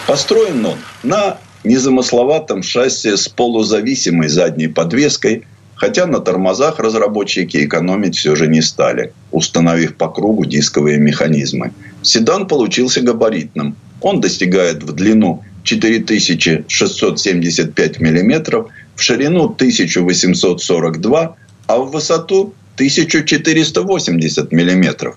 Построен 0.08 0.66
он 0.66 0.78
на 1.04 1.38
незамысловатом 1.64 2.64
шасси 2.64 3.16
с 3.16 3.28
полузависимой 3.28 4.30
задней 4.30 4.68
подвеской, 4.68 5.46
хотя 5.76 6.06
на 6.06 6.20
тормозах 6.20 6.80
разработчики 6.80 7.66
экономить 7.66 8.16
все 8.16 8.36
же 8.36 8.48
не 8.48 8.62
стали, 8.62 9.14
установив 9.32 9.96
по 9.96 10.10
кругу 10.10 10.46
дисковые 10.46 10.98
механизмы– 10.98 11.74
Седан 12.02 12.48
получился 12.48 13.02
габаритным. 13.02 13.76
Он 14.02 14.22
достигает 14.22 14.84
в 14.84 14.94
длину 14.94 15.44
4675 15.64 18.00
миллиметров, 18.00 18.70
в 18.96 19.02
ширину 19.02 19.46
1842, 19.46 21.36
а 21.68 21.78
в 21.78 21.92
высоту 21.92 22.54
1480 22.76 24.52
миллиметров. 24.52 25.16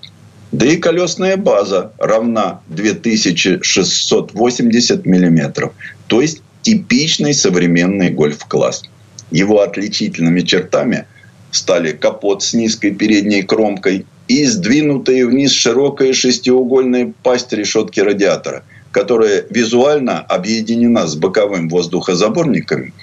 Да 0.55 0.65
и 0.67 0.77
колесная 0.77 1.35
база 1.35 1.91
равна 1.97 2.61
2680 2.69 5.05
миллиметров. 5.05 5.73
То 6.07 6.21
есть 6.21 6.41
типичный 6.61 7.33
современный 7.33 8.09
гольф-класс. 8.09 8.83
Его 9.31 9.59
отличительными 9.59 10.39
чертами 10.39 11.07
стали 11.51 11.91
капот 11.91 12.41
с 12.41 12.53
низкой 12.53 12.91
передней 12.91 13.41
кромкой 13.41 14.05
и 14.29 14.45
сдвинутая 14.45 15.25
вниз 15.25 15.51
широкая 15.51 16.13
шестиугольная 16.13 17.13
пасть 17.21 17.51
решетки 17.51 17.99
радиатора, 17.99 18.63
которая 18.91 19.43
визуально 19.49 20.21
объединена 20.21 21.05
с 21.05 21.17
боковым 21.17 21.67
воздухозаборниками, 21.67 22.93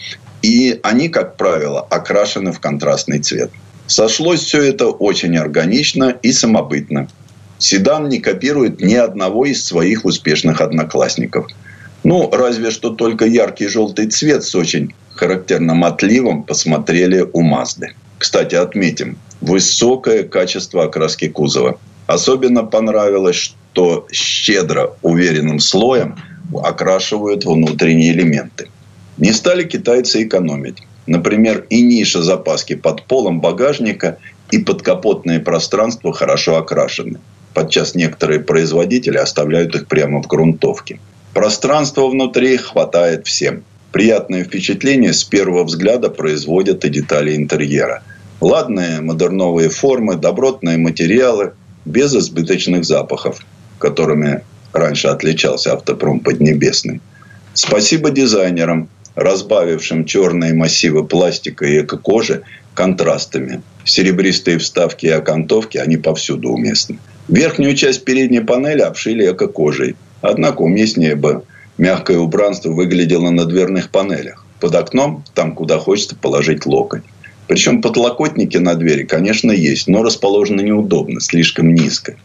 и 0.41 0.81
они, 0.83 1.11
как 1.11 1.37
правило, 1.37 1.87
окрашены 1.91 2.53
в 2.53 2.61
контрастный 2.61 3.19
цвет. 3.19 3.51
Сошлось 3.87 4.41
все 4.41 4.63
это 4.63 4.87
очень 4.87 5.37
органично 5.37 6.17
и 6.23 6.33
самобытно. 6.33 7.09
Седан 7.63 8.09
не 8.09 8.19
копирует 8.19 8.81
ни 8.81 8.95
одного 8.95 9.47
из 9.47 9.65
своих 9.65 10.05
успешных 10.05 10.61
одноклассников. 10.61 11.47
Ну, 12.03 12.29
разве 12.33 12.73
что 12.73 12.91
только 12.91 13.25
яркий 13.25 13.69
желтый 13.69 14.09
цвет 14.09 14.43
с 14.43 14.57
очень 14.57 14.93
характерным 15.15 15.85
отливом 15.85 16.43
посмотрели 16.43 17.25
у 17.33 17.41
Мазды. 17.43 17.95
Кстати, 18.19 18.57
отметим, 18.57 19.17
высокое 19.41 20.25
качество 20.25 20.87
окраски 20.87 21.29
кузова. 21.29 21.79
Особенно 22.09 22.65
понравилось, 22.65 23.37
что 23.37 24.09
щедро 24.11 24.97
уверенным 25.03 25.61
слоем 25.61 26.17
окрашивают 26.65 27.45
внутренние 27.45 28.11
элементы. 28.13 28.71
Не 29.19 29.33
стали 29.33 29.63
китайцы 29.63 30.25
экономить. 30.25 30.83
Например, 31.07 31.65
и 31.71 31.81
ниша 31.81 32.25
запаски 32.25 32.75
под 32.75 33.05
полом 33.07 33.41
багажника 33.41 34.19
и 34.51 34.59
подкапотное 34.59 35.39
пространство 35.39 36.13
хорошо 36.13 36.57
окрашены. 36.57 37.21
Подчас 37.55 37.95
некоторые 37.95 38.41
производители 38.41 39.19
оставляют 39.19 39.75
их 39.75 39.87
прямо 39.87 40.23
в 40.23 40.27
грунтовке. 40.27 40.99
Пространства 41.35 42.09
внутри 42.09 42.57
хватает 42.57 43.27
всем. 43.27 43.65
Приятное 43.91 44.45
впечатление 44.45 45.13
с 45.13 45.23
первого 45.25 45.65
взгляда 45.65 46.09
производят 46.09 46.85
и 46.85 46.89
детали 46.89 47.37
интерьера. 47.37 48.03
Ладные 48.41 49.01
модерновые 49.01 49.69
формы, 49.69 50.17
добротные 50.17 50.79
материалы, 50.79 51.53
без 51.85 52.15
избыточных 52.15 52.85
запахов, 52.85 53.41
которыми 53.79 54.43
раньше 54.73 55.09
отличался 55.09 55.75
автопром 55.75 56.21
Поднебесный. 56.21 57.01
Спасибо 57.55 58.11
дизайнерам, 58.11 58.89
разбавившим 59.15 60.07
черные 60.07 60.55
массивы 60.55 61.05
пластика 61.05 61.67
и 61.67 61.83
эко-кожи 61.83 62.43
контрастами. 62.75 63.63
Серебристые 63.85 64.59
вставки 64.59 65.07
и 65.07 65.11
окантовки, 65.11 65.77
они 65.77 65.99
повсюду 65.99 66.51
уместны. 66.51 66.99
Верхнюю 67.33 67.75
часть 67.75 68.05
передней 68.05 68.41
панели 68.41 68.83
обшили 68.83 69.33
эко-кожей. 69.33 69.97
Однако 70.21 70.61
уместнее 70.61 71.17
бы 71.17 71.43
мягкое 71.79 72.19
убранство 72.19 72.69
выглядело 72.69 73.31
на 73.31 73.47
дверных 73.47 73.89
панелях. 73.89 74.45
Под 74.61 74.75
окном, 74.75 75.25
там, 75.35 75.55
куда 75.55 75.79
хочется 75.79 76.15
положить 76.15 76.67
локоть. 76.67 77.01
Причем 77.49 77.81
подлокотники 77.81 78.59
на 78.59 78.75
двери, 78.75 79.05
конечно, 79.05 79.51
есть, 79.51 79.89
но 79.89 80.03
расположены 80.03 80.61
неудобно, 80.61 81.23
слишком 81.23 81.75
низко. 81.75 82.17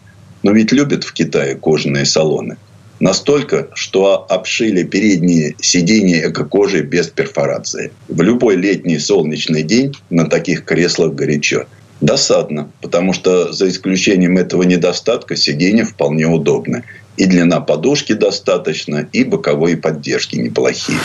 Но 0.43 0.51
ведь 0.51 0.73
любят 0.73 1.05
в 1.05 1.13
Китае 1.13 1.55
кожаные 1.55 2.05
салоны. 2.05 2.57
Настолько, 2.99 3.69
что 3.75 4.25
обшили 4.27 4.83
передние 4.83 5.55
сиденья 5.61 6.27
эко-кожей 6.27 6.81
без 6.81 7.07
перфорации. 7.07 7.93
В 8.09 8.21
любой 8.21 8.57
летний 8.57 8.99
солнечный 8.99 9.63
день 9.63 9.95
на 10.09 10.25
таких 10.25 10.65
креслах 10.65 11.13
горячо. 11.13 11.63
Досадно, 12.01 12.71
потому 12.81 13.13
что 13.13 13.51
за 13.51 13.69
исключением 13.69 14.37
этого 14.37 14.63
недостатка 14.63 15.35
сиденья 15.35 15.83
вполне 15.83 16.27
удобны. 16.27 16.83
И 17.17 17.25
длина 17.25 17.59
подушки 17.59 18.13
достаточно, 18.13 19.07
и 19.11 19.23
боковые 19.23 19.75
поддержки 19.77 20.35
неплохие. 20.35 20.99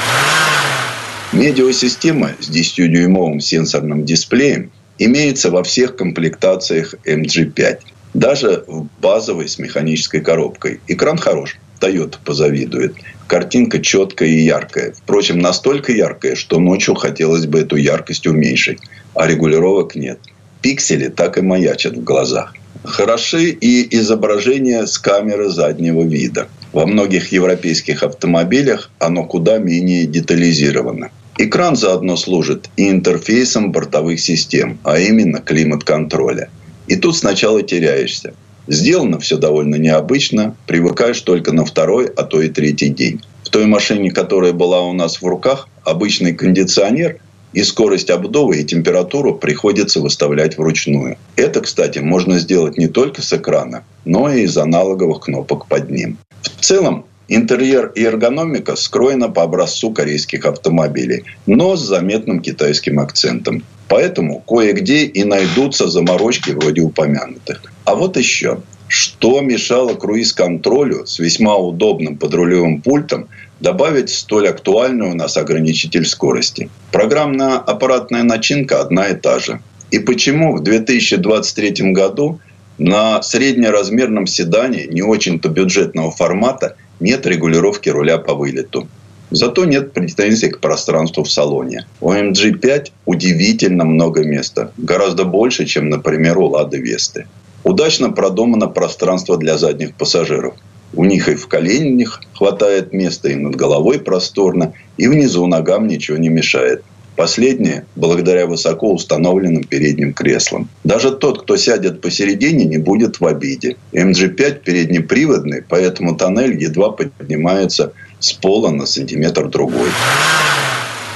Медиасистема 1.33 2.33
с 2.39 2.51
10-дюймовым 2.51 3.41
сенсорным 3.41 4.05
дисплеем 4.05 4.71
имеется 4.99 5.51
во 5.51 5.63
всех 5.63 5.97
комплектациях 5.97 6.95
MG5. 7.07 7.79
Даже 8.13 8.65
в 8.67 8.87
базовой 9.01 9.49
с 9.49 9.59
механической 9.59 10.21
коробкой. 10.21 10.81
Экран 10.89 11.17
хорош. 11.17 11.57
Toyota 11.81 12.17
позавидует. 12.23 12.95
Картинка 13.27 13.81
четкая 13.81 14.29
и 14.29 14.43
яркая. 14.43 14.93
Впрочем, 14.93 15.39
настолько 15.39 15.93
яркая, 15.93 16.35
что 16.35 16.61
ночью 16.61 16.95
хотелось 16.95 17.47
бы 17.47 17.61
эту 17.61 17.77
яркость 17.77 18.27
уменьшить. 18.27 18.81
А 19.15 19.27
регулировок 19.27 19.95
нет. 19.95 20.19
Пиксели 20.63 21.09
так 21.09 21.39
и 21.39 21.43
маячат 21.43 21.97
в 21.97 22.05
глазах. 22.05 22.55
Хороши 22.85 23.51
и 23.51 23.97
изображения 23.97 24.87
с 24.87 24.99
камеры 24.99 25.51
заднего 25.51 26.03
вида. 26.03 26.49
Во 26.73 26.87
многих 26.87 27.33
европейских 27.33 28.03
автомобилях 28.03 28.91
оно 28.99 29.25
куда 29.25 29.59
менее 29.59 30.07
детализировано. 30.07 31.11
Экран 31.39 31.77
заодно 31.77 32.17
служит 32.17 32.71
и 32.77 32.89
интерфейсом 32.89 33.73
бортовых 33.73 34.21
систем, 34.21 34.79
а 34.85 34.99
именно 34.99 35.41
климат-контроля. 35.41 36.49
И 36.87 36.97
тут 36.97 37.17
сначала 37.17 37.63
теряешься. 37.63 38.35
Сделано 38.69 39.19
все 39.19 39.39
довольно 39.39 39.77
необычно, 39.77 40.57
привыкаешь 40.67 41.21
только 41.21 41.53
на 41.53 41.65
второй, 41.65 42.07
а 42.07 42.23
то 42.23 42.41
и 42.41 42.49
третий 42.49 42.89
день. 42.89 43.21
В 43.45 43.49
той 43.49 43.67
машине, 43.67 44.11
которая 44.11 44.53
была 44.53 44.83
у 44.83 44.93
нас 44.93 45.21
в 45.21 45.27
руках, 45.27 45.69
обычный 45.85 46.35
кондиционер 46.35 47.19
и 47.53 47.63
скорость 47.63 48.11
обдува 48.11 48.55
и 48.55 48.65
температуру 48.65 49.35
приходится 49.35 50.01
выставлять 50.01 50.59
вручную. 50.59 51.19
Это, 51.37 51.61
кстати, 51.61 51.99
можно 51.99 52.39
сделать 52.39 52.79
не 52.79 52.89
только 52.89 53.23
с 53.23 53.33
экрана, 53.33 53.85
но 54.05 54.33
и 54.33 54.43
из 54.43 54.57
аналоговых 54.57 55.21
кнопок 55.21 55.67
под 55.67 55.91
ним. 55.91 56.19
В 56.43 56.65
целом, 56.65 57.05
Интерьер 57.35 57.93
и 57.95 58.03
эргономика 58.03 58.77
скроены 58.77 59.31
по 59.31 59.45
образцу 59.45 59.91
корейских 59.91 60.45
автомобилей, 60.45 61.25
но 61.47 61.77
с 61.77 61.81
заметным 61.81 62.41
китайским 62.41 62.99
акцентом. 62.99 63.63
Поэтому 63.89 64.41
кое-где 64.41 65.05
и 65.05 65.25
найдутся 65.25 65.89
заморочки 65.89 66.51
вроде 66.51 66.83
упомянутых. 66.83 67.63
А 67.85 67.95
вот 67.95 68.19
еще. 68.19 68.61
Что 68.89 69.41
мешало 69.41 69.95
круиз-контролю 69.95 71.07
с 71.07 71.19
весьма 71.19 71.57
удобным 71.57 72.19
подрулевым 72.19 72.83
пультом 72.83 73.29
добавить 73.63 74.11
столь 74.11 74.49
актуальную 74.49 75.13
у 75.13 75.15
нас 75.15 75.37
ограничитель 75.37 76.05
скорости? 76.05 76.69
Программно-аппаратная 76.91 78.25
начинка 78.25 78.81
одна 78.81 79.09
и 79.09 79.15
та 79.15 79.39
же. 79.39 79.61
И 79.91 79.99
почему 79.99 80.57
в 80.57 80.63
2023 80.63 81.93
году 81.93 82.41
на 82.79 83.23
среднеразмерном 83.23 84.27
седане 84.27 84.87
не 84.87 85.03
очень-то 85.03 85.49
бюджетного 85.49 86.11
формата 86.11 86.77
нет 87.01 87.27
регулировки 87.27 87.89
руля 87.89 88.19
по 88.19 88.35
вылету. 88.35 88.89
Зато 89.31 89.65
нет 89.65 89.93
претензий 89.93 90.51
к 90.51 90.61
пространству 90.61 91.23
в 91.25 91.31
салоне. 91.31 91.87
У 92.01 92.13
MG5 92.13 92.91
удивительно 93.07 93.85
много 93.85 94.25
места. 94.25 94.73
Гораздо 94.77 95.25
больше, 95.25 95.65
чем, 95.65 95.89
например, 95.89 96.39
у 96.39 96.47
Лады 96.47 96.79
Весты. 96.79 97.27
Удачно 97.65 98.11
продумано 98.11 98.67
пространство 98.67 99.37
для 99.37 99.57
задних 99.57 99.95
пассажиров. 99.95 100.55
У 100.95 101.05
них 101.05 101.29
и 101.29 101.35
в 101.35 101.47
коленях 101.49 102.21
хватает 102.35 102.93
места, 102.93 103.31
и 103.31 103.35
над 103.35 103.57
головой 103.57 103.99
просторно, 103.99 104.75
и 104.97 105.09
внизу 105.09 105.47
ногам 105.47 105.87
ничего 105.87 106.19
не 106.19 106.29
мешает. 106.29 106.83
Последнее 107.17 107.85
благодаря 107.95 108.47
высоко 108.47 108.93
установленным 108.93 109.65
передним 109.65 110.15
креслам. 110.15 110.69
Даже 110.83 111.11
тот, 111.11 111.43
кто 111.43 111.57
сядет 111.57 112.01
посередине, 112.01 112.65
не 112.65 112.79
будет 112.79 113.21
в 113.21 113.27
обиде. 113.27 113.77
MG5 113.93 114.61
переднеприводный, 114.65 115.63
поэтому 115.67 116.17
тоннель 116.17 116.61
едва 116.63 116.91
поднимается 116.91 117.93
с 118.19 118.33
пола 118.33 118.71
на 118.71 118.87
сантиметр 118.87 119.49
другой. 119.49 119.91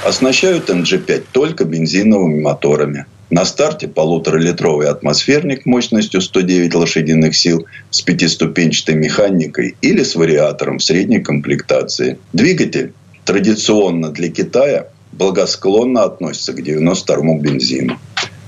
Оснащают 0.05 0.69
MG5 0.69 1.23
только 1.31 1.65
бензиновыми 1.65 2.41
моторами. 2.41 3.05
На 3.29 3.43
старте 3.43 3.89
полуторалитровый 3.89 4.87
атмосферник 4.87 5.65
мощностью 5.65 6.21
109 6.21 6.73
лошадиных 6.75 7.35
сил 7.35 7.65
с 7.89 8.01
пятиступенчатой 8.01 8.95
механикой 8.95 9.75
или 9.81 10.03
с 10.03 10.15
вариатором 10.15 10.79
средней 10.79 11.19
комплектации. 11.19 12.19
Двигатель 12.31 12.93
традиционно 13.25 14.11
для 14.11 14.29
Китая 14.29 14.87
благосклонно 15.11 16.03
относится 16.03 16.53
к 16.53 16.59
92-му 16.59 17.39
бензину. 17.41 17.99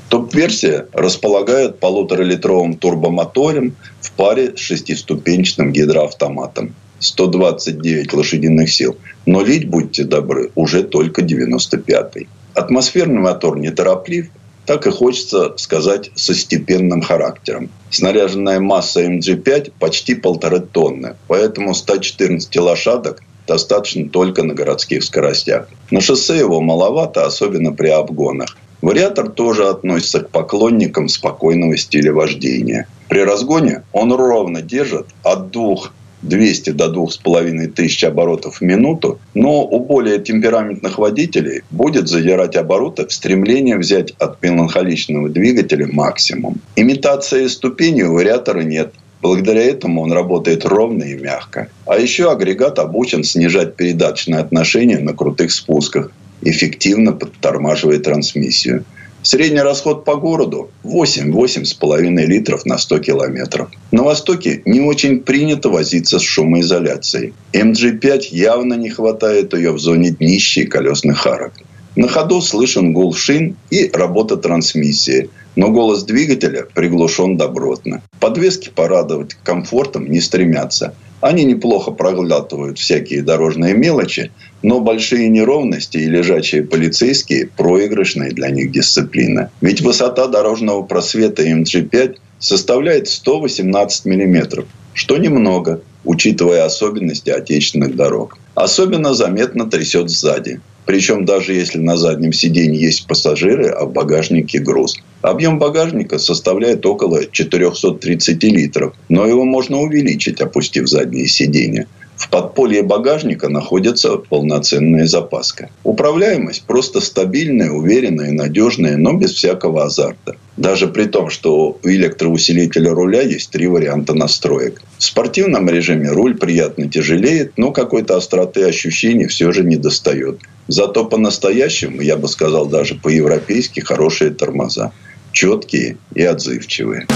Топ-версия 0.07 0.87
располагает 0.93 1.79
полуторалитровым 1.79 2.75
турбомотором 2.75 3.75
в 3.99 4.11
паре 4.13 4.55
с 4.55 4.59
шестиступенчатым 4.59 5.73
гидроавтоматом. 5.73 6.73
129 6.99 8.13
лошадиных 8.13 8.71
сил. 8.71 8.97
Но 9.25 9.41
лить, 9.41 9.69
будьте 9.69 10.05
добры, 10.05 10.51
уже 10.55 10.83
только 10.83 11.21
95-й. 11.21 12.27
Атмосферный 12.53 13.19
мотор 13.19 13.57
нетороплив, 13.57 14.29
так 14.69 14.85
и 14.85 14.91
хочется 14.91 15.53
сказать 15.57 16.11
со 16.13 16.35
степенным 16.35 17.01
характером. 17.01 17.71
Снаряженная 17.89 18.59
масса 18.59 19.03
MG5 19.03 19.73
почти 19.79 20.13
полторы 20.13 20.59
тонны, 20.59 21.15
поэтому 21.27 21.73
114 21.73 22.55
лошадок 22.57 23.23
достаточно 23.47 24.07
только 24.07 24.43
на 24.43 24.53
городских 24.53 25.03
скоростях. 25.03 25.69
На 25.89 26.01
шоссе 26.01 26.37
его 26.37 26.61
маловато, 26.61 27.25
особенно 27.25 27.71
при 27.71 27.87
обгонах. 27.87 28.55
Вариатор 28.83 29.31
тоже 29.31 29.67
относится 29.67 30.19
к 30.19 30.29
поклонникам 30.29 31.09
спокойного 31.09 31.75
стиля 31.75 32.13
вождения. 32.13 32.87
При 33.07 33.21
разгоне 33.21 33.81
он 33.91 34.13
ровно 34.13 34.61
держит 34.61 35.07
от 35.23 35.49
2 35.49 35.77
200 36.21 36.71
до 36.71 36.89
2500 36.89 38.09
оборотов 38.09 38.57
в 38.57 38.61
минуту, 38.61 39.19
но 39.33 39.63
у 39.63 39.79
более 39.79 40.19
темпераментных 40.19 40.97
водителей 40.97 41.61
будет 41.71 42.07
задирать 42.07 42.55
обороты 42.55 43.07
в 43.07 43.13
стремлении 43.13 43.75
взять 43.75 44.11
от 44.19 44.41
меланхоличного 44.41 45.29
двигателя 45.29 45.87
максимум. 45.91 46.57
Имитации 46.75 47.47
ступени 47.47 48.03
у 48.03 48.13
вариатора 48.13 48.61
нет. 48.61 48.93
Благодаря 49.21 49.63
этому 49.63 50.01
он 50.01 50.13
работает 50.13 50.65
ровно 50.65 51.03
и 51.03 51.15
мягко. 51.15 51.67
А 51.85 51.97
еще 51.97 52.31
агрегат 52.31 52.79
обучен 52.79 53.23
снижать 53.23 53.75
передаточное 53.75 54.39
отношение 54.39 54.99
на 54.99 55.13
крутых 55.13 55.51
спусках, 55.51 56.11
эффективно 56.41 57.11
подтормаживая 57.11 57.99
трансмиссию. 57.99 58.85
Средний 59.21 59.59
расход 59.59 60.05
по 60.05 60.15
городу 60.15 60.69
8-8,5 60.83 62.25
литров 62.25 62.65
на 62.65 62.77
100 62.77 62.99
километров. 62.99 63.69
На 63.91 64.03
Востоке 64.03 64.61
не 64.65 64.81
очень 64.81 65.19
принято 65.19 65.69
возиться 65.69 66.19
с 66.19 66.21
шумоизоляцией. 66.21 67.33
MG5 67.53 68.27
явно 68.31 68.75
не 68.75 68.89
хватает 68.89 69.53
ее 69.53 69.71
в 69.71 69.79
зоне 69.79 70.11
днища 70.11 70.61
и 70.61 70.65
колесных 70.65 71.27
арок. 71.27 71.53
На 71.99 72.07
ходу 72.07 72.39
слышен 72.39 72.93
гул 72.93 73.13
шин 73.13 73.57
и 73.69 73.89
работа 73.91 74.37
трансмиссии, 74.37 75.29
но 75.57 75.69
голос 75.69 76.03
двигателя 76.03 76.65
приглушен 76.73 77.35
добротно. 77.35 78.01
Подвески 78.21 78.69
порадовать 78.69 79.33
комфортом 79.43 80.09
не 80.09 80.21
стремятся– 80.21 80.93
они 81.21 81.43
неплохо 81.43 81.91
проглатывают 81.91 82.79
всякие 82.79 83.21
дорожные 83.21 83.73
мелочи, 83.73 84.31
но 84.61 84.79
большие 84.79 85.27
неровности 85.27 85.97
и 85.97 86.05
лежачие 86.05 86.63
полицейские– 86.63 87.47
проигрышная 87.57 88.31
для 88.31 88.49
них 88.49 88.71
дисциплина. 88.71 89.51
Ведь 89.59 89.81
высота 89.81 90.27
дорожного 90.27 90.83
просвета 90.83 91.43
МГ-5 91.43 92.15
составляет 92.39 93.09
118 93.09 94.05
миллиметров, 94.05 94.65
что 94.93 95.17
немного, 95.17 95.81
учитывая 96.03 96.65
особенности 96.65 97.29
отечественных 97.29 97.95
дорог. 97.95 98.37
Особенно 98.55 99.13
заметно 99.13 99.69
трясет 99.69 100.09
сзади. 100.09 100.59
Причем 100.85 101.23
даже 101.23 101.53
если 101.53 101.77
на 101.77 101.97
заднем 101.97 102.33
сиденье 102.33 102.81
есть 102.81 103.05
пассажиры, 103.05 103.69
а 103.69 103.85
в 103.85 103.93
багажнике 103.93 104.57
груз. 104.59 104.97
Объем 105.21 105.59
багажника 105.59 106.17
составляет 106.17 106.85
около 106.85 107.25
430 107.25 108.43
литров, 108.45 108.93
но 109.07 109.27
его 109.27 109.45
можно 109.45 109.77
увеличить, 109.77 110.41
опустив 110.41 110.87
заднее 110.87 111.27
сиденье. 111.27 111.87
В 112.19 112.29
подполье 112.29 112.83
багажника 112.83 113.47
находится 113.47 114.17
полноценная 114.17 115.07
запаска. 115.07 115.69
Управляемость 115.83 116.63
просто 116.63 116.99
стабильная, 116.99 117.71
уверенная, 117.71 118.31
надежная, 118.31 118.97
но 118.97 119.13
без 119.13 119.31
всякого 119.31 119.85
азарта. 119.85 120.35
Даже 120.57 120.89
при 120.89 121.05
том, 121.05 121.29
что 121.29 121.79
у 121.81 121.87
электроусилителя 121.87 122.91
руля 122.91 123.21
есть 123.21 123.51
три 123.51 123.67
варианта 123.67 124.13
настроек. 124.13 124.81
В 124.97 125.03
спортивном 125.03 125.69
режиме 125.69 126.09
руль 126.11 126.37
приятно 126.37 126.89
тяжелеет, 126.89 127.53
но 127.55 127.71
какой-то 127.71 128.17
остроты 128.17 128.65
ощущений 128.65 129.27
все 129.27 129.53
же 129.53 129.63
не 129.63 129.77
достает. 129.77 130.41
Зато 130.67 131.05
по-настоящему, 131.05 132.01
я 132.01 132.17
бы 132.17 132.27
сказал 132.27 132.65
даже 132.65 132.95
по-европейски, 132.95 133.79
хорошие 133.79 134.31
тормоза. 134.31 134.91
Четкие 135.31 135.95
и 136.13 136.23
отзывчивые. 136.23 137.07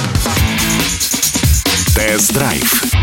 Тест-драйв. 1.93 3.02